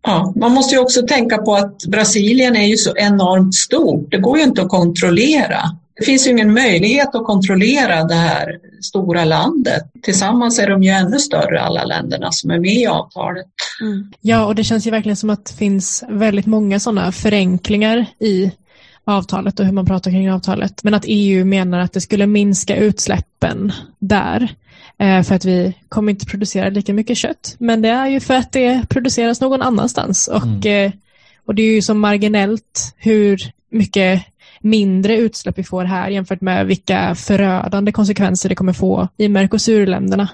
Ja, 0.01 0.33
man 0.35 0.51
måste 0.51 0.75
ju 0.75 0.81
också 0.81 1.07
tänka 1.07 1.37
på 1.37 1.55
att 1.55 1.85
Brasilien 1.85 2.55
är 2.55 2.67
ju 2.67 2.77
så 2.77 2.93
enormt 2.95 3.55
stort. 3.55 4.11
Det 4.11 4.17
går 4.17 4.37
ju 4.37 4.43
inte 4.43 4.61
att 4.61 4.69
kontrollera. 4.69 5.61
Det 5.99 6.05
finns 6.05 6.27
ju 6.27 6.31
ingen 6.31 6.53
möjlighet 6.53 7.15
att 7.15 7.25
kontrollera 7.25 8.03
det 8.03 8.15
här 8.15 8.57
stora 8.81 9.25
landet. 9.25 9.83
Tillsammans 10.03 10.59
är 10.59 10.69
de 10.69 10.83
ju 10.83 10.89
ännu 10.89 11.19
större, 11.19 11.61
alla 11.61 11.83
länderna 11.83 12.31
som 12.31 12.51
är 12.51 12.59
med 12.59 12.73
i 12.73 12.87
avtalet. 12.87 13.47
Mm. 13.81 14.11
Ja, 14.21 14.45
och 14.45 14.55
det 14.55 14.63
känns 14.63 14.87
ju 14.87 14.91
verkligen 14.91 15.15
som 15.15 15.29
att 15.29 15.45
det 15.45 15.53
finns 15.53 16.03
väldigt 16.09 16.45
många 16.45 16.79
sådana 16.79 17.11
förenklingar 17.11 18.05
i 18.19 18.51
avtalet 19.03 19.59
och 19.59 19.65
hur 19.65 19.73
man 19.73 19.85
pratar 19.85 20.11
kring 20.11 20.31
avtalet. 20.31 20.83
Men 20.83 20.93
att 20.93 21.05
EU 21.07 21.45
menar 21.45 21.79
att 21.79 21.93
det 21.93 22.01
skulle 22.01 22.27
minska 22.27 22.75
utsläppen 22.75 23.71
där. 23.99 24.55
Eh, 24.99 25.23
för 25.23 25.35
att 25.35 25.45
vi 25.45 25.73
kommer 25.89 26.11
inte 26.11 26.25
producera 26.25 26.69
lika 26.69 26.93
mycket 26.93 27.17
kött. 27.17 27.55
Men 27.59 27.81
det 27.81 27.89
är 27.89 28.07
ju 28.07 28.19
för 28.19 28.33
att 28.33 28.51
det 28.51 28.89
produceras 28.89 29.41
någon 29.41 29.61
annanstans. 29.61 30.27
Och, 30.27 30.43
mm. 30.43 30.85
Eh, 30.85 30.91
och 31.45 31.55
det 31.55 31.61
är 31.61 31.73
ju 31.73 31.81
så 31.81 31.93
marginellt 31.93 32.93
hur 32.97 33.51
mycket 33.69 34.23
mindre 34.61 35.17
utsläpp 35.17 35.57
vi 35.57 35.63
får 35.63 35.83
här 35.83 36.09
jämfört 36.09 36.41
med 36.41 36.67
vilka 36.67 37.15
förödande 37.15 37.91
konsekvenser 37.91 38.49
det 38.49 38.55
kommer 38.55 38.73
få 38.73 39.07
i 39.17 39.27
Mercosurländerna. 39.27 40.29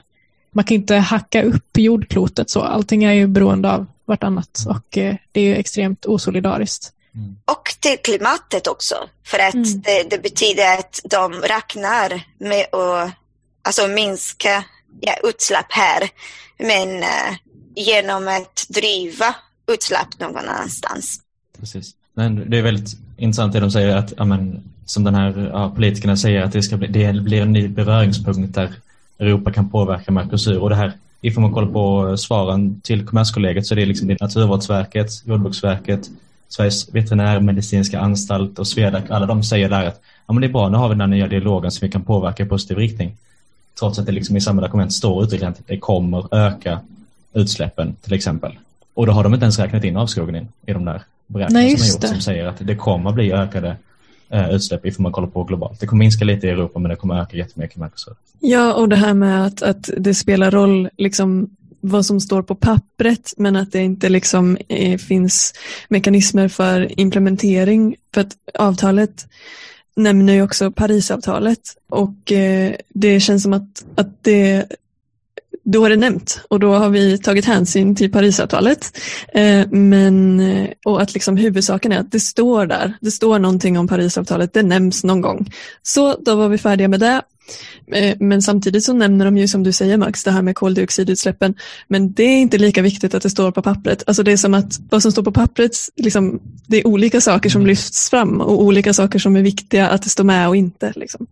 Man 0.52 0.64
kan 0.64 0.76
inte 0.76 0.96
hacka 0.96 1.44
upp 1.44 1.78
jordklotet 1.78 2.50
så. 2.50 2.62
Allting 2.62 3.04
är 3.04 3.14
ju 3.14 3.28
beroende 3.28 3.72
av 3.72 3.86
vartannat 4.06 4.66
och 4.68 4.98
eh, 4.98 5.16
det 5.32 5.42
är 5.42 5.46
ju 5.46 5.56
extremt 5.56 6.06
osolidariskt. 6.06 6.92
Mm. 7.16 7.36
Och 7.46 7.76
till 7.80 7.98
klimatet 8.04 8.68
också, 8.68 8.96
för 9.26 9.40
att 9.40 9.54
mm. 9.54 9.82
det, 9.82 10.10
det, 10.10 10.24
betyder 10.24 10.80
att 10.80 11.00
de 11.04 11.34
räknar 11.34 12.22
med 12.38 12.66
att 12.76 13.12
alltså 13.66 13.88
minska 13.88 14.64
ja, 15.00 15.14
utsläpp 15.24 15.72
här, 15.72 16.10
men 16.58 17.04
eh, 17.04 17.36
genom 17.76 18.28
att 18.28 18.66
driva 18.70 19.36
utsläpp 19.68 20.20
någon 20.20 20.38
annanstans. 20.38 21.20
Precis. 21.60 21.96
Men 22.14 22.50
det 22.50 22.58
är 22.58 22.62
väldigt 22.62 22.98
intressant 23.18 23.54
det 23.54 23.60
de 23.60 23.72
säger 23.72 23.96
att, 23.96 24.20
amen, 24.20 24.64
som 24.86 25.04
den 25.04 25.16
här 25.16 25.50
ja, 25.54 25.70
politikerna 25.76 26.18
säger 26.18 26.42
att 26.42 26.52
det, 26.52 26.64
ska 26.64 26.78
bli, 26.78 26.88
det 26.88 27.22
blir 27.22 27.42
en 27.42 27.54
ny 27.54 27.68
beröringspunkt 27.68 28.56
där 28.56 28.74
Europa 29.20 29.52
kan 29.52 29.70
påverka 29.70 30.12
Mercosur 30.12 30.60
och 30.60 30.70
det 30.70 30.76
här 30.76 30.94
ifall 31.22 31.42
man 31.42 31.54
kollar 31.54 31.72
på 31.72 32.18
svaren 32.18 32.82
till 32.82 33.06
Kommerskollegiet 33.06 33.68
så 33.68 33.74
är 33.74 33.76
det 33.76 33.86
liksom 33.86 34.08
det 34.08 34.22
Naturvårdsverket, 34.22 35.10
Jordbruksverket, 35.26 36.10
Sveriges 36.50 36.96
veterinärmedicinska 36.96 38.00
anstalt 38.00 38.60
och 38.60 38.68
Swedac, 38.68 39.04
alla 39.10 39.26
de 39.26 39.44
säger 39.44 39.70
där 39.70 39.86
att 39.86 40.02
ja, 40.28 40.34
men 40.34 40.42
det 40.42 40.48
är 40.48 40.52
bra, 40.52 40.70
nu 40.70 40.78
har 40.78 40.90
vi 40.90 40.94
den 40.94 41.02
här 41.02 41.08
nya 41.08 41.28
dialogen 41.28 41.72
som 41.72 41.86
vi 41.86 41.92
kan 41.92 42.04
påverka 42.04 42.44
i 42.44 42.46
positiv 42.46 42.78
riktning. 42.78 43.18
Trots 43.80 44.00
att 44.00 44.06
det 44.06 44.12
liksom 44.12 44.38
i 44.38 44.42
samma 44.42 44.62
dokument 44.62 44.94
står 44.94 45.24
uttryckligen 45.24 45.54
att 45.54 45.68
det 45.68 45.78
kommer 45.78 46.36
öka 46.36 46.80
utsläppen 47.34 47.96
till 48.02 48.14
exempel. 48.14 48.52
Och 48.94 49.06
då 49.06 49.12
har 49.12 49.24
de 49.24 49.34
inte 49.34 49.44
ens 49.44 49.60
räknat 49.60 49.84
in 49.84 49.98
avskogningen 49.98 50.48
i 50.66 50.74
de 50.74 50.86
där 50.86 51.02
beräkningar 51.28 51.70
som 51.70 51.82
har 51.82 51.88
gjorts 51.88 52.08
som 52.08 52.22
säger 52.22 52.46
att 52.46 52.56
det 52.60 52.76
kommer 52.76 53.12
bli 53.12 53.34
ökade 53.34 53.78
eh, 54.30 54.50
utsläpp 54.50 54.86
ifall 54.86 55.02
man 55.02 55.12
kollar 55.12 55.28
på 55.28 55.44
globalt. 55.44 55.80
Det 55.80 55.88
kommer 55.88 56.00
minska 56.00 56.26
lite 56.26 56.48
i 56.48 56.50
Europa 56.50 56.80
men 56.80 56.90
det 56.90 56.96
kommer 56.96 57.22
öka 57.22 57.38
jättemycket 57.38 57.78
i 57.78 57.80
Mercosur. 57.80 58.16
Ja, 58.40 58.74
och 58.74 58.90
det 58.90 58.96
här 58.96 59.14
med 59.14 59.46
att, 59.46 59.62
att 59.62 59.90
det 59.98 60.14
spelar 60.14 60.52
roll 60.52 60.90
liksom 60.98 61.50
vad 61.82 62.06
som 62.06 62.20
står 62.20 62.42
på 62.42 62.56
pappret 62.56 63.34
men 63.38 63.56
att 63.56 63.72
det 63.72 63.84
inte 63.84 64.10
liksom 64.10 64.58
eh, 64.68 64.98
finns 64.98 65.54
mekanismer 65.90 66.48
för 66.48 67.00
implementering. 67.00 67.96
För 68.14 68.22
att 68.22 68.32
avtalet 68.54 69.28
nämner 69.96 70.34
ju 70.34 70.42
också 70.42 70.72
Parisavtalet 70.72 71.60
och 71.90 72.32
eh, 72.32 72.76
det 72.90 73.20
känns 73.20 73.44
som 73.44 73.54
att, 73.54 73.86
att 73.96 74.24
det 74.24 74.66
då 75.66 75.86
är 75.86 75.90
det 75.90 75.96
nämnt 75.96 76.42
och 76.50 76.60
då 76.60 76.74
har 76.74 76.90
vi 76.90 77.18
tagit 77.18 77.46
hänsyn 77.46 77.96
till 77.96 78.12
Parisavtalet. 78.12 78.98
Eh, 79.34 79.68
men, 79.70 80.40
eh, 80.40 80.70
och 80.86 81.02
att 81.02 81.14
liksom 81.14 81.38
huvudsaken 81.38 81.92
är 81.92 82.00
att 82.00 82.12
det 82.12 82.20
står 82.20 82.66
där, 82.66 82.94
det 83.02 83.12
står 83.12 83.40
någonting 83.40 83.80
om 83.80 83.88
Parisavtalet, 83.88 84.54
det 84.54 84.64
nämns 84.64 85.04
någon 85.04 85.22
gång. 85.22 85.52
Så 85.84 86.18
då 86.20 86.36
var 86.36 86.50
vi 86.50 86.58
färdiga 86.58 86.88
med 86.88 87.00
det 87.00 87.22
men 88.20 88.42
samtidigt 88.42 88.84
så 88.84 88.94
nämner 88.94 89.26
de 89.26 89.38
ju 89.38 89.48
som 89.48 89.64
du 89.64 89.72
säger 89.72 89.98
Max, 89.98 90.24
det 90.24 90.32
här 90.32 90.42
med 90.42 90.56
koldioxidutsläppen. 90.56 91.56
Men 91.88 92.14
det 92.14 92.24
är 92.24 92.42
inte 92.42 92.58
lika 92.58 92.82
viktigt 92.82 93.14
att 93.14 93.24
det 93.24 93.30
står 93.30 93.52
på 93.52 93.62
pappret. 93.62 94.04
Alltså 94.08 94.24
det 94.24 94.32
är 94.32 94.38
som 94.38 94.54
att 94.54 94.80
vad 94.90 95.02
som 95.02 95.12
står 95.12 95.24
på 95.24 95.32
pappret, 95.32 95.72
liksom, 95.96 96.40
det 96.68 96.78
är 96.78 96.88
olika 96.88 97.22
saker 97.22 97.50
som 97.50 97.62
mm. 97.62 97.68
lyfts 97.68 98.10
fram 98.10 98.42
och 98.42 98.64
olika 98.64 98.94
saker 98.94 99.20
som 99.20 99.36
är 99.36 99.42
viktiga 99.42 99.90
att 99.90 100.04
det 100.04 100.10
står 100.10 100.24
med 100.24 100.48
och 100.48 100.56
inte. 100.56 100.94
Liksom. 100.96 101.28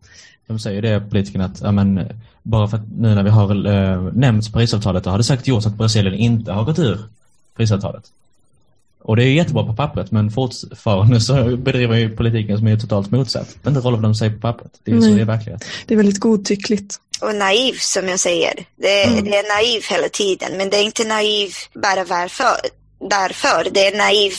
De 0.47 0.59
säger 0.59 0.81
det, 0.81 0.99
politikerna, 1.09 1.45
att 1.45 1.61
ja, 1.61 1.71
men, 1.71 2.07
bara 2.43 2.67
för 2.67 2.77
att 2.77 2.91
nu 2.97 3.15
när 3.15 3.23
vi 3.23 3.29
har 3.29 3.67
äh, 3.67 4.13
nämnt 4.13 4.53
Parisavtalet, 4.53 5.03
då 5.03 5.09
har 5.09 5.17
det 5.17 5.23
sagt 5.23 5.47
gjort 5.47 5.65
att 5.65 5.77
Brasilien 5.77 6.15
inte 6.15 6.51
har 6.51 6.63
gått 6.63 6.79
ur 6.79 6.99
Parisavtalet. 7.55 8.03
Och 9.03 9.15
det 9.15 9.23
är 9.23 9.27
jättebra 9.27 9.63
på 9.63 9.73
pappret 9.73 10.11
men 10.11 10.31
fortfarande 10.31 11.21
så 11.21 11.57
bedriver 11.57 11.97
ju 11.97 12.15
politiken 12.15 12.57
som 12.57 12.67
är 12.67 12.77
totalt 12.77 13.11
motsatt. 13.11 13.55
Det 13.63 13.69
inte 13.69 13.81
roll 13.81 13.93
vad 13.93 14.03
de 14.03 14.15
säger 14.15 14.33
på 14.33 14.39
pappret. 14.39 14.71
Det 14.83 14.91
är 14.91 14.95
Nej. 14.95 15.09
så 15.09 15.15
det 15.15 15.21
är 15.21 15.25
verklighet. 15.25 15.65
Det 15.85 15.93
är 15.93 15.97
väldigt 15.97 16.19
godtyckligt. 16.19 16.95
Och 17.21 17.35
naiv 17.35 17.73
som 17.79 18.07
jag 18.07 18.19
säger. 18.19 18.53
Det, 18.75 19.03
mm. 19.03 19.25
det, 19.25 19.37
är 19.37 19.55
naiv 19.55 19.81
hela 19.89 20.09
tiden 20.09 20.57
men 20.57 20.69
det 20.69 20.77
är 20.77 20.83
inte 20.83 21.07
naiv 21.07 21.51
bara 21.73 22.03
varför, 22.03 22.55
därför. 23.09 23.67
Det 23.71 23.87
är 23.87 23.97
naiv 23.97 24.31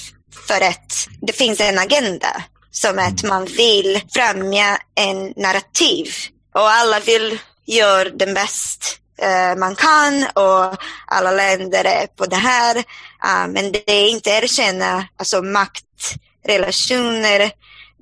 för 0.49 0.67
att 0.69 1.09
det 1.21 1.33
finns 1.33 1.61
en 1.61 1.79
agenda 1.79 2.43
som 2.71 2.99
att 2.99 3.23
mm. 3.23 3.37
man 3.37 3.45
vill 3.45 4.01
främja 4.13 4.79
en 4.95 5.33
narrativ 5.37 6.07
och 6.55 6.71
alla 6.71 7.01
vill 7.01 7.39
göra 7.67 8.11
det 8.11 8.35
bäst 8.35 9.01
Eh, 9.19 9.59
man 9.59 9.75
kan 9.75 10.27
och 10.35 10.77
alla 11.07 11.31
länder 11.31 11.85
är 11.85 12.07
på 12.07 12.27
det 12.27 12.37
här. 12.37 12.85
Uh, 13.25 13.47
men 13.49 13.73
det 13.73 13.91
är 13.91 14.09
inte 14.09 14.31
erkänna 14.31 15.09
alltså 15.17 15.43
maktrelationer, 15.43 17.51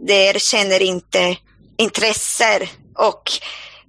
det 0.07 0.15
erkänner 0.15 0.83
inte 0.83 1.37
intressen 1.79 2.61
och 2.99 3.23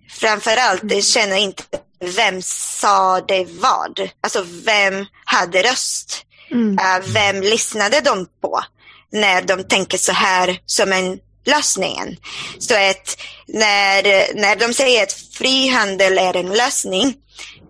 framförallt 0.10 0.82
det 0.84 1.02
känner 1.02 1.38
inte 1.38 1.64
vem 2.00 2.42
sa 2.42 3.22
det 3.22 3.48
vad. 3.50 4.10
Alltså 4.22 4.46
vem 4.66 5.06
hade 5.26 5.64
röst? 5.64 6.26
Mm. 6.52 6.72
Uh, 6.72 7.00
vem 7.06 7.42
lyssnade 7.42 8.02
de 8.02 8.28
på 8.42 8.64
när 9.12 9.42
de 9.42 9.64
tänker 9.64 9.98
så 9.98 10.12
här 10.12 10.60
som 10.66 10.94
en 10.94 11.20
lösningen. 11.46 12.18
Så 12.60 12.74
att 12.74 13.18
när, 13.48 14.34
när 14.36 14.56
de 14.56 14.74
säger 14.74 15.04
att 15.04 15.14
frihandel 15.14 16.18
är 16.18 16.36
en 16.36 16.54
lösning, 16.54 17.16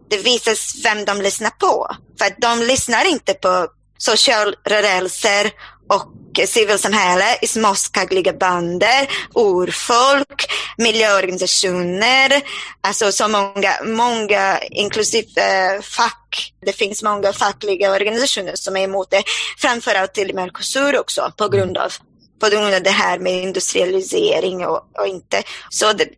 det 0.10 0.18
visas 0.18 0.76
vem 0.84 1.06
de 1.06 1.22
lyssnar 1.22 1.50
på. 1.50 1.88
För 2.20 2.26
att 2.26 2.38
de 2.38 2.60
lyssnar 2.60 3.06
inte 3.06 3.34
på 3.34 3.68
socialrörelser 3.98 5.52
och 5.89 6.13
civilsamhälle 6.48 7.38
småskagliga 7.48 8.34
bander, 8.34 9.08
bönder, 9.34 9.63
urfolk, 9.63 10.46
miljöorganisationer, 10.78 12.42
alltså 12.82 13.12
så 13.12 13.28
många, 13.28 13.74
många 13.86 14.60
inklusive 14.60 15.42
eh, 15.42 15.82
fack. 15.82 16.54
Det 16.66 16.74
finns 16.74 17.04
många 17.04 17.34
fackliga 17.34 17.92
organisationer 17.92 18.56
som 18.56 18.78
är 18.78 18.84
emot 18.84 19.12
det, 19.12 19.24
framförallt 19.58 20.13
till 20.13 20.36
Mercosur 20.36 21.00
också 21.00 21.32
på 21.38 21.50
grund 21.50 21.78
av 21.78 21.94
på 22.39 22.50
grund 22.50 22.74
av 22.74 22.84
det 22.84 22.89
här 22.89 23.20
med 23.20 23.44
industrialisering 23.44 24.66
och, 24.66 24.89
och 25.00 25.08
inte. 25.08 25.44
Så 25.70 25.94
det, 25.94 26.10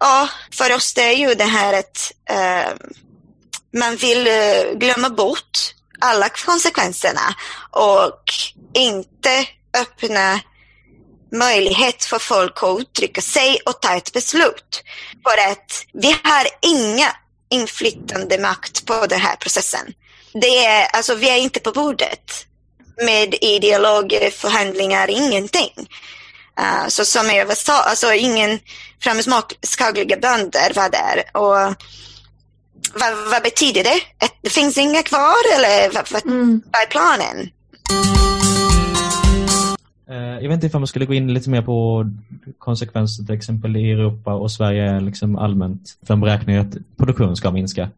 ja, 0.00 0.28
för 0.52 0.74
oss 0.74 0.94
det 0.94 1.02
är 1.02 1.16
ju 1.16 1.34
det 1.34 1.44
här 1.44 1.78
att 1.78 2.12
eh, 2.30 2.72
man 3.72 3.96
vill 3.96 4.26
eh, 4.26 4.74
glömma 4.74 5.10
bort 5.10 5.74
alla 6.00 6.28
konsekvenserna 6.28 7.34
och 7.70 8.24
inte 8.74 9.46
öppna 9.80 10.40
möjlighet 11.32 12.04
för 12.04 12.18
folk 12.18 12.62
att 12.62 12.80
uttrycka 12.80 13.20
sig 13.20 13.60
och 13.66 13.82
ta 13.82 13.96
ett 13.96 14.12
beslut. 14.12 14.82
För 15.22 15.50
att 15.50 15.86
vi 15.92 16.10
har 16.10 16.46
inga 16.62 17.16
inflytande 17.50 18.38
makt 18.38 18.86
på 18.86 19.06
den 19.06 19.20
här 19.20 19.36
processen. 19.36 19.94
Det 20.32 20.64
är, 20.64 20.86
alltså, 20.86 21.14
vi 21.14 21.30
är 21.30 21.36
inte 21.36 21.60
på 21.60 21.72
bordet 21.72 22.46
med 23.02 23.34
ideologer, 23.40 24.30
förhandlingar, 24.30 25.10
ingenting. 25.10 25.88
Uh, 26.60 26.88
så 26.88 27.04
som 27.04 27.30
jag 27.30 27.56
sa, 27.56 27.82
alltså 27.82 28.12
ingen 28.12 28.60
framsmaskagliga 29.00 30.16
bönder 30.16 30.72
var 30.74 30.88
där. 30.88 31.36
Och 31.36 31.74
vad, 32.94 33.30
vad, 33.30 33.42
betyder 33.42 33.84
det? 33.84 34.24
Att 34.24 34.34
det 34.40 34.50
finns 34.50 34.78
inga 34.78 35.02
kvar 35.02 35.42
eller 35.56 35.94
vad, 35.94 36.12
vad, 36.12 36.26
mm. 36.26 36.62
vad 36.72 36.82
är 36.82 36.86
planen? 36.86 37.50
Eh, 40.10 40.42
jag 40.42 40.48
vet 40.48 40.64
inte 40.64 40.76
om 40.76 40.80
man 40.80 40.86
skulle 40.86 41.06
gå 41.06 41.14
in 41.14 41.34
lite 41.34 41.50
mer 41.50 41.62
på 41.62 42.06
konsekvenser 42.58 43.24
till 43.24 43.34
exempel 43.34 43.76
i 43.76 43.90
Europa 43.90 44.34
och 44.34 44.50
Sverige 44.50 45.00
liksom 45.00 45.36
allmänt 45.36 45.96
för 46.06 46.14
en 46.14 46.20
beräkning 46.20 46.56
att 46.56 46.76
produktionen 46.96 47.36
ska 47.36 47.50
minska. 47.50 47.90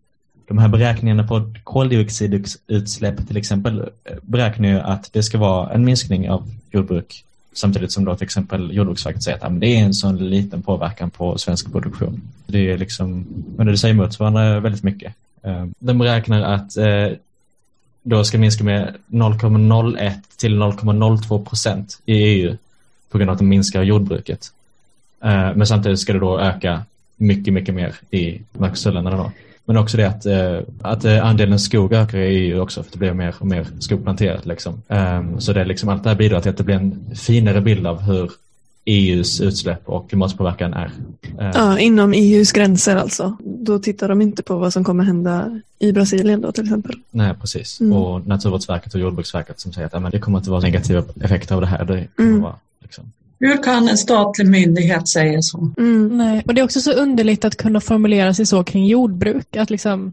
De 0.48 0.58
här 0.58 0.68
beräkningarna 0.68 1.26
på 1.26 1.54
koldioxidutsläpp 1.64 3.28
till 3.28 3.36
exempel 3.36 3.80
eh, 3.80 4.16
beräknar 4.22 4.68
ju 4.68 4.80
att 4.80 5.12
det 5.12 5.22
ska 5.22 5.38
vara 5.38 5.72
en 5.72 5.84
minskning 5.84 6.30
av 6.30 6.50
jordbruk 6.70 7.24
samtidigt 7.52 7.92
som 7.92 8.04
då 8.04 8.16
till 8.16 8.24
exempel 8.24 8.74
Jordbruksverket 8.74 9.22
säger 9.22 9.46
att 9.46 9.60
det 9.60 9.66
är 9.66 9.84
en 9.84 9.94
sån 9.94 10.30
liten 10.30 10.62
påverkan 10.62 11.10
på 11.10 11.38
svensk 11.38 11.72
produktion. 11.72 12.22
Det 12.46 12.70
är 12.70 12.78
liksom, 12.78 13.26
men 13.56 13.66
det 13.66 13.78
säger 13.78 13.94
emot 13.94 14.20
varandra 14.20 14.60
väldigt 14.60 14.82
mycket. 14.82 15.14
Ehm, 15.42 15.74
de 15.78 15.98
beräknar 15.98 16.42
att 16.42 16.76
eh, 16.76 17.08
då 18.02 18.24
ska 18.24 18.38
minska 18.38 18.64
med 18.64 18.94
0,01 19.06 20.12
till 20.36 20.62
0,02 20.62 21.44
procent 21.44 22.00
i 22.06 22.14
EU 22.14 22.56
på 23.10 23.18
grund 23.18 23.30
av 23.30 23.32
att 23.32 23.38
de 23.38 23.48
minskar 23.48 23.82
jordbruket. 23.82 24.52
Ehm, 25.20 25.58
men 25.58 25.66
samtidigt 25.66 26.00
ska 26.00 26.12
det 26.12 26.18
då 26.18 26.40
öka 26.40 26.82
mycket, 27.16 27.54
mycket 27.54 27.74
mer 27.74 27.94
i 28.10 28.40
Mercosurländerna 28.52 29.16
då. 29.16 29.32
Men 29.64 29.76
också 29.76 29.96
det 29.96 30.08
att, 30.08 30.26
eh, 30.26 30.58
att 30.82 31.04
eh, 31.04 31.26
andelen 31.26 31.58
skog 31.58 31.92
ökar 31.92 32.18
i 32.18 32.36
EU 32.36 32.60
också 32.60 32.82
för 32.82 32.92
det 32.92 32.98
blir 32.98 33.12
mer 33.12 33.34
och 33.38 33.46
mer 33.46 33.66
skogplanterat. 33.78 34.46
Liksom. 34.46 34.82
Så 35.38 35.52
det 35.52 35.60
är 35.60 35.64
liksom, 35.64 35.88
allt 35.88 36.02
det 36.02 36.08
här 36.08 36.16
bidrar 36.16 36.40
till 36.40 36.50
att 36.50 36.56
det 36.56 36.64
blir 36.64 36.74
en 36.74 37.14
finare 37.14 37.60
bild 37.60 37.86
av 37.86 38.00
hur 38.00 38.30
EUs 38.84 39.40
utsläpp 39.40 39.88
och 39.88 40.08
klimatpåverkan 40.08 40.74
är. 40.74 40.92
Eh, 41.40 41.50
ja, 41.54 41.78
inom 41.78 42.12
EUs 42.12 42.52
gränser 42.52 42.96
alltså. 42.96 43.36
Då 43.40 43.78
tittar 43.78 44.08
de 44.08 44.22
inte 44.22 44.42
på 44.42 44.56
vad 44.56 44.72
som 44.72 44.84
kommer 44.84 45.04
hända 45.04 45.60
i 45.78 45.92
Brasilien 45.92 46.40
då 46.40 46.52
till 46.52 46.64
exempel. 46.64 46.96
Nej, 47.10 47.34
precis. 47.40 47.80
Mm. 47.80 47.92
Och 47.92 48.26
Naturvårdsverket 48.26 48.94
och 48.94 49.00
Jordbruksverket 49.00 49.60
som 49.60 49.72
säger 49.72 49.86
att 49.86 49.92
ja, 49.92 50.10
det 50.12 50.18
kommer 50.18 50.38
inte 50.38 50.50
vara 50.50 50.60
negativa 50.60 51.04
effekter 51.20 51.54
av 51.54 51.60
det 51.60 51.66
här. 51.66 51.84
Det 51.84 52.06
kommer 52.16 52.30
mm. 52.30 52.42
vara, 52.42 52.56
liksom. 52.80 53.12
Hur 53.44 53.62
kan 53.62 53.88
en 53.88 53.98
statlig 53.98 54.48
myndighet 54.48 55.08
säga 55.08 55.42
så? 55.42 55.72
Mm. 55.78 56.18
Nej. 56.18 56.42
Och 56.46 56.54
Det 56.54 56.60
är 56.60 56.64
också 56.64 56.80
så 56.80 56.92
underligt 56.92 57.44
att 57.44 57.56
kunna 57.56 57.80
formulera 57.80 58.34
sig 58.34 58.46
så 58.46 58.64
kring 58.64 58.86
jordbruk. 58.86 59.56
Att 59.56 59.70
liksom 59.70 60.12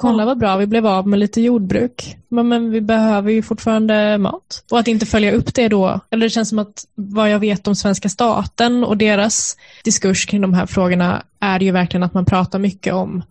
Kolla 0.00 0.24
vad 0.24 0.38
bra, 0.38 0.56
vi 0.56 0.66
blev 0.66 0.86
av 0.86 1.08
med 1.08 1.18
lite 1.18 1.40
jordbruk. 1.40 2.16
Men, 2.28 2.48
men, 2.48 2.70
vi 2.70 2.80
behöver 2.80 3.32
ju 3.32 3.42
fortfarande 3.42 4.18
mat. 4.18 4.64
Och 4.70 4.78
att 4.78 4.88
inte 4.88 5.06
följa 5.06 5.32
upp 5.32 5.54
det 5.54 5.68
då. 5.68 6.00
Eller 6.10 6.26
det 6.26 6.30
känns 6.30 6.48
som 6.48 6.58
att 6.58 6.84
vad 6.94 7.30
jag 7.30 7.38
vet 7.38 7.68
om 7.68 7.74
svenska 7.74 8.08
staten 8.08 8.84
och 8.84 8.96
deras 8.96 9.56
diskurs 9.84 10.26
kring 10.26 10.40
de 10.40 10.54
här 10.54 10.66
frågorna 10.66 11.22
är 11.40 11.60
ju 11.60 11.70
verkligen 11.70 12.02
att 12.02 12.14
man 12.14 12.24
pratar 12.24 12.58
mycket 12.58 12.94
om 12.94 13.22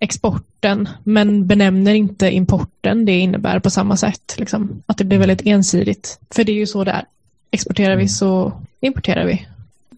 exporten 0.00 0.88
men 1.04 1.46
benämner 1.46 1.94
inte 1.94 2.30
importen 2.30 3.04
det 3.04 3.18
innebär 3.18 3.58
på 3.58 3.70
samma 3.70 3.96
sätt. 3.96 4.34
Liksom. 4.38 4.82
Att 4.86 4.98
det 4.98 5.04
blir 5.04 5.18
väldigt 5.18 5.46
ensidigt. 5.46 6.20
För 6.30 6.44
det 6.44 6.52
är 6.52 6.56
ju 6.56 6.66
så 6.66 6.84
det 6.84 6.90
är. 6.90 7.04
Exporterar 7.50 7.96
vi 7.96 8.08
så 8.08 8.52
importerar 8.80 9.24
vi. 9.24 9.46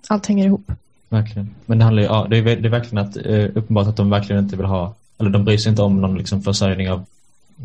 Allt 0.09 0.27
hänger 0.27 0.47
ihop. 0.47 0.73
Verkligen. 1.09 1.51
Men 1.67 1.79
det 1.79 1.85
handlar 1.85 2.03
ju, 2.03 2.09
ja, 2.09 2.27
det 2.31 2.37
är, 2.37 2.43
det 2.43 2.69
är 2.69 2.71
verkligen 2.71 3.07
att, 3.07 3.17
eh, 3.17 3.45
uppenbart 3.55 3.87
att 3.87 3.97
de 3.97 4.11
verkligen 4.11 4.45
inte 4.45 4.57
vill 4.57 4.67
ha 4.67 4.95
eller 5.21 5.31
de 5.31 5.45
bryr 5.45 5.59
sig 5.59 5.71
inte 5.71 5.83
om 5.83 6.01
någon 6.01 6.19
liksom 6.19 6.43
försörjning 6.43 6.91
av, 6.91 7.05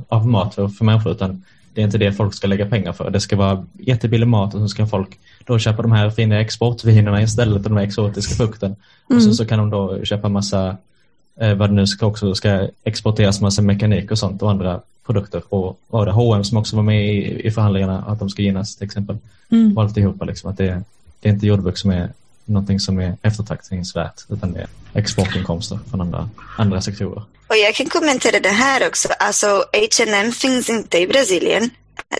av 0.07 0.27
mat 0.27 0.55
för, 0.55 0.67
för 0.67 0.85
människor 0.85 1.11
utan 1.11 1.43
det 1.73 1.81
är 1.81 1.85
inte 1.85 1.97
det 1.97 2.13
folk 2.13 2.33
ska 2.33 2.47
lägga 2.47 2.65
pengar 2.65 2.93
för. 2.93 3.09
Det 3.09 3.19
ska 3.19 3.35
vara 3.35 3.65
jättebillig 3.73 4.27
mat 4.27 4.53
och 4.53 4.59
så 4.59 4.67
ska 4.67 4.87
folk 4.87 5.19
då 5.45 5.59
köpa 5.59 5.81
de 5.81 5.91
här 5.91 6.09
fina 6.09 6.39
exportvinerna 6.39 7.21
istället 7.21 7.63
för 7.63 7.69
de 7.69 7.77
här 7.77 7.85
exotiska 7.85 8.35
frukten. 8.35 8.75
Mm. 9.09 9.17
Och 9.17 9.23
så, 9.23 9.33
så 9.33 9.45
kan 9.45 9.59
de 9.59 9.69
då 9.69 10.03
köpa 10.03 10.29
massa, 10.29 10.77
eh, 11.39 11.53
vad 11.53 11.69
det 11.69 11.73
nu 11.73 11.87
ska 11.87 12.05
också 12.05 12.35
ska 12.35 12.67
exporteras 12.83 13.41
massa 13.41 13.61
mekanik 13.61 14.11
och 14.11 14.19
sånt 14.19 14.41
och 14.41 14.51
andra 14.51 14.81
produkter. 15.05 15.41
Och, 15.49 15.79
och 15.87 16.05
det 16.05 16.11
H&M 16.11 16.43
som 16.43 16.57
också 16.57 16.75
var 16.75 16.83
med 16.83 17.05
i, 17.05 17.47
i 17.47 17.51
förhandlingarna 17.51 18.03
att 18.07 18.19
de 18.19 18.29
ska 18.29 18.41
gynnas 18.41 18.75
till 18.75 18.85
exempel. 18.85 19.17
Mm. 19.49 19.77
Och 19.77 19.83
alltihopa 19.83 20.25
liksom 20.25 20.51
att 20.51 20.57
det, 20.57 20.83
det 21.19 21.29
är 21.29 21.33
inte 21.33 21.47
jordbruk 21.47 21.77
som 21.77 21.91
är 21.91 22.13
någonting 22.45 22.79
som 22.79 22.99
är 22.99 23.17
eftertraktningsvärt 23.21 24.25
utan 24.29 24.53
det 24.53 24.59
är 24.59 24.67
exportinkomster 24.93 25.79
från 25.89 26.01
andra, 26.01 26.29
andra 26.57 26.81
sektorer. 26.81 27.23
Och 27.47 27.57
jag 27.57 27.75
kan 27.75 27.89
kommentera 27.89 28.39
det 28.39 28.49
här 28.49 28.87
också. 28.87 29.09
Alltså 29.19 29.65
H&M 29.73 30.31
finns 30.31 30.69
inte 30.69 30.97
i 30.99 31.07
Brasilien 31.07 31.69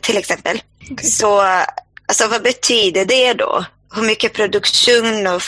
till 0.02 0.18
exempel. 0.18 0.62
Okay. 0.92 1.06
Så 1.06 1.42
alltså, 1.42 2.28
vad 2.30 2.44
betyder 2.44 3.06
det 3.06 3.34
då? 3.34 3.66
Hur 3.96 4.02
mycket 4.02 4.34
produktion 4.34 5.28
av, 5.28 5.44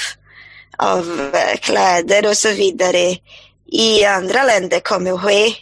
av 0.77 1.31
eh, 1.33 1.59
kläder 1.59 2.29
och 2.29 2.37
så 2.37 2.49
vidare 2.49 3.17
i 3.71 4.05
andra 4.05 4.43
länder 4.43 4.79
kommer 4.79 5.11
att 5.11 5.21
ske 5.21 5.53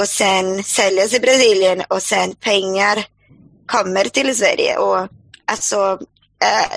och 0.00 0.08
sen 0.08 0.64
säljas 0.64 1.14
i 1.14 1.20
Brasilien 1.20 1.82
och 1.88 2.02
sen 2.02 2.34
pengar 2.34 3.04
kommer 3.66 4.04
till 4.04 4.36
Sverige. 4.36 4.78
Och 4.78 5.08
alltså, 5.44 5.98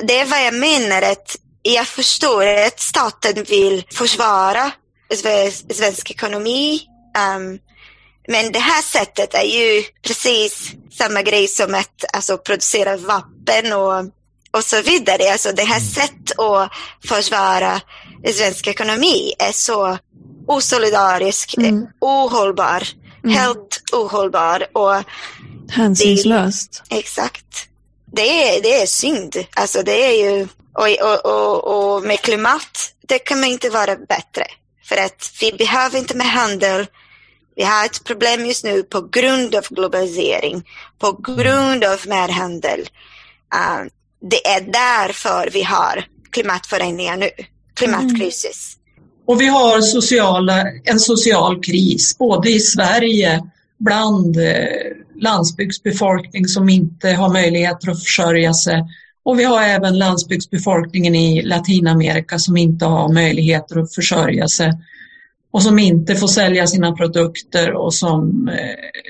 det 0.04 0.20
är 0.20 0.26
vad 0.26 0.46
jag 0.46 0.54
menar 0.54 1.02
att 1.02 1.36
jag 1.62 1.88
förstår 1.88 2.46
att 2.46 2.80
staten 2.80 3.43
vill 3.43 3.84
försvara 3.93 4.72
svensk 5.74 6.12
ekonomi. 6.12 6.82
Um, 7.36 7.60
men 8.28 8.52
det 8.52 8.60
här 8.60 8.82
sättet 8.82 9.34
är 9.34 9.43
ju 9.43 9.84
precis 10.02 10.72
samma 10.98 11.22
grej 11.22 11.48
som 11.48 11.76
att 11.76 12.06
alltså, 12.13 12.38
producera 12.38 12.98
vapen 12.98 13.74
och, 13.74 14.06
och 14.52 14.63
så 14.63 14.82
vidare. 14.82 15.32
Alltså 15.32 15.52
det 15.52 15.63
här 15.63 15.80
sättet 15.80 16.39
att 16.39 16.72
försvara 17.08 17.82
svensk 18.34 18.67
ekonomi 18.67 19.34
är 19.39 19.52
så 19.52 19.98
osolidarisk, 20.48 21.58
mm. 21.58 21.88
ohållbar, 22.02 22.88
mm. 23.24 23.36
helt 23.36 23.82
ohållbar. 23.93 24.67
Och 24.74 25.04
Hänsynslöst. 25.70 26.84
Det, 26.89 26.98
exakt. 26.98 27.67
Det 28.17 28.58
är, 28.58 28.62
det 28.62 28.82
är 28.82 28.86
synd. 28.86 29.36
Alltså 29.56 29.84
det 29.84 30.06
är 30.06 30.23
ju, 30.23 30.47
och, 30.73 30.88
och, 31.08 31.25
och, 31.25 31.95
och 31.95 32.03
med 32.03 32.19
klimat, 32.19 32.93
det 33.08 33.19
kan 33.19 33.39
man 33.39 33.49
inte 33.49 33.69
vara 33.69 33.95
bättre. 33.95 34.43
För 34.84 34.97
att 34.97 35.32
vi 35.41 35.51
behöver 35.51 35.99
inte 35.99 36.17
mer 36.17 36.25
handel. 36.25 36.88
Vi 37.56 37.63
har 37.63 37.86
ett 37.86 38.03
problem 38.03 38.45
just 38.45 38.63
nu 38.63 38.84
på 38.84 39.01
grund 39.01 39.56
av 39.56 39.67
globalisering, 39.69 40.63
på 40.99 41.12
grund 41.12 41.84
av 41.84 41.99
mer 42.08 42.27
handel. 42.27 42.80
Uh, 42.80 43.88
det 44.21 44.47
är 44.47 44.62
därför 44.62 45.49
vi 45.53 45.63
har 45.63 46.06
klimatförändringar 46.32 47.17
nu, 47.17 47.30
klimatkrisis. 47.73 48.77
Mm. 48.77 49.08
Och 49.27 49.41
vi 49.41 49.47
har 49.47 49.82
sociala, 49.82 50.63
en 50.84 50.99
social 50.99 51.63
kris, 51.63 52.17
både 52.17 52.49
i 52.49 52.60
Sverige, 52.60 53.43
bland 53.80 54.38
eh, 54.38 54.53
landsbygdsbefolkning 55.19 56.47
som 56.47 56.69
inte 56.69 57.10
har 57.10 57.34
möjligheter 57.34 57.91
att 57.91 58.03
försörja 58.03 58.53
sig 58.53 58.84
och 59.27 59.39
vi 59.39 59.43
har 59.43 59.63
även 59.63 59.97
landsbygdsbefolkningen 59.97 61.15
i 61.15 61.41
Latinamerika 61.41 62.39
som 62.39 62.58
inte 62.58 62.86
har 62.86 63.13
möjligheter 63.13 63.80
att 63.80 63.95
försörja 63.95 64.47
sig 64.47 64.73
och 65.51 65.63
som 65.63 65.80
inte 65.80 66.15
får 66.15 66.27
sälja 66.27 66.67
sina 66.67 66.91
produkter 66.91 67.73
och 67.73 67.93
som, 67.93 68.49
eh, 68.49 69.01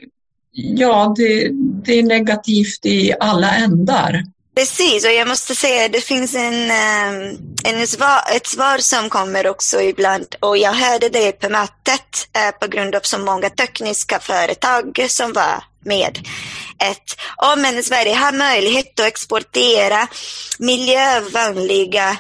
ja, 0.52 1.14
det, 1.18 1.50
det 1.86 2.00
är 2.00 2.04
negativt 2.04 2.86
i 2.86 3.14
alla 3.20 3.56
ändar. 3.56 4.24
Precis, 4.56 5.06
och 5.06 5.12
jag 5.12 5.28
måste 5.28 5.56
säga 5.56 5.86
att 5.86 5.94
det 5.94 6.02
finns 6.02 6.36
en, 6.36 6.70
eh, 6.70 7.34
en 7.64 7.88
svar, 7.88 8.20
ett 8.36 8.48
svar 8.48 8.78
som 8.78 9.10
kommer 9.10 9.48
också 9.48 9.82
ibland 9.82 10.36
och 10.40 10.58
jag 10.58 10.74
hörde 10.74 11.10
det 11.10 11.32
på 11.32 11.50
mötet 11.50 12.28
eh, 12.34 12.60
på 12.60 12.68
grund 12.68 12.96
av 12.96 13.00
så 13.04 13.18
många 13.18 13.50
tekniska 13.50 14.20
företag 14.20 15.06
som 15.10 15.34
var 15.34 15.64
med 15.88 16.28
ett, 16.80 17.20
om 17.36 17.66
en 17.66 17.84
Sverige 17.84 18.16
har 18.16 18.32
möjlighet 18.32 19.00
att 19.00 19.06
exportera 19.06 20.08
miljövänliga 20.60 22.18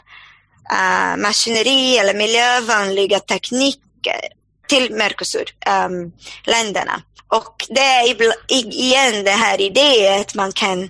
uh, 0.71 1.17
maskineri 1.17 1.97
eller 1.97 2.13
miljövänliga 2.13 3.19
tekniker 3.19 4.21
till 4.67 4.93
Mercosur-länderna. 4.93 6.95
Um, 6.95 7.01
och 7.27 7.65
det 7.69 7.81
är 7.81 8.15
igen 8.49 9.23
det 9.23 9.31
här 9.31 9.61
idén 9.61 10.21
att 10.21 10.35
man 10.35 10.51
kan 10.51 10.89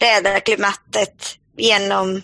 rädda 0.00 0.40
klimatet 0.40 1.36
genom 1.56 2.16
uh, 2.16 2.22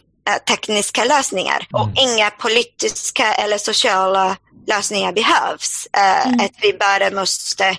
tekniska 0.48 1.04
lösningar 1.04 1.66
mm. 1.70 1.82
och 1.82 1.88
inga 1.96 2.30
politiska 2.30 3.34
eller 3.34 3.58
sociala 3.58 4.36
lösningar 4.66 5.12
behövs. 5.12 5.88
Uh, 5.96 6.26
mm. 6.26 6.40
Att 6.40 6.52
vi 6.62 6.72
bara 6.72 7.10
måste 7.10 7.70
uh, 7.70 7.76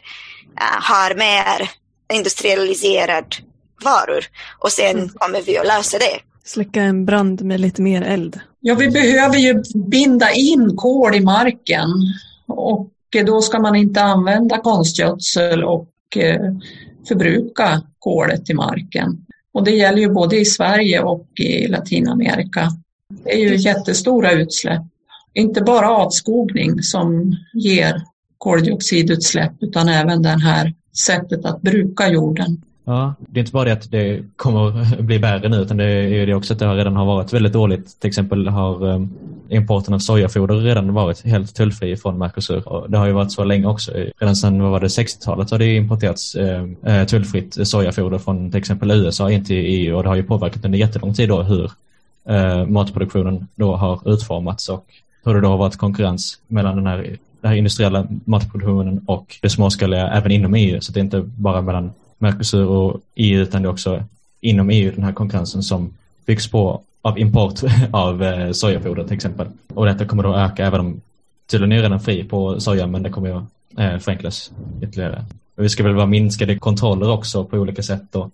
ha 0.89 1.13
mer 1.15 1.71
industrialiserad 2.11 3.35
varor 3.83 4.23
och 4.59 4.71
sen 4.71 4.97
Mm. 4.97 5.09
kommer 5.09 5.41
vi 5.41 5.57
att 5.57 5.67
lösa 5.67 5.97
det. 5.97 6.19
Släcka 6.43 6.81
en 6.81 7.05
brand 7.05 7.41
med 7.41 7.59
lite 7.59 7.81
mer 7.81 8.01
eld. 8.01 8.39
Ja, 8.59 8.75
vi 8.75 8.87
behöver 8.89 9.37
ju 9.37 9.63
binda 9.75 10.31
in 10.31 10.75
kol 10.77 11.15
i 11.15 11.19
marken 11.19 11.89
och 12.47 12.89
då 13.25 13.41
ska 13.41 13.59
man 13.59 13.75
inte 13.75 14.01
använda 14.01 14.57
konstgödsel 14.57 15.63
och 15.63 15.89
eh, 16.15 16.41
förbruka 17.07 17.81
kolet 17.99 18.49
i 18.49 18.53
marken. 18.53 19.25
Och 19.53 19.63
det 19.63 19.71
gäller 19.71 19.97
ju 19.99 20.09
både 20.09 20.37
i 20.39 20.45
Sverige 20.45 20.99
och 21.01 21.27
i 21.39 21.67
Latinamerika. 21.67 22.69
Det 23.23 23.33
är 23.33 23.37
ju 23.37 23.55
jättestora 23.55 24.31
utsläpp. 24.31 24.81
Inte 25.33 25.61
bara 25.61 25.89
avskogning 25.89 26.83
som 26.83 27.35
ger 27.53 28.01
koldioxidutsläpp 28.37 29.51
utan 29.61 29.89
även 29.89 30.21
det 30.21 30.29
här 30.29 30.73
sättet 30.93 31.45
att 31.45 31.61
bruka 31.61 32.09
jorden. 32.09 32.61
Ja, 32.85 33.13
det 33.19 33.39
är 33.39 33.41
inte 33.41 33.51
bara 33.51 33.65
det 33.65 33.71
att 33.71 33.91
det 33.91 34.23
kommer 34.35 35.01
bli 35.01 35.17
värre 35.17 35.49
nu 35.49 35.57
utan 35.57 35.77
det 35.77 35.83
är 35.83 36.07
ju 36.07 36.25
det 36.25 36.33
också 36.33 36.53
att 36.53 36.59
det 36.59 36.75
redan 36.75 36.95
har 36.95 37.05
varit 37.05 37.33
väldigt 37.33 37.53
dåligt. 37.53 37.99
Till 37.99 38.07
exempel 38.07 38.47
har 38.47 38.93
ehm, 38.93 39.09
importen 39.49 39.93
av 39.93 39.99
sojafoder 39.99 40.55
redan 40.55 40.93
varit 40.93 41.25
helt 41.25 41.55
tullfri 41.55 41.97
från 41.97 42.17
Mercosur. 42.17 42.67
Och 42.67 42.91
det 42.91 42.97
har 42.97 43.05
ju 43.05 43.11
varit 43.11 43.31
så 43.31 43.43
länge 43.43 43.65
också. 43.65 43.91
Redan 44.19 44.35
sedan 44.35 44.61
vad 44.61 44.71
var 44.71 44.79
det, 44.79 44.87
60-talet 44.87 45.51
har 45.51 45.59
det 45.59 45.75
importerats 45.75 46.35
ehm, 46.35 46.75
eh, 46.85 47.05
tullfritt 47.05 47.67
sojafoder 47.67 48.17
från 48.17 48.51
till 48.51 48.59
exempel 48.59 48.91
USA 48.91 49.31
in 49.31 49.45
till 49.45 49.65
EU 49.65 49.97
och 49.97 50.03
det 50.03 50.09
har 50.09 50.15
ju 50.15 50.23
påverkat 50.23 50.65
under 50.65 50.79
jättelång 50.79 51.13
tid 51.13 51.29
då 51.29 51.43
hur 51.43 51.71
eh, 52.29 52.65
matproduktionen 52.65 53.47
då 53.55 53.75
har 53.75 54.13
utformats 54.13 54.69
och 54.69 54.85
hur 55.25 55.33
det 55.33 55.41
då 55.41 55.47
har 55.47 55.57
varit 55.57 55.77
konkurrens 55.77 56.39
mellan 56.47 56.75
den 56.75 56.87
här, 56.87 57.17
den 57.41 57.49
här 57.49 57.57
industriella 57.57 58.07
matproduktionen 58.25 59.01
och 59.05 59.37
det 59.41 59.49
småskaliga 59.49 60.07
även 60.07 60.31
inom 60.31 60.53
EU. 60.55 60.81
Så 60.81 60.91
det 60.91 60.99
är 60.99 61.03
inte 61.03 61.21
bara 61.21 61.61
mellan 61.61 61.91
Mercosur 62.17 62.67
och 62.67 63.01
EU 63.15 63.41
utan 63.41 63.61
det 63.61 63.67
är 63.67 63.71
också 63.71 64.03
inom 64.41 64.69
EU 64.69 64.91
den 64.95 65.03
här 65.03 65.13
konkurrensen 65.13 65.63
som 65.63 65.93
byggs 66.25 66.51
på 66.51 66.81
av 67.01 67.19
import 67.19 67.59
av 67.91 68.23
eh, 68.23 68.51
sojafoder 68.51 69.03
till 69.03 69.13
exempel. 69.13 69.47
Och 69.73 69.85
detta 69.85 70.05
kommer 70.05 70.23
då 70.23 70.35
öka 70.35 70.65
även 70.65 70.79
om 70.79 71.01
tydligen 71.47 71.71
är 71.71 71.81
redan 71.81 71.99
fri 71.99 72.23
på 72.23 72.59
soja 72.59 72.87
men 72.87 73.03
det 73.03 73.09
kommer 73.09 73.29
ju 73.29 73.35
eh, 73.83 73.99
förenklas 73.99 74.51
ytterligare. 74.81 75.25
Och 75.55 75.63
vi 75.63 75.69
ska 75.69 75.83
väl 75.83 75.95
vara 75.95 76.05
minskade 76.05 76.59
kontroller 76.59 77.11
också 77.11 77.45
på 77.45 77.57
olika 77.57 77.83
sätt 77.83 78.15
och 78.15 78.31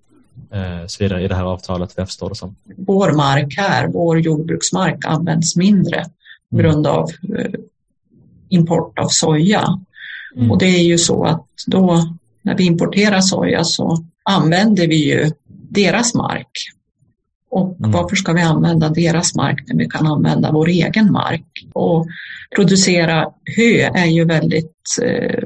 eh, 0.52 0.88
så 0.88 1.04
vidare 1.04 1.24
i 1.24 1.28
det 1.28 1.36
här 1.36 1.44
avtalet, 1.44 1.98
vad 1.98 2.02
jag 2.02 2.08
förstår 2.08 2.30
det 2.30 2.36
som. 2.36 2.56
Vår 2.78 3.12
mark 3.12 3.58
här, 3.58 3.88
vår 3.88 4.20
jordbruksmark 4.20 5.06
används 5.06 5.56
mindre 5.56 6.06
på 6.52 6.58
grund 6.58 6.88
av 6.88 7.10
import 8.50 9.00
av 9.00 9.08
soja. 9.08 9.80
Mm. 10.36 10.52
Och 10.52 10.58
det 10.58 10.66
är 10.66 10.84
ju 10.84 10.98
så 10.98 11.26
att 11.26 11.46
då 11.68 12.04
när 12.42 12.58
vi 12.58 12.66
importerar 12.66 13.22
soja 13.22 13.64
så 13.64 14.06
använder 14.24 14.88
vi 14.88 14.96
ju 14.96 15.32
deras 15.70 16.14
mark. 16.16 16.52
Och 17.50 17.78
Mm. 17.80 17.92
varför 17.92 18.16
ska 18.16 18.34
vi 18.34 18.42
använda 18.42 18.90
deras 18.90 19.36
mark 19.36 19.64
när 19.68 19.76
vi 19.78 19.86
kan 19.90 20.08
använda 20.08 20.52
vår 20.52 20.68
egen 20.68 21.12
mark? 21.12 21.66
Och 21.74 22.08
producera 22.56 23.26
hö 23.58 23.90
är 23.94 24.06
ju 24.06 24.26
väldigt 24.26 24.82
eh, 25.02 25.44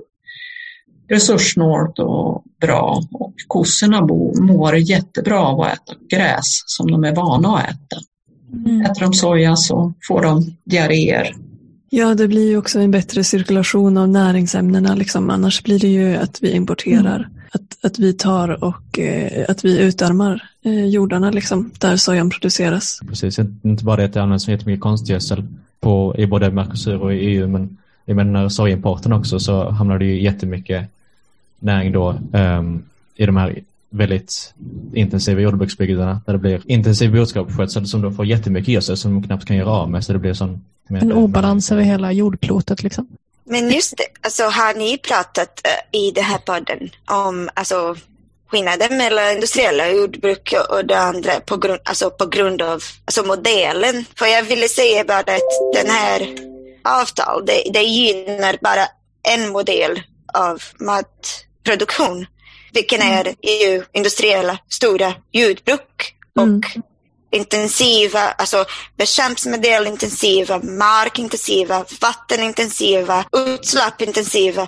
resurssnålt 1.09 1.99
och 1.99 2.43
bra 2.61 3.03
och 3.11 3.33
kossorna 3.47 4.01
bo, 4.01 4.41
mår 4.41 4.75
jättebra 4.77 5.39
av 5.39 5.61
att 5.61 5.73
äta 5.73 5.93
gräs 6.09 6.63
som 6.65 6.91
de 6.91 7.03
är 7.03 7.15
vana 7.15 7.57
att 7.57 7.69
äta. 7.69 8.01
Mm. 8.53 8.81
Äter 8.81 9.01
de 9.01 9.13
soja 9.13 9.55
så 9.55 9.93
får 10.07 10.21
de 10.21 10.57
diarréer. 10.63 11.35
Ja, 11.93 12.15
det 12.15 12.27
blir 12.27 12.49
ju 12.49 12.57
också 12.57 12.79
en 12.79 12.91
bättre 12.91 13.23
cirkulation 13.23 13.97
av 13.97 14.09
näringsämnena. 14.09 14.95
Liksom. 14.95 15.29
Annars 15.29 15.63
blir 15.63 15.79
det 15.79 15.87
ju 15.87 16.15
att 16.15 16.37
vi 16.41 16.51
importerar. 16.51 17.29
Att, 17.51 17.85
att 17.85 17.99
vi 17.99 18.13
tar 18.13 18.63
och 18.63 18.99
eh, 18.99 19.45
att 19.49 19.65
vi 19.65 19.79
utarmar 19.79 20.43
eh, 20.61 20.85
jordarna 20.85 21.31
liksom, 21.31 21.71
där 21.79 21.95
sojan 21.95 22.29
produceras. 22.29 22.99
Precis, 23.07 23.39
inte 23.63 23.83
bara 23.83 23.95
det 23.95 24.05
att 24.05 24.13
det 24.13 24.21
används 24.21 24.47
jättemycket 24.47 24.81
konstgödsel 24.81 25.47
på, 25.79 26.15
i 26.17 26.27
både 26.27 26.51
Mercosur 26.51 27.01
och 27.01 27.13
i 27.13 27.17
EU 27.17 27.47
men 27.47 27.77
jag 28.05 28.15
menar 28.15 28.49
sojimporten 28.49 29.13
också 29.13 29.39
så 29.39 29.69
hamnar 29.69 29.99
det 29.99 30.05
ju 30.05 30.21
jättemycket 30.21 30.87
näring 31.59 31.91
då 31.91 32.15
um, 32.33 32.83
i 33.15 33.25
de 33.25 33.37
här 33.37 33.59
väldigt 33.91 34.53
intensiva 34.93 35.41
jordbruksbygderna 35.41 36.21
där 36.25 36.33
det 36.33 36.39
blir 36.39 36.61
intensiv 36.65 37.11
boskapsskötsel 37.11 37.87
som 37.87 38.01
då 38.01 38.11
får 38.11 38.25
jättemycket 38.25 38.67
gödsel 38.67 38.97
som 38.97 39.13
de 39.13 39.27
knappt 39.27 39.45
kan 39.45 39.57
göra 39.57 39.69
av 39.69 39.89
med 39.89 40.03
så 40.03 40.13
det 40.13 40.19
blir 40.19 40.33
sån 40.33 40.65
En 40.89 41.11
obalans 41.11 41.71
över 41.71 41.83
hela 41.83 42.11
jordklotet 42.11 42.83
liksom. 42.83 43.07
Men 43.43 43.71
just 43.71 43.97
det, 43.97 44.03
alltså 44.21 44.43
har 44.43 44.73
ni 44.73 44.97
pratat 44.97 45.61
eh, 45.63 45.99
i 45.99 46.11
den 46.11 46.23
här 46.23 46.37
podden 46.37 46.89
om 47.11 47.49
alltså, 47.53 47.95
skillnaden 48.47 48.97
mellan 48.97 49.31
industriella 49.31 49.91
jordbruk 49.91 50.53
och 50.69 50.85
det 50.85 50.99
andra 50.99 51.39
på 51.39 51.57
grund, 51.57 51.79
alltså, 51.83 52.09
på 52.09 52.25
grund 52.25 52.61
av 52.61 52.83
alltså, 53.05 53.23
modellen? 53.23 54.05
För 54.15 54.25
jag 54.25 54.43
ville 54.43 54.67
säga 54.67 55.03
bara 55.03 55.19
att 55.19 55.73
den 55.73 55.89
här 55.89 56.27
avtal, 56.83 57.45
det, 57.45 57.71
det 57.73 57.83
gynnar 57.83 58.57
bara 58.61 58.85
en 59.23 59.49
modell 59.49 60.01
av 60.33 60.61
matproduktion, 60.79 62.25
vilken 62.73 63.01
är 63.01 63.35
EU 63.41 63.83
industriella 63.93 64.57
stora 64.69 65.13
jordbruk 65.31 66.15
och 66.35 66.43
Mm. 66.43 66.61
intensiva, 67.31 68.19
alltså 68.21 68.65
bekämpningsmedelintensiva, 68.97 70.59
markintensiva, 70.63 71.85
vattenintensiva, 72.01 73.25
utsläppintensiva 73.31 74.67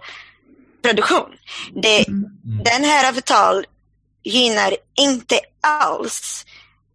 produktion. 0.84 1.30
Det, 1.84 2.06
Den 2.66 2.84
här 2.84 3.10
avtal 3.10 3.66
gynnar 4.24 4.76
inte 5.00 5.40
alls 5.62 6.46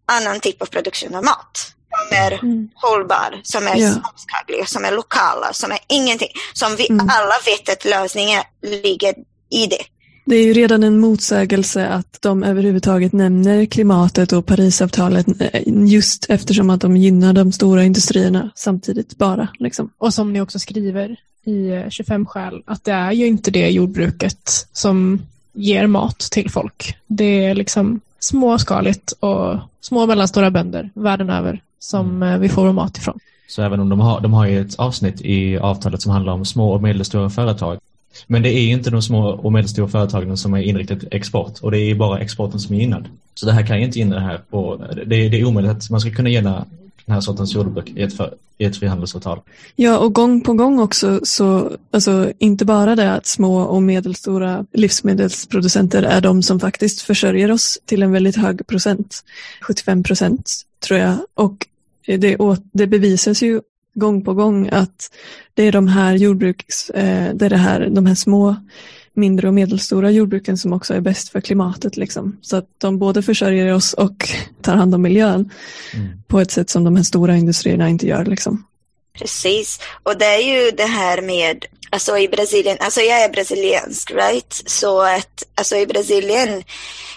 annan 0.07 0.39
typ 0.39 0.61
av 0.61 0.65
produktion 0.65 1.15
av 1.15 1.23
mat. 1.23 1.73
Som 2.09 2.17
är 2.17 2.31
Mm. 2.31 2.69
hållbar, 2.75 3.39
som 3.43 3.67
är 3.67 3.77
Ja. 3.77 3.89
småskaliga, 3.91 4.65
som 4.65 4.85
är 4.85 4.91
lokala, 4.91 5.53
som 5.53 5.71
är 5.71 5.79
ingenting. 5.89 6.31
Som 6.53 6.75
vi 6.75 6.87
Mm. 6.89 7.09
alla 7.09 7.35
vet 7.45 7.69
att 7.69 7.85
lösningen 7.85 8.43
ligger 8.61 9.15
i 9.51 9.67
det. 9.67 9.83
Det 10.29 10.35
är 10.35 10.45
ju 10.45 10.53
redan 10.53 10.83
en 10.83 10.99
motsägelse 10.99 11.87
att 11.87 12.17
de 12.21 12.43
överhuvudtaget 12.43 13.13
nämner 13.13 13.65
klimatet 13.65 14.31
och 14.31 14.45
Parisavtalet 14.45 15.27
eh, 15.39 15.61
just 15.65 16.25
eftersom 16.29 16.69
att 16.69 16.81
de 16.81 16.97
gynnar 16.97 17.33
de 17.33 17.51
stora 17.51 17.83
industrierna 17.83 18.49
samtidigt 18.55 19.17
bara. 19.17 19.47
Liksom. 19.59 19.89
Och 19.97 20.13
som 20.13 20.33
ni 20.33 20.41
också 20.41 20.59
skriver 20.59 21.15
i 21.43 21.69
eh, 21.69 21.89
25 21.89 22.25
skäl, 22.25 22.61
att 22.65 22.83
det 22.83 22.91
är 22.91 23.11
ju 23.11 23.27
inte 23.27 23.51
det 23.51 23.69
jordbruket 23.69 24.67
som 24.73 25.21
ger 25.53 25.87
mat 25.87 26.19
till 26.19 26.51
folk. 26.51 26.95
Det 27.07 27.45
är 27.45 27.55
liksom 27.55 28.01
småskaligt 28.19 29.11
och 29.11 29.57
små 29.81 30.01
och 30.01 30.07
mellanstora 30.07 30.51
bönder 30.51 30.89
världen 30.93 31.29
över 31.29 31.61
som 31.79 32.23
eh, 32.23 32.37
vi 32.37 32.49
får 32.49 32.65
vår 32.65 32.73
mat 32.73 32.97
ifrån. 32.97 33.19
Så 33.47 33.61
även 33.61 33.79
om 33.79 33.89
de 33.89 33.99
har, 33.99 34.21
de 34.21 34.33
har 34.33 34.47
ju 34.47 34.61
ett 34.61 34.75
avsnitt 34.79 35.21
i 35.21 35.57
avtalet 35.57 36.01
som 36.01 36.11
handlar 36.11 36.33
om 36.33 36.45
små 36.45 36.73
och 36.73 36.81
medelstora 36.81 37.29
företag. 37.29 37.79
Men 38.27 38.41
det 38.41 38.49
är 38.49 38.61
ju 38.61 38.71
inte 38.71 38.89
de 38.89 39.01
små 39.01 39.29
och 39.29 39.53
medelstora 39.53 39.87
företagen 39.87 40.37
som 40.37 40.53
är 40.53 40.61
inriktat 40.61 40.97
export 41.11 41.59
och 41.61 41.71
det 41.71 41.79
är 41.79 41.95
bara 41.95 42.19
exporten 42.19 42.59
som 42.59 42.75
är 42.75 42.79
gynnad. 42.79 43.07
Så 43.33 43.45
det 43.45 43.51
här 43.51 43.65
kan 43.65 43.77
ju 43.77 43.85
inte 43.85 43.99
gynna 43.99 44.15
det 44.15 44.21
här 44.21 44.41
på, 44.49 44.85
det, 45.05 45.29
det 45.29 45.39
är 45.39 45.45
omöjligt 45.45 45.71
att 45.71 45.89
man 45.89 46.01
ska 46.01 46.11
kunna 46.11 46.29
gynna 46.29 46.65
den 47.05 47.13
här 47.13 47.21
sortens 47.21 47.55
jordbruk 47.55 47.89
i 47.95 48.01
ett, 48.01 48.17
för, 48.17 48.33
i 48.57 48.65
ett 48.65 48.77
frihandelsavtal. 48.77 49.39
Ja, 49.75 49.97
och 49.97 50.13
gång 50.13 50.41
på 50.41 50.53
gång 50.53 50.79
också 50.79 51.19
så, 51.23 51.71
alltså 51.91 52.31
inte 52.37 52.65
bara 52.65 52.95
det 52.95 53.11
att 53.13 53.27
små 53.27 53.61
och 53.61 53.83
medelstora 53.83 54.65
livsmedelsproducenter 54.73 56.03
är 56.03 56.21
de 56.21 56.43
som 56.43 56.59
faktiskt 56.59 57.01
försörjer 57.01 57.51
oss 57.51 57.77
till 57.85 58.03
en 58.03 58.11
väldigt 58.11 58.35
hög 58.35 58.67
procent, 58.67 59.23
75 59.61 60.03
procent 60.03 60.51
tror 60.87 60.99
jag. 60.99 61.17
Och 61.33 61.67
det, 62.05 62.37
det 62.71 62.87
bevisas 62.87 63.43
ju 63.43 63.61
gång 63.95 64.23
på 64.25 64.33
gång 64.33 64.69
att 64.71 65.11
det 65.53 65.63
är 65.63 65.71
de 65.71 65.87
här 65.87 66.15
jordbruks, 66.15 66.89
eh, 66.89 67.33
det 67.33 67.45
är 67.45 67.49
det 67.49 67.57
här, 67.57 67.89
de 67.89 68.05
här 68.05 68.15
små, 68.15 68.55
mindre 69.13 69.47
och 69.47 69.53
medelstora 69.53 70.11
jordbruken 70.11 70.57
som 70.57 70.73
också 70.73 70.93
är 70.93 71.01
bäst 71.01 71.29
för 71.29 71.41
klimatet. 71.41 71.97
Liksom. 71.97 72.37
Så 72.41 72.57
att 72.57 72.65
de 72.77 72.99
både 72.99 73.21
försörjer 73.23 73.73
oss 73.73 73.93
och 73.93 74.29
tar 74.61 74.75
hand 74.75 74.95
om 74.95 75.01
miljön 75.01 75.51
Mm. 75.93 76.07
på 76.27 76.39
ett 76.39 76.51
sätt 76.51 76.69
som 76.69 76.83
de 76.83 76.95
här 76.95 77.03
stora 77.03 77.35
industrierna 77.35 77.89
inte 77.89 78.07
gör. 78.07 78.25
Liksom. 78.25 78.65
Precis. 79.19 79.79
Och 80.03 80.17
det 80.17 80.25
är 80.25 80.65
ju 80.65 80.71
det 80.71 80.85
här 80.85 81.21
med, 81.21 81.65
alltså 81.89 82.17
i 82.17 82.27
Brasilien, 82.27 82.77
alltså 82.79 83.01
jag 83.01 83.23
är 83.23 83.29
brasiliansk, 83.29 84.11
right? 84.11 84.63
Så 84.65 85.01
att, 85.01 85.43
alltså 85.55 85.75
i 85.75 85.85
Brasilien, 85.85 86.63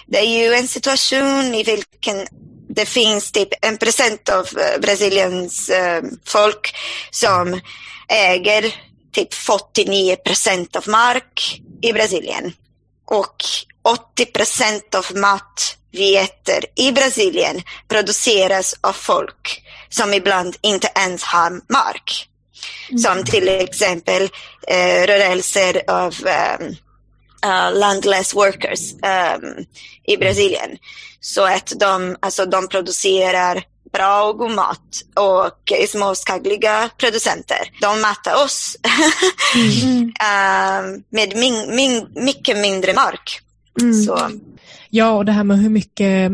det 0.07 0.17
är 0.17 0.43
ju 0.43 0.53
en 0.53 0.67
situation 0.67 1.55
i 1.55 1.63
vilken 1.63 2.27
det 2.75 2.85
finns 2.85 3.31
typ 3.31 3.49
en 3.61 3.77
procent 3.77 4.29
av 4.29 4.47
eh, 4.57 4.79
Brasiliens 4.81 5.69
eh, 5.69 6.03
folk 6.25 6.75
som 7.11 7.59
äger 8.07 8.75
typ 9.11 9.33
49 9.33 10.15
procent 10.15 10.75
av 10.75 10.89
mark 10.89 11.61
i 11.81 11.93
Brasilien. 11.93 12.53
Och 13.05 13.35
80 13.83 14.25
procent 14.25 14.95
av 14.95 15.17
mat 15.17 15.77
vi 15.91 16.17
äter 16.17 16.65
i 16.75 16.91
Brasilien 16.91 17.61
produceras 17.87 18.75
av 18.81 18.93
folk 18.93 19.63
som 19.89 20.13
ibland 20.13 20.55
inte 20.61 20.91
ens 20.95 21.23
har 21.23 21.51
mark. 21.51 22.29
Som 23.03 23.23
till 23.23 23.47
exempel 23.47 24.23
eh, 24.67 25.07
rörelser 25.07 25.81
av 25.87 26.15
eh, 26.27 26.67
uh, 27.45 27.79
landless 27.79 28.35
workers 28.35 28.93
um, 28.93 29.65
i 30.03 30.17
Brasilien. 30.17 30.77
Så 31.19 31.45
att 31.45 31.73
de, 31.79 32.15
alltså, 32.19 32.45
de 32.45 32.67
producerar 32.67 33.63
bra 33.93 34.23
och 34.23 34.37
god 34.37 34.51
mat 34.51 35.01
och 35.13 35.89
småskaliga 35.89 36.89
producenter. 36.97 37.57
De 37.81 38.01
matar 38.01 38.43
oss 38.43 38.77
mm. 39.55 40.03
uh, 40.03 41.01
med 41.09 41.35
min, 41.35 41.75
min, 41.75 42.07
mycket 42.15 42.57
mindre 42.57 42.93
mark. 42.93 43.39
Mm. 43.81 44.03
Så. 44.03 44.29
Ja, 44.89 45.11
och 45.11 45.25
det 45.25 45.31
här 45.31 45.43
med 45.43 45.59
hur 45.59 45.69
mycket 45.69 46.31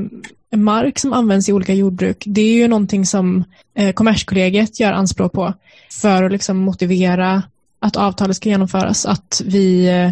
mark 0.55 0.99
som 0.99 1.13
används 1.13 1.49
i 1.49 1.53
olika 1.53 1.73
jordbruk, 1.73 2.23
det 2.25 2.41
är 2.41 2.53
ju 2.53 2.67
någonting 2.67 3.05
som 3.05 3.43
eh, 3.75 3.93
Kommerskollegiet 3.93 4.79
gör 4.79 4.93
anspråk 4.93 5.31
på 5.31 5.53
för 6.01 6.23
att 6.23 6.31
liksom 6.31 6.57
motivera 6.57 7.43
att 7.79 7.95
avtalet 7.95 8.35
ska 8.35 8.49
genomföras. 8.49 9.05
Att 9.05 9.41
vi, 9.45 9.87
eh, 9.87 10.11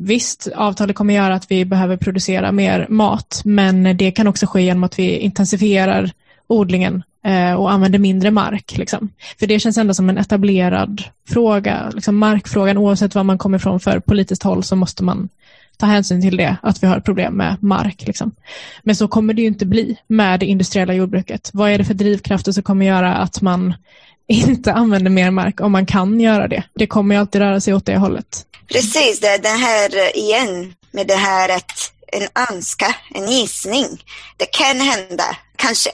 visst, 0.00 0.48
avtalet 0.54 0.96
kommer 0.96 1.14
göra 1.14 1.34
att 1.34 1.50
vi 1.50 1.64
behöver 1.64 1.96
producera 1.96 2.52
mer 2.52 2.86
mat, 2.88 3.42
men 3.44 3.96
det 3.96 4.10
kan 4.10 4.26
också 4.26 4.46
ske 4.46 4.62
genom 4.62 4.84
att 4.84 4.98
vi 4.98 5.18
intensifierar 5.18 6.10
odlingen 6.46 7.02
eh, 7.24 7.52
och 7.52 7.72
använder 7.72 7.98
mindre 7.98 8.30
mark. 8.30 8.76
Liksom. 8.76 9.08
För 9.38 9.46
det 9.46 9.60
känns 9.60 9.78
ändå 9.78 9.94
som 9.94 10.08
en 10.08 10.18
etablerad 10.18 11.02
fråga. 11.28 11.90
Liksom 11.94 12.18
markfrågan, 12.18 12.78
oavsett 12.78 13.14
var 13.14 13.24
man 13.24 13.38
kommer 13.38 13.58
ifrån 13.58 13.80
för 13.80 14.00
politiskt 14.00 14.42
håll 14.42 14.62
så 14.62 14.76
måste 14.76 15.04
man 15.04 15.28
ta 15.76 15.86
hänsyn 15.86 16.22
till 16.22 16.36
det, 16.36 16.56
att 16.62 16.82
vi 16.82 16.86
har 16.86 17.00
problem 17.00 17.34
med 17.34 17.56
mark. 17.60 18.06
Liksom. 18.06 18.32
Men 18.82 18.96
så 18.96 19.08
kommer 19.08 19.34
det 19.34 19.42
ju 19.42 19.48
inte 19.48 19.66
bli 19.66 19.96
med 20.06 20.40
det 20.40 20.46
industriella 20.46 20.94
jordbruket. 20.94 21.50
Vad 21.52 21.70
är 21.70 21.78
det 21.78 21.84
för 21.84 21.94
drivkrafter 21.94 22.52
som 22.52 22.62
kommer 22.62 22.86
göra 22.86 23.14
att 23.14 23.42
man 23.42 23.74
inte 24.30 24.72
använder 24.72 25.10
mer 25.10 25.30
mark 25.30 25.60
om 25.60 25.72
man 25.72 25.86
kan 25.86 26.20
göra 26.20 26.48
det? 26.48 26.62
Det 26.74 26.86
kommer 26.86 27.14
ju 27.14 27.20
alltid 27.20 27.40
röra 27.40 27.60
sig 27.60 27.74
åt 27.74 27.86
det 27.86 27.96
hållet. 27.96 28.46
Precis, 28.72 29.20
det, 29.20 29.38
det 29.42 29.48
här 29.48 30.16
igen 30.16 30.74
med 30.90 31.06
det 31.06 31.16
här 31.16 31.48
att 31.48 31.92
en 32.12 32.28
önska, 32.50 32.94
en 33.14 33.30
gissning. 33.30 34.04
Det 34.36 34.46
kan 34.46 34.80
hända, 34.80 35.36
kanske. 35.56 35.90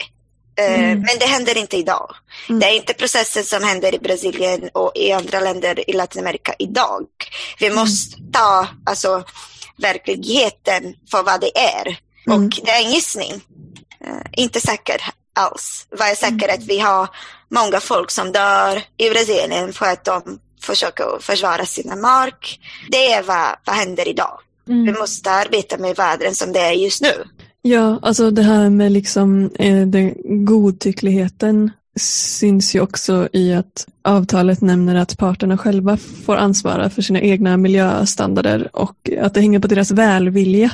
Eh, 0.59 0.81
mm. 0.81 1.01
Men 1.01 1.19
det 1.21 1.27
händer 1.27 1.59
inte 1.59 1.77
idag. 1.77 2.11
Mm. 2.49 2.61
Det 2.61 2.67
är 2.67 2.77
inte 2.77 2.95
processer 2.95 3.43
som 3.43 3.65
händer 3.65 3.95
i 3.95 3.99
Brasilien 3.99 4.69
och 4.73 4.93
i 4.95 5.13
andra 5.13 5.41
länder 5.41 5.91
i 5.91 5.93
Latinamerika 5.93 6.55
idag. 6.59 7.07
Vi 7.59 7.67
mm. 7.67 7.79
måste 7.79 8.17
ta 8.33 8.69
alltså, 8.87 9.25
verkligheten 9.77 10.95
för 11.11 11.23
vad 11.23 11.41
det 11.41 11.59
är. 11.59 11.99
Mm. 12.27 12.45
Och 12.45 12.51
det 12.65 12.71
är 12.71 12.85
en 12.85 12.93
gissning. 12.93 13.33
Uh, 14.05 14.23
inte 14.33 14.61
säker 14.61 15.01
alls. 15.35 15.87
Vad 15.91 16.09
är 16.09 16.15
säkert 16.15 16.51
att 16.51 16.65
vi 16.65 16.79
har 16.79 17.09
många 17.49 17.81
folk 17.81 18.11
som 18.11 18.33
dör 18.33 18.83
i 18.97 19.11
Brasilien 19.11 19.73
för 19.73 19.87
att 19.87 20.05
de 20.05 20.39
försöker 20.61 21.19
försvara 21.21 21.67
sina 21.67 21.97
mark. 21.97 22.61
Det 22.91 23.13
är 23.13 23.23
vad, 23.23 23.57
vad 23.65 23.77
händer 23.77 24.09
idag. 24.09 24.41
Mm. 24.69 24.85
Vi 24.85 24.93
måste 24.93 25.31
arbeta 25.31 25.79
med 25.79 25.97
världen 25.97 26.35
som 26.35 26.53
det 26.53 26.61
är 26.61 26.73
just 26.73 27.03
nu. 27.03 27.13
Ja, 27.63 27.99
alltså 28.03 28.31
det 28.31 28.43
här 28.43 28.71
med 28.71 28.93
liksom 28.93 29.51
eh, 29.59 29.87
den 29.87 30.15
godtyckligheten 30.45 31.71
syns 32.01 32.75
ju 32.75 32.81
också 32.81 33.29
i 33.33 33.55
att 33.55 33.87
avtalet 34.03 34.61
nämner 34.61 34.95
att 34.95 35.19
parterna 35.19 35.59
själva 35.59 35.97
får 35.97 36.37
ansvara 36.37 36.91
för 36.91 37.03
sina 37.03 37.21
egna 37.21 37.57
miljöstandarder 37.57 38.77
och 38.77 39.11
att 39.21 39.35
det 39.35 39.41
hänger 39.41 39.59
på 39.59 39.69
deras 39.69 39.91
välvilja. 39.91 40.71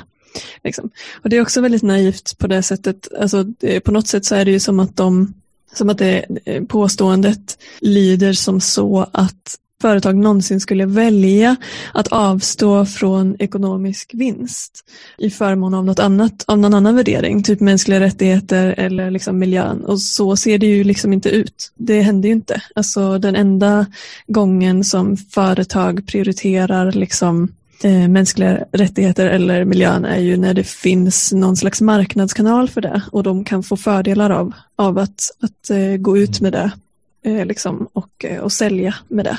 Liksom. 0.65 0.91
Och 1.23 1.31
Det 1.31 1.37
är 1.37 1.43
också 1.43 1.61
väldigt 1.61 1.83
naivt 1.83 2.39
på 2.39 2.47
det 2.47 2.63
sättet. 2.63 3.09
Alltså, 3.21 3.45
på 3.85 3.93
något 3.93 4.09
sätt 4.09 4.25
så 4.25 4.35
är 4.35 4.45
det 4.45 4.51
ju 4.51 4.61
som 4.61 4.81
att 4.81 4.97
de 4.97 5.35
som 5.75 5.91
att 5.91 5.99
det 5.99 6.27
eh, 6.45 6.65
påståendet 6.65 7.59
lyder 7.81 8.33
som 8.33 8.61
så 8.61 9.07
att 9.13 9.59
företag 9.83 10.17
någonsin 10.17 10.61
skulle 10.61 10.87
välja 10.87 11.57
att 11.95 12.09
avstå 12.09 12.87
från 12.87 13.37
ekonomisk 13.39 14.11
vinst 14.15 14.85
i 15.19 15.31
förmån 15.31 15.75
av 15.75 15.85
något 15.85 15.99
annat, 15.99 16.45
av 16.47 16.59
någon 16.59 16.75
annan 16.75 16.97
värdering, 16.97 17.43
typ 17.43 17.61
mänskliga 17.61 18.01
rättigheter 18.01 18.75
eller 18.79 19.11
liksom 19.11 19.39
miljön. 19.39 19.85
Och 19.85 20.01
så 20.01 20.37
ser 20.37 20.59
det 20.59 20.67
ju 20.67 20.85
liksom 20.85 21.13
inte 21.13 21.31
ut. 21.31 21.73
Det 21.75 22.01
händer 22.01 22.29
ju 22.29 22.35
inte. 22.35 22.63
Alltså 22.75 23.19
den 23.19 23.37
enda 23.37 23.87
gången 24.27 24.85
som 24.85 25.17
företag 25.17 26.07
prioriterar 26.07 26.93
liksom 26.93 27.49
eh, 27.85 28.09
mänskliga 28.09 28.65
rättigheter 28.73 29.27
eller 29.27 29.65
miljön 29.65 30.05
är 30.05 30.19
ju 30.19 30.37
när 30.37 30.55
det 30.55 30.65
finns 30.65 31.33
någon 31.33 31.57
slags 31.57 31.81
marknadskanal 31.81 32.69
för 32.69 32.81
det 32.81 33.03
och 33.13 33.23
de 33.23 33.45
kan 33.45 33.63
få 33.63 33.77
fördelar 33.77 34.31
av, 34.31 34.53
av 34.77 34.99
att, 34.99 35.31
att 35.41 35.71
eh, 35.71 35.97
gå 35.97 36.19
ut 36.19 36.41
med 36.41 36.53
det 36.53 36.71
eh, 37.25 37.47
liksom, 37.47 37.89
och, 37.93 38.25
eh, 38.25 38.39
och 38.39 38.53
sälja 38.53 38.95
med 39.09 39.25
det. 39.25 39.39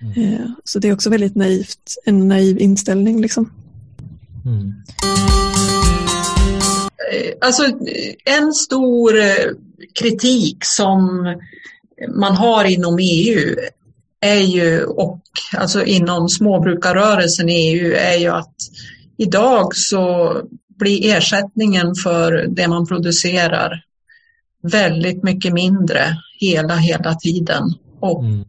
Mm. 0.00 0.32
Eh, 0.32 0.50
så 0.64 0.78
det 0.78 0.88
är 0.88 0.92
också 0.92 1.10
väldigt 1.10 1.34
naivt, 1.34 1.94
en 2.04 2.28
naiv 2.28 2.60
inställning 2.60 3.20
liksom. 3.20 3.52
Mm. 4.44 4.74
Eh, 7.12 7.32
alltså 7.40 7.62
en 8.24 8.52
stor 8.52 9.12
kritik 10.00 10.64
som 10.64 11.34
man 12.14 12.36
har 12.36 12.64
inom 12.64 12.98
EU 13.00 13.56
är 14.20 14.40
ju, 14.40 14.84
och 14.84 15.22
alltså 15.56 15.84
inom 15.84 16.28
småbrukarrörelsen 16.28 17.48
i 17.48 17.54
EU 17.54 17.94
är 17.94 18.16
ju 18.16 18.28
att 18.28 18.54
idag 19.16 19.76
så 19.76 20.32
blir 20.78 21.14
ersättningen 21.14 21.94
för 21.94 22.46
det 22.48 22.68
man 22.68 22.86
producerar 22.86 23.82
väldigt 24.62 25.22
mycket 25.22 25.52
mindre 25.52 26.16
hela, 26.40 26.76
hela 26.76 27.14
tiden. 27.14 27.62
Och 28.00 28.24
mm 28.24 28.44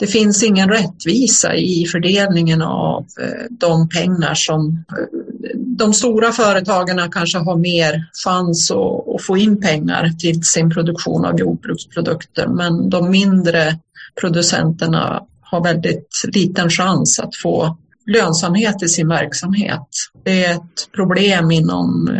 det 0.00 0.06
finns 0.06 0.42
ingen 0.42 0.68
rättvisa 0.68 1.54
i 1.54 1.86
fördelningen 1.92 2.62
av 2.62 3.06
eh, 3.20 3.44
de 3.50 3.88
pengar 3.88 4.34
som 4.34 4.84
eh, 4.90 5.29
de 5.54 5.94
stora 5.94 6.32
företagen 6.32 7.10
kanske 7.10 7.38
har 7.38 7.56
mer 7.56 8.04
chans 8.24 8.70
att, 8.70 9.22
få 9.22 9.36
in 9.36 9.60
pengar 9.60 10.10
till 10.18 10.42
sin 10.42 10.70
produktion 10.70 11.24
av 11.24 11.38
jordbruksprodukter 11.38 12.46
men 12.46 12.90
de 12.90 13.10
mindre 13.10 13.78
producenterna 14.20 15.22
har 15.40 15.64
väldigt 15.64 16.22
liten 16.34 16.70
chans 16.70 17.18
att 17.18 17.36
få 17.36 17.76
lönsamhet 18.06 18.82
i 18.82 18.88
sin 18.88 19.08
verksamhet. 19.08 19.88
Det 20.24 20.44
är 20.44 20.54
ett 20.54 20.92
problem 20.94 21.50
inom, 21.50 22.18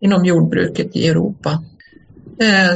inom 0.00 0.24
jordbruket 0.24 0.96
i 0.96 1.08
Europa. 1.08 1.62
Eh, 2.40 2.70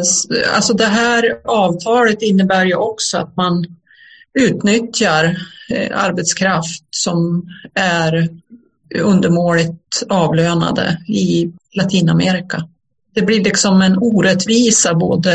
alltså 0.54 0.74
det 0.74 0.86
här 0.86 1.40
avtalet 1.44 2.22
innebär 2.22 2.64
ju 2.64 2.74
också 2.74 3.18
att 3.18 3.36
man 3.36 3.66
utnyttjar 4.34 5.36
eh, 5.70 6.04
arbetskraft 6.04 6.84
som 6.90 7.48
är 7.74 8.28
undermåligt 8.94 10.02
avlönade 10.08 10.98
i 11.08 11.52
Latinamerika. 11.74 12.68
Det 13.14 13.22
blir 13.22 13.44
liksom 13.44 13.82
en 13.82 13.98
orättvisa 13.98 14.94
både 14.94 15.32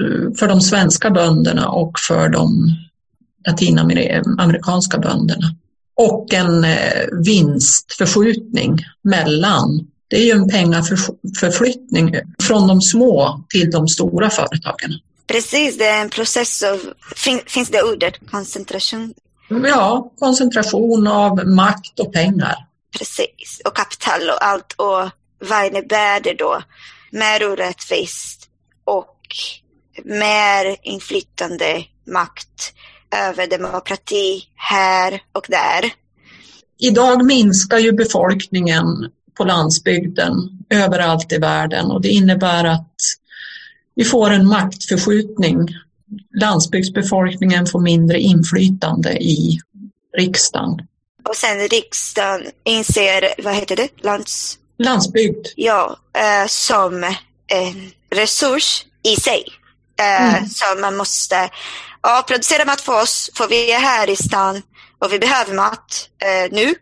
eh, 0.00 0.34
för 0.38 0.48
de 0.48 0.60
svenska 0.60 1.10
bönderna 1.10 1.68
och 1.68 1.92
för 2.08 2.28
de 2.28 2.76
latinamerikanska 3.46 4.98
bönderna. 4.98 5.54
Och 5.94 6.34
en 6.34 6.64
eh, 6.64 7.06
vinstförskjutning 7.24 8.78
mellan. 9.02 9.86
Det 10.08 10.16
är 10.16 10.24
ju 10.24 10.30
en 10.30 10.48
pengaförflyttning 10.48 12.14
från 12.42 12.68
de 12.68 12.80
små 12.80 13.44
till 13.48 13.70
de 13.70 13.88
stora 13.88 14.30
företagen. 14.30 14.90
Precis, 15.26 15.78
det 15.78 15.84
är 15.84 16.02
en 16.02 16.10
process 16.10 16.62
av, 16.62 16.80
fin, 17.16 17.40
finns 17.46 17.68
det 17.68 17.82
ordet, 17.82 18.14
koncentration? 18.30 19.14
Ja, 19.48 20.12
koncentration 20.18 21.06
av 21.06 21.46
makt 21.46 22.00
och 22.00 22.12
pengar. 22.12 22.65
Precis, 22.98 23.62
och 23.64 23.76
kapital 23.76 24.30
och 24.30 24.44
allt. 24.44 24.72
Och 24.72 25.10
vad 25.48 25.66
innebär 25.66 26.20
det 26.20 26.34
då? 26.34 26.62
Mer 27.12 27.52
orättvist 27.52 28.48
och 28.84 29.16
mer 30.04 30.76
inflytande 30.82 31.84
makt 32.06 32.74
över 33.28 33.46
demokrati 33.46 34.42
här 34.54 35.22
och 35.32 35.46
där. 35.48 35.92
Idag 36.78 37.24
minskar 37.24 37.78
ju 37.78 37.92
befolkningen 37.92 38.86
på 39.36 39.44
landsbygden 39.44 40.32
överallt 40.70 41.32
i 41.32 41.38
världen 41.38 41.90
och 41.90 42.00
det 42.00 42.08
innebär 42.08 42.64
att 42.64 42.94
vi 43.94 44.04
får 44.04 44.30
en 44.30 44.48
maktförskjutning. 44.48 45.58
Landsbygdsbefolkningen 46.40 47.66
får 47.66 47.80
mindre 47.80 48.20
inflytande 48.20 49.12
i 49.22 49.58
riksdagen. 50.18 50.86
Och 51.28 51.36
sen 51.36 51.68
riksdagen 51.68 52.50
inser, 52.64 53.34
vad 53.38 53.54
heter 53.54 53.76
det, 53.76 53.88
Lands... 54.00 54.58
Landsbygd? 54.78 55.46
Ja, 55.56 55.96
eh, 56.16 56.46
som 56.46 57.04
en 57.48 57.92
resurs 58.14 58.84
i 59.02 59.16
sig. 59.16 59.44
Eh, 60.00 60.36
mm. 60.36 60.48
Så 60.48 60.64
man 60.80 60.96
måste 60.96 61.50
ja, 62.02 62.24
producera 62.28 62.64
mat 62.64 62.80
för 62.80 63.02
oss, 63.02 63.30
för 63.34 63.48
vi 63.48 63.72
är 63.72 63.78
här 63.78 64.10
i 64.10 64.16
stan 64.16 64.62
och 64.98 65.12
vi 65.12 65.18
behöver 65.18 65.54
mat 65.54 66.08
eh, 66.22 66.52
nu. 66.52 66.74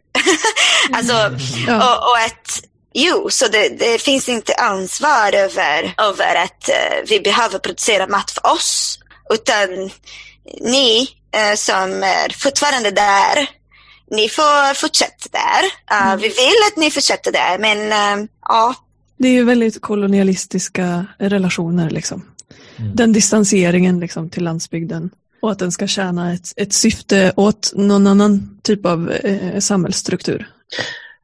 alltså, 0.92 1.14
mm. 1.14 1.38
ja. 1.66 1.96
och, 1.96 2.10
och 2.10 2.18
ett 2.18 2.64
Jo, 2.96 3.30
så 3.30 3.48
det, 3.48 3.68
det, 3.68 4.02
finns 4.02 4.28
inte 4.28 4.54
ansvar 4.54 5.34
över, 5.34 5.94
över 5.98 6.34
att 6.34 6.68
uh, 6.68 7.08
vi 7.08 7.20
behöver 7.20 7.58
producera 7.58 8.06
mat 8.06 8.30
för 8.30 8.52
oss. 8.52 8.98
Utan 9.30 9.90
ni 10.60 11.08
uh, 11.36 11.54
som 11.56 12.02
är 12.02 12.38
fortfarande 12.38 12.90
där, 12.90 13.46
ni 14.16 14.28
får 14.28 14.74
fortsätta 14.74 15.28
där. 15.32 15.96
Uh, 15.96 16.06
mm. 16.06 16.18
Vi 16.18 16.28
vill 16.28 16.60
att 16.72 16.76
ni 16.76 16.90
fortsätter 16.90 17.32
där, 17.32 17.58
men 17.58 17.78
uh, 17.78 18.28
ja. 18.48 18.74
Det 19.16 19.28
är 19.28 19.32
ju 19.32 19.44
väldigt 19.44 19.80
kolonialistiska 19.80 21.06
relationer 21.18 21.90
liksom. 21.90 22.22
Mm. 22.76 22.96
Den 22.96 23.12
distanseringen 23.12 24.00
liksom 24.00 24.30
till 24.30 24.44
landsbygden 24.44 25.10
och 25.42 25.52
att 25.52 25.58
den 25.58 25.72
ska 25.72 25.86
tjäna 25.86 26.34
ett, 26.34 26.52
ett 26.56 26.72
syfte 26.72 27.32
åt 27.36 27.72
någon 27.74 28.06
annan 28.06 28.58
typ 28.62 28.86
av 28.86 29.10
eh, 29.10 29.58
samhällsstruktur. 29.58 30.48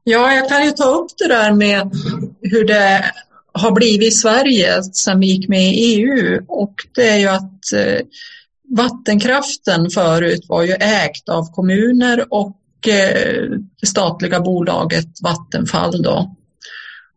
Ja, 0.04 0.34
jag 0.34 0.48
kan 0.48 0.64
ju 0.64 0.70
ta 0.70 0.84
upp 0.84 1.10
det 1.18 1.28
där 1.28 1.52
med 1.52 1.90
hur 2.42 2.64
det 2.64 3.04
har 3.52 3.70
blivit 3.70 4.08
i 4.08 4.10
Sverige 4.10 4.82
sedan 4.82 5.20
vi 5.20 5.26
gick 5.26 5.48
med 5.48 5.74
i 5.74 5.94
EU 5.94 6.42
och 6.48 6.74
det 6.94 7.08
är 7.08 7.16
ju 7.16 7.28
att 7.28 7.72
eh, 7.72 8.06
vattenkraften 8.76 9.90
förut 9.90 10.44
var 10.48 10.62
ju 10.62 10.72
ägt 10.72 11.28
av 11.28 11.52
kommuner 11.54 12.26
och 12.30 12.56
det 12.82 13.86
statliga 13.86 14.40
bolaget 14.40 15.08
Vattenfall 15.22 16.02
då. 16.02 16.36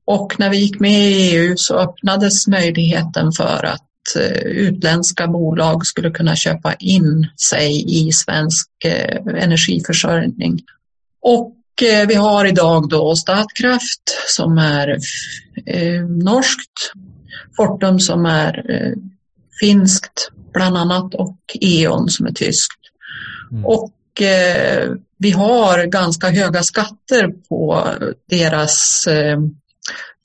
Och 0.05 0.35
när 0.39 0.49
vi 0.49 0.57
gick 0.57 0.79
med 0.79 1.11
i 1.11 1.31
EU 1.31 1.53
så 1.57 1.75
öppnades 1.75 2.47
möjligheten 2.47 3.31
för 3.31 3.65
att 3.65 3.87
Eh, 4.15 4.41
utländska 4.41 5.27
bolag 5.27 5.85
skulle 5.85 6.11
kunna 6.11 6.35
köpa 6.35 6.73
in 6.73 7.27
sig 7.49 7.85
i 7.87 8.11
svensk 8.11 8.69
eh, 8.85 9.43
energiförsörjning. 9.43 10.59
Och 11.21 11.83
eh, 11.83 12.07
vi 12.07 12.13
har 12.13 12.45
idag 12.45 12.89
då 12.89 13.15
Statkraft 13.15 14.17
som 14.27 14.57
är 14.57 14.97
norskt, 16.23 16.93
Fortum 17.57 17.99
som 17.99 18.25
är 18.25 18.65
finskt 19.59 20.31
bland 20.53 20.77
annat 20.77 21.15
och 21.15 21.37
E.ON 21.61 22.09
som 22.09 22.25
är 22.25 22.31
tyskt. 22.31 22.79
Mm. 23.51 23.65
Och 23.65 23.91
Eh, 24.21 24.91
vi 25.17 25.31
har 25.31 25.85
ganska 25.85 26.29
höga 26.29 26.63
skatter 26.63 27.27
på 27.49 27.87
deras 28.29 29.07
eh, 29.07 29.39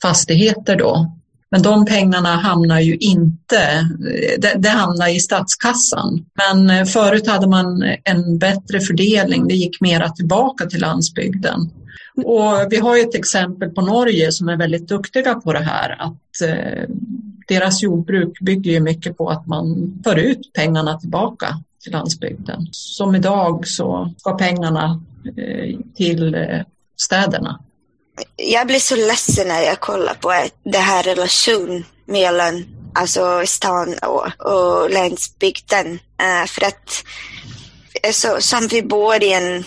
fastigheter 0.02 0.76
då 0.76 1.18
men 1.50 1.62
de 1.62 1.84
pengarna 1.84 2.28
hamnar 2.28 2.80
ju 2.80 2.96
inte, 2.96 3.56
eh, 3.56 4.38
det, 4.38 4.54
det, 4.56 4.68
hamnar 4.68 5.08
i 5.16 5.20
statskassan. 5.20 6.24
Men 6.34 6.86
förut 6.86 7.26
hade 7.26 7.46
man 7.48 7.84
en 8.04 8.38
bättre 8.38 8.80
fördelning, 8.80 9.48
det 9.48 9.54
gick 9.54 9.80
mera 9.80 10.08
tillbaka 10.08 10.66
till 10.66 10.80
landsbygden. 10.80 11.70
Och 12.24 12.66
vi 12.70 12.76
har 12.76 12.96
ju 12.96 13.02
ett 13.02 13.14
exempel 13.14 13.70
på 13.70 13.80
Norge 13.80 14.32
som 14.32 14.48
är 14.48 14.56
väldigt 14.56 14.88
duktiga 14.88 15.34
på 15.34 15.52
det 15.52 15.64
här, 15.64 15.96
att 16.02 16.48
eh, 16.48 16.88
deras 17.48 17.82
jordbruk 17.82 18.40
bygger 18.40 18.72
ju 18.72 18.80
mycket 18.80 19.16
på 19.16 19.28
att 19.28 19.46
man 19.46 19.94
för 20.04 20.16
ut 20.16 20.50
pengarna 20.54 20.98
tillbaka 20.98 21.46
till 21.88 21.96
landsbygden. 21.96 22.68
Som 22.72 23.14
idag 23.14 23.68
så 23.68 24.14
ska 24.16 24.36
pengarna 24.36 25.00
eh, 25.36 25.78
till 25.96 26.34
eh, 26.34 26.60
städerna 26.96 27.60
jag 28.36 28.66
blir 28.66 28.78
så 28.78 28.96
ledsen 28.96 29.48
när 29.48 29.62
jag 29.62 29.80
kollar 29.80 30.14
på 30.14 30.48
det 30.64 30.78
här 30.78 31.02
relationen 31.02 31.84
mellan 32.06 32.64
alltså 32.94 33.42
stan 33.46 33.94
och, 34.02 34.46
och 34.46 34.90
landsbygden. 34.90 35.98
Eh, 36.20 36.46
för 36.46 36.64
att 36.66 37.04
så, 38.12 38.40
som 38.40 38.66
vi 38.66 38.82
bor 38.82 39.22
i 39.22 39.32
en, 39.32 39.64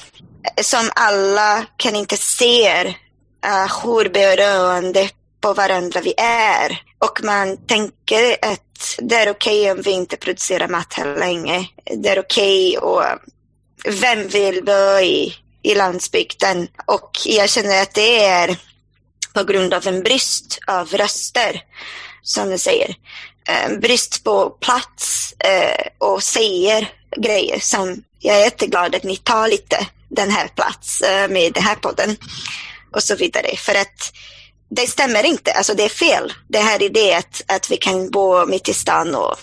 som 0.61 0.89
alla 0.95 1.65
kan 1.78 1.95
inte 1.95 2.17
se 2.17 2.84
uh, 3.45 3.84
hur 3.84 4.09
beroende 4.09 5.09
på 5.42 5.54
varandra 5.54 6.02
vi 6.02 6.14
är. 6.18 6.82
Och 7.00 7.24
man 7.24 7.66
tänker 7.66 8.38
att 8.42 8.96
det 8.98 9.16
är 9.16 9.32
okej 9.32 9.62
okay 9.62 9.72
om 9.72 9.82
vi 9.82 9.92
inte 9.92 10.18
producerar 10.18 10.68
mat 10.68 10.94
här 10.94 11.16
länge. 11.16 11.68
Det 11.98 12.10
är 12.10 12.20
okej 12.20 12.78
okay 12.78 12.89
och 12.89 13.04
vem 13.86 14.28
vill 14.28 14.64
bo 14.64 15.00
i 15.00 15.36
i 15.64 15.76
landsbygden 15.76 16.68
och 16.86 17.12
jag 17.26 17.50
känner 17.50 17.82
att 17.82 17.94
det 17.94 18.24
är 18.24 18.58
på 19.34 19.44
grund 19.44 19.74
av 19.74 19.88
en 19.88 20.04
brist 20.04 20.60
av 20.68 20.88
röster, 20.88 21.62
som 22.22 22.50
du 22.50 22.58
säger. 22.58 22.96
En 23.46 23.80
brist 23.80 24.24
på 24.24 24.50
plats 24.50 25.34
eh, 25.34 25.88
och 25.98 26.24
säger 26.24 26.89
grejer 27.18 27.60
som 27.60 28.04
jag 28.20 28.36
är 28.36 28.44
jätteglad 28.44 28.96
att 28.96 29.04
ni 29.04 29.18
tar 29.18 29.48
lite 29.48 29.88
den 30.10 30.32
här 30.32 30.48
plats 30.48 31.02
eh, 31.02 31.30
med 31.30 31.54
den 31.54 31.64
här 31.64 31.76
podden 31.76 32.18
och 32.96 33.04
så 33.04 33.16
vidare. 33.16 33.56
För 33.58 33.76
att 33.76 34.14
det 34.76 34.88
stämmer 34.88 35.26
inte, 35.26 35.51
alltså 35.51 35.74
det 35.74 35.84
är 35.84 35.89
fel. 35.89 36.34
Det 36.47 36.57
här 36.57 36.84
är 36.84 36.89
det 36.89 37.13
att, 37.13 37.41
att 37.47 37.72
vi 37.72 37.78
kan 37.78 38.09
bo 38.09 38.45
mitt 38.45 38.69
i 38.69 38.74
stan 38.74 39.15
och, 39.15 39.36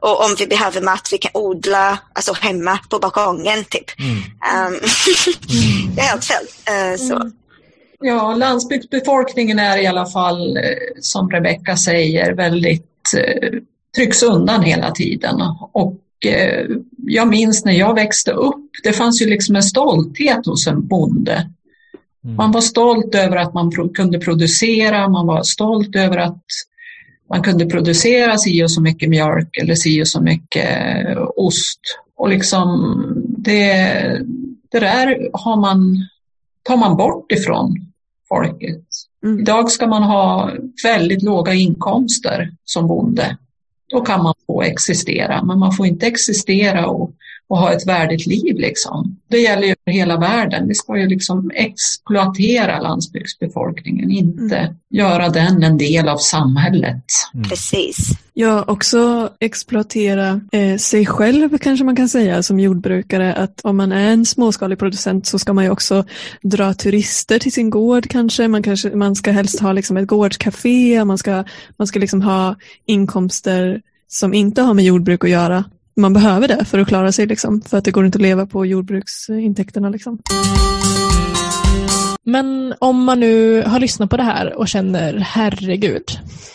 och 0.00 0.24
om 0.24 0.34
vi 0.38 0.46
behöver 0.46 0.80
mat 0.80 1.08
vi 1.12 1.18
kan 1.18 1.30
odla 1.34 1.98
alltså 2.12 2.32
hemma 2.32 2.78
på 2.88 2.98
balkongen 2.98 3.64
typ. 3.64 3.98
Mm. 3.98 4.16
Um, 4.16 4.80
det 5.94 6.00
är 6.00 6.06
helt 6.06 6.24
fel. 6.24 6.44
Uh, 6.44 6.96
så. 6.96 7.14
Mm. 7.16 7.32
Ja, 8.00 8.34
landsbygdsbefolkningen 8.34 9.58
är 9.58 9.78
i 9.78 9.86
alla 9.86 10.06
fall, 10.06 10.56
eh, 10.56 10.62
som 11.00 11.30
Rebecka 11.30 11.76
säger, 11.76 12.32
väldigt 12.32 13.14
eh, 13.16 13.50
trycks 13.96 14.22
undan 14.22 14.62
hela 14.62 14.90
tiden. 14.90 15.40
Och 15.72 16.26
eh, 16.26 16.66
jag 17.06 17.28
minns 17.28 17.64
när 17.64 17.72
jag 17.72 17.94
växte 17.94 18.32
upp, 18.32 18.70
det 18.82 18.92
fanns 18.92 19.22
ju 19.22 19.26
liksom 19.26 19.56
en 19.56 19.62
stolthet 19.62 20.46
hos 20.46 20.66
en 20.66 20.86
bonde 20.86 21.50
Mm. 22.24 22.36
Man 22.36 22.52
var 22.52 22.60
stolt 22.60 23.14
över 23.14 23.36
att 23.36 23.54
man 23.54 23.70
pro 23.70 23.88
kunde 23.88 24.18
producera, 24.18 25.08
man 25.08 25.26
var 25.26 25.42
stolt 25.42 25.96
över 25.96 26.16
att 26.16 26.44
man 27.28 27.42
kunde 27.42 27.66
producera 27.66 28.38
si 28.38 28.64
och 28.64 28.70
så 28.70 28.80
mycket 28.80 29.08
mjölk 29.08 29.56
eller 29.56 29.74
si 29.74 30.02
och 30.02 30.08
så 30.08 30.20
mycket 30.20 30.68
ost. 31.36 31.80
Och 32.16 32.28
liksom 32.28 32.96
det, 33.38 33.82
det 34.70 34.78
där 34.80 35.30
har 35.32 35.56
man, 35.56 35.96
tar 36.62 36.76
man 36.76 36.96
bort 36.96 37.32
ifrån 37.32 37.92
folket. 38.28 38.84
Mm. 39.24 39.40
Idag 39.40 39.70
ska 39.70 39.86
man 39.86 40.02
ha 40.02 40.50
väldigt 40.84 41.22
låga 41.22 41.54
inkomster 41.54 42.50
som 42.64 42.86
bonde. 42.86 43.36
Då 43.90 44.00
kan 44.00 44.22
man 44.22 44.34
få 44.46 44.62
existera, 44.62 45.44
men 45.44 45.58
man 45.58 45.72
får 45.72 45.86
inte 45.86 46.06
existera 46.06 46.86
och 46.86 47.10
och 47.52 47.58
ha 47.58 47.72
ett 47.72 47.86
värdigt 47.86 48.26
liv. 48.26 48.56
Liksom. 48.56 49.16
Det 49.28 49.38
gäller 49.38 49.66
ju 49.66 49.74
för 49.84 49.92
hela 49.92 50.16
världen. 50.16 50.68
Vi 50.68 50.74
ska 50.74 50.98
ju 50.98 51.08
liksom 51.08 51.50
exploatera 51.54 52.80
landsbygdsbefolkningen, 52.80 54.10
inte 54.10 54.56
mm. 54.56 54.74
göra 54.90 55.28
den 55.28 55.62
en 55.62 55.78
del 55.78 56.08
av 56.08 56.16
samhället. 56.16 57.04
Mm. 57.34 57.48
Precis. 57.48 58.08
Ja, 58.34 58.64
också 58.66 59.30
exploatera 59.40 60.40
eh, 60.52 60.76
sig 60.76 61.06
själv 61.06 61.58
kanske 61.58 61.84
man 61.84 61.96
kan 61.96 62.08
säga 62.08 62.42
som 62.42 62.60
jordbrukare. 62.60 63.34
Att 63.34 63.60
om 63.60 63.76
man 63.76 63.92
är 63.92 64.12
en 64.12 64.26
småskalig 64.26 64.78
producent 64.78 65.26
så 65.26 65.38
ska 65.38 65.52
man 65.52 65.64
ju 65.64 65.70
också 65.70 66.04
dra 66.42 66.74
turister 66.74 67.38
till 67.38 67.52
sin 67.52 67.70
gård 67.70 68.08
kanske. 68.08 68.48
Man, 68.48 68.62
kanske, 68.62 68.90
man 68.90 69.14
ska 69.14 69.30
helst 69.30 69.60
ha 69.60 69.72
liksom 69.72 69.96
ett 69.96 70.06
gårdscafé, 70.06 71.04
man 71.04 71.18
ska, 71.18 71.44
man 71.76 71.86
ska 71.86 71.98
liksom 71.98 72.22
ha 72.22 72.56
inkomster 72.86 73.80
som 74.08 74.34
inte 74.34 74.62
har 74.62 74.74
med 74.74 74.84
jordbruk 74.84 75.24
att 75.24 75.30
göra 75.30 75.64
man 75.96 76.12
behöver 76.12 76.48
det 76.48 76.64
för 76.64 76.78
att 76.78 76.88
klara 76.88 77.12
sig, 77.12 77.26
liksom, 77.26 77.60
för 77.60 77.78
att 77.78 77.84
det 77.84 77.90
går 77.90 78.06
inte 78.06 78.16
att 78.16 78.22
leva 78.22 78.46
på 78.46 78.66
jordbruksintäkterna. 78.66 79.88
Liksom. 79.88 80.18
Men 82.24 82.74
om 82.78 83.04
man 83.04 83.20
nu 83.20 83.62
har 83.62 83.80
lyssnat 83.80 84.10
på 84.10 84.16
det 84.16 84.22
här 84.22 84.58
och 84.58 84.68
känner 84.68 85.14
herregud, 85.18 86.04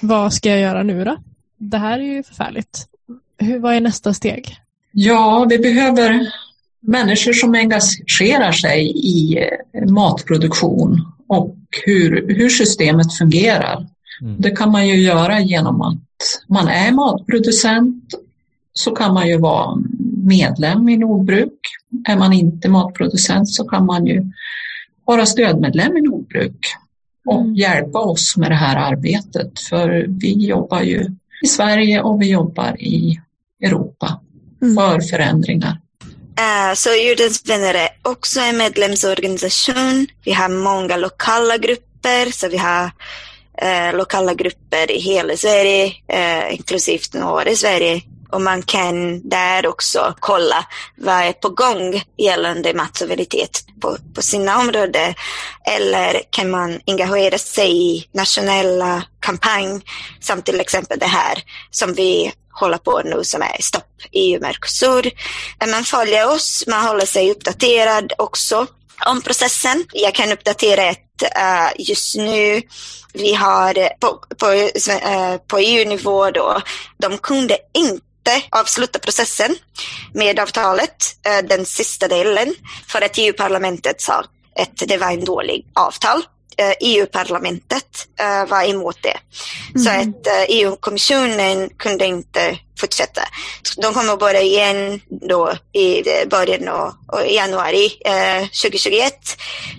vad 0.01 0.33
ska 0.33 0.49
jag 0.49 0.59
göra 0.59 0.83
nu 0.83 1.03
då? 1.03 1.17
Det 1.57 1.77
här 1.77 1.99
är 1.99 2.03
ju 2.03 2.23
förfärligt. 2.23 2.87
Hur, 3.37 3.59
vad 3.59 3.75
är 3.75 3.81
nästa 3.81 4.13
steg? 4.13 4.55
Ja, 4.91 5.45
vi 5.49 5.57
behöver 5.57 6.27
människor 6.79 7.33
som 7.33 7.55
engagerar 7.55 8.51
sig 8.51 8.91
i 8.95 9.37
eh, 9.73 9.89
matproduktion 9.89 11.13
och 11.27 11.57
hur, 11.85 12.35
hur 12.35 12.49
systemet 12.49 13.17
fungerar. 13.17 13.87
Mm. 14.21 14.35
Det 14.41 14.51
kan 14.51 14.71
man 14.71 14.87
ju 14.87 14.95
göra 14.95 15.39
genom 15.39 15.81
att 15.81 16.01
man 16.47 16.67
är 16.67 16.91
matproducent 16.91 18.03
så 18.77 18.91
kan 18.91 19.13
man 19.13 19.27
ju 19.27 19.37
vara 19.37 19.77
medlem 20.23 20.89
i 20.89 20.97
Nordbruk. 20.97 21.59
Är 22.07 22.15
man 22.15 22.33
inte 22.33 22.69
matproducent 22.69 23.49
så 23.49 23.63
kan 23.67 23.85
man 23.85 24.05
ju 24.05 24.25
vara 25.05 25.25
stödmedlem 25.25 25.97
i 25.97 26.01
Nordbruk 26.01 26.65
och 27.25 27.41
mm. 27.41 27.55
hjälpa 27.55 27.99
oss 27.99 28.37
med 28.37 28.51
det 28.51 28.55
här 28.55 28.75
arbetet. 28.75 29.59
För 29.59 30.05
vi 30.07 30.47
jobbar 30.47 30.81
ju 30.81 31.05
i 31.43 31.47
Sverige 31.47 32.01
och 32.01 32.21
vi 32.21 32.31
jobbar 32.31 32.81
i 32.81 33.19
Europa 33.63 34.21
mm. 34.61 34.75
för 34.75 35.01
förändringar. 35.01 35.77
Uh, 36.39 36.73
så 36.75 36.89
Jordens 36.89 37.49
vänner 37.49 37.73
är 37.73 37.89
också 38.01 38.39
en 38.39 38.57
medlemsorganisation. 38.57 40.07
Vi 40.23 40.33
har 40.33 40.49
många 40.49 40.97
lokala 40.97 41.57
grupper, 41.57 42.31
så 42.31 42.49
vi 42.49 42.57
har 42.57 42.85
uh, 42.85 43.97
lokala 43.97 44.33
grupper 44.33 44.91
i 44.91 44.99
hela 44.99 45.37
Sverige, 45.37 45.85
uh, 45.85 46.53
inklusive 46.53 47.03
några 47.13 47.49
i 47.49 47.55
Sverige 47.55 48.01
och 48.29 48.41
man 48.41 48.61
kan 48.61 49.29
där 49.29 49.67
också 49.67 50.15
kolla 50.19 50.65
vad 50.97 51.15
är 51.15 51.33
på 51.33 51.49
gång 51.49 52.03
gällande 52.17 52.73
matsuveränitet 52.73 53.63
på, 53.81 53.97
på 54.15 54.21
sina 54.21 54.59
områden. 54.59 55.13
Eller 55.65 56.21
kan 56.29 56.49
man 56.49 56.79
engagera 56.87 57.37
sig 57.37 57.95
i 57.95 58.07
nationella 58.11 59.03
kampanj 59.19 59.81
som 60.19 60.41
till 60.41 60.59
exempel 60.59 60.99
det 60.99 61.05
här 61.05 61.43
som 61.71 61.93
vi 61.93 62.33
håller 62.59 62.77
på 62.77 63.01
nu 63.05 63.23
som 63.23 63.41
är 63.41 63.61
Stopp 63.61 63.83
EU 64.11 64.41
Mercosur. 64.41 65.11
Man 65.71 65.83
följer 65.83 66.31
oss, 66.31 66.63
man 66.67 66.85
håller 66.85 67.05
sig 67.05 67.31
uppdaterad 67.31 68.13
också 68.17 68.67
om 69.05 69.21
processen. 69.21 69.85
Jag 69.93 70.15
kan 70.15 70.31
uppdatera 70.31 70.83
ett 70.83 71.23
uh, 71.23 71.71
just 71.77 72.15
nu. 72.15 72.61
Vi 73.13 73.33
har 73.33 73.73
på, 73.99 74.19
på, 74.37 74.45
uh, 74.51 75.37
på 75.47 75.57
EU-nivå 75.57 76.31
då, 76.31 76.61
de 76.97 77.17
kunde 77.17 77.57
inte 77.73 78.06
avsluta 78.51 78.99
processen 78.99 79.55
med 80.13 80.39
avtalet, 80.39 81.15
uh, 81.27 81.47
den 81.47 81.65
sista 81.65 82.07
delen, 82.07 82.55
för 82.87 83.01
att 83.01 83.17
EU-parlamentet 83.17 84.01
sa 84.01 84.23
att 84.59 84.77
det 84.87 84.97
var 84.97 85.11
en 85.11 85.25
dålig 85.25 85.65
avtal. 85.73 86.21
EU-parlamentet 86.79 88.07
var 88.47 88.69
emot 88.69 88.97
det. 89.01 89.17
Mm. 89.75 89.83
Så 89.83 89.89
att 89.89 90.47
EU-kommissionen 90.49 91.69
kunde 91.69 92.05
inte 92.05 92.59
fortsätta. 92.79 93.21
De 93.77 93.93
kommer 93.93 94.17
börja 94.17 94.41
igen 94.41 95.01
då 95.09 95.53
i 95.73 96.03
början 96.29 96.67
av 96.67 96.93
januari 97.27 97.91
eh, 98.05 98.41
2021. 98.41 99.13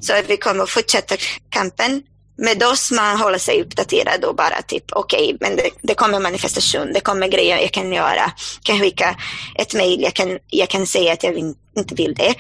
Så 0.01 0.15
att 0.15 0.31
vi 0.31 0.37
kommer 0.37 0.67
fortsätta 0.67 1.17
kampen. 1.51 2.03
Med 2.39 2.63
oss 2.63 2.91
man 2.91 3.17
håller 3.17 3.39
sig 3.39 3.63
uppdaterad 3.63 4.25
och 4.25 4.35
bara 4.35 4.63
typ 4.63 4.85
okej, 4.93 5.35
okay, 5.35 5.37
men 5.41 5.57
det, 5.57 5.71
det, 5.83 5.95
kommer 5.95 6.21
manifestation, 6.21 6.93
det 6.93 7.01
kommer 7.01 7.29
grejer 7.29 7.59
jag 7.59 7.73
kan 7.73 7.93
göra. 7.93 8.33
Jag 8.57 8.63
kan 8.63 8.79
skicka 8.79 9.17
ett 9.55 9.75
mejl, 9.75 10.03
jag 10.03 10.15
kan, 10.15 10.39
jag 10.47 10.69
kan 10.69 10.87
säga 10.87 11.13
att 11.13 11.23
jag 11.23 11.33
vill, 11.33 11.55
inte 11.77 11.95
vill 11.95 12.15
det. 12.15 12.35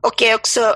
Och 0.00 0.14
det 0.18 0.30
är 0.30 0.34
också 0.34 0.74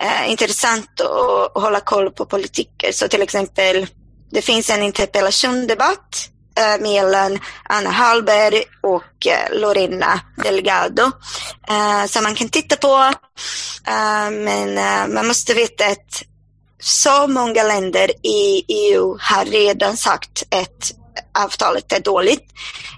eh, 0.00 0.30
intressant 0.30 1.00
att, 1.00 1.56
att 1.56 1.62
hålla 1.62 1.80
koll 1.80 2.10
på 2.10 2.24
politiker. 2.24 2.92
Så 2.92 3.08
till 3.08 3.22
exempel, 3.22 3.86
det 4.30 4.42
finns 4.42 4.70
en 4.70 4.82
interpellationsdebatt 4.82 6.30
Eh, 6.58 6.80
mellan 6.80 7.38
Anna 7.68 7.90
Hallberg 7.90 8.62
och 8.80 9.26
eh, 9.26 9.60
Lorena 9.60 10.20
Delgado 10.36 11.02
eh, 11.68 12.04
som 12.06 12.22
man 12.22 12.34
kan 12.34 12.48
titta 12.48 12.76
på. 12.76 13.12
Eh, 13.86 14.30
men 14.30 14.78
eh, 14.78 15.14
man 15.14 15.26
måste 15.26 15.54
veta 15.54 15.86
att 15.86 16.22
så 16.80 17.26
många 17.26 17.62
länder 17.62 18.10
i 18.22 18.64
EU 18.68 19.16
har 19.20 19.44
redan 19.44 19.96
sagt 19.96 20.42
att 20.50 20.92
avtalet 21.44 21.92
är 21.92 22.00
dåligt. 22.00 22.44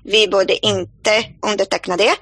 Vi 0.04 0.28
borde 0.28 0.66
inte 0.66 1.24
underteckna 1.42 1.96
det. 1.96 2.14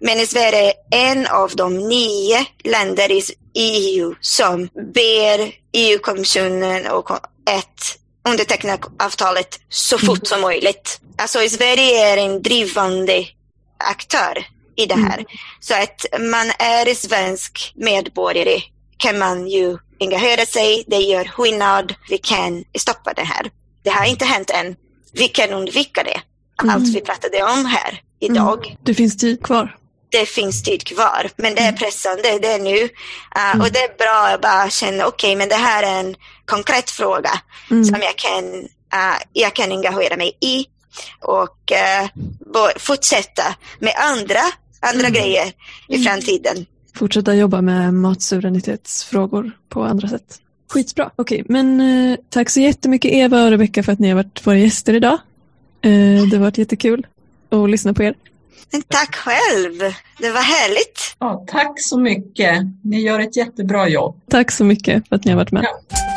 Men 0.00 0.26
Sverige 0.26 0.72
är 0.90 1.10
en 1.10 1.26
av 1.26 1.52
de 1.56 1.88
nio 1.88 2.46
länder 2.64 3.12
i 3.12 3.22
EU 3.54 4.14
som 4.20 4.68
ber 4.94 5.52
EU-kommissionen 5.72 6.86
att 6.86 7.98
underteckna 8.28 8.78
avtalet 8.98 9.60
så 9.68 9.96
mm. 9.96 10.06
fort 10.06 10.26
som 10.26 10.40
möjligt. 10.40 11.00
Alltså 11.18 11.38
Sverige 11.48 12.12
är 12.12 12.16
en 12.16 12.42
drivande 12.42 13.26
aktör 13.78 14.46
i 14.76 14.86
det 14.86 14.94
här. 14.94 15.18
Mm. 15.18 15.26
Så 15.60 15.74
att 15.74 16.06
man 16.20 16.50
är 16.58 16.94
svensk 16.94 17.72
medborgare 17.76 18.62
kan 18.96 19.18
man 19.18 19.48
ju 19.48 19.78
engagera 20.00 20.46
sig, 20.46 20.84
det 20.86 20.96
gör 20.96 21.24
skillnad, 21.24 21.94
vi 22.08 22.18
kan 22.18 22.64
stoppa 22.78 23.12
det 23.12 23.22
här. 23.22 23.50
Det 23.82 23.90
har 23.90 24.04
inte 24.04 24.24
hänt 24.24 24.50
än. 24.50 24.76
Vi 25.12 25.28
kan 25.28 25.50
undvika 25.50 26.02
det. 26.02 26.20
Mm. 26.62 26.74
Allt 26.74 26.94
vi 26.94 27.00
pratade 27.00 27.42
om 27.42 27.66
här 27.66 28.02
idag. 28.20 28.66
Mm. 28.66 28.78
Det 28.82 28.94
finns 28.94 29.16
tid 29.16 29.42
kvar. 29.42 29.76
Det 30.10 30.26
finns 30.26 30.62
tid 30.62 30.86
kvar, 30.86 31.30
men 31.36 31.54
det 31.54 31.60
är 31.60 31.68
mm. 31.68 31.78
pressande, 31.78 32.38
det 32.38 32.52
är 32.52 32.58
nu. 32.58 32.82
Uh, 32.82 33.62
och 33.62 33.72
det 33.72 33.78
är 33.78 33.98
bra 33.98 34.34
att 34.34 34.40
bara 34.40 34.70
känna, 34.70 35.06
okej, 35.06 35.28
okay, 35.28 35.36
men 35.36 35.48
det 35.48 35.54
här 35.54 35.82
är 35.82 36.00
en 36.00 36.16
konkret 36.44 36.90
fråga 36.90 37.30
mm. 37.70 37.84
som 37.84 38.02
jag 38.02 38.16
kan, 38.16 38.44
uh, 38.44 39.18
jag 39.32 39.54
kan 39.54 39.72
engagera 39.72 40.16
mig 40.16 40.38
i 40.40 40.66
och 41.20 41.72
uh, 41.72 42.68
fortsätta 42.76 43.54
med 43.78 43.94
andra, 43.96 44.40
andra 44.80 45.06
mm. 45.06 45.12
grejer 45.12 45.52
i 45.88 45.94
mm. 45.94 46.04
framtiden. 46.04 46.66
Fortsätta 46.98 47.34
jobba 47.34 47.60
med 47.60 47.94
matsuveränitetsfrågor 47.94 49.50
på 49.68 49.82
andra 49.82 50.08
sätt. 50.08 50.40
Skitbra. 50.68 51.10
Okej, 51.16 51.42
okay, 51.42 51.52
men 51.52 51.80
uh, 51.80 52.16
tack 52.28 52.50
så 52.50 52.60
jättemycket 52.60 53.12
Eva 53.12 53.44
och 53.44 53.50
Rebecka 53.50 53.82
för 53.82 53.92
att 53.92 53.98
ni 53.98 54.08
har 54.08 54.16
varit 54.16 54.46
våra 54.46 54.58
gäster 54.58 54.94
idag. 54.94 55.18
Uh, 55.86 56.22
det 56.28 56.36
har 56.36 56.38
varit 56.38 56.58
jättekul 56.58 57.06
att 57.50 57.70
lyssna 57.70 57.94
på 57.94 58.02
er. 58.02 58.14
Tack 58.88 59.14
själv. 59.14 59.78
Det 60.18 60.30
var 60.30 60.40
härligt. 60.40 61.16
Ja, 61.18 61.44
tack 61.48 61.80
så 61.80 61.98
mycket. 61.98 62.62
Ni 62.84 63.00
gör 63.00 63.20
ett 63.20 63.36
jättebra 63.36 63.88
jobb. 63.88 64.20
Tack 64.30 64.50
så 64.50 64.64
mycket 64.64 65.08
för 65.08 65.16
att 65.16 65.24
ni 65.24 65.30
har 65.30 65.38
varit 65.38 65.52
med. 65.52 65.64
Ja. 65.64 66.07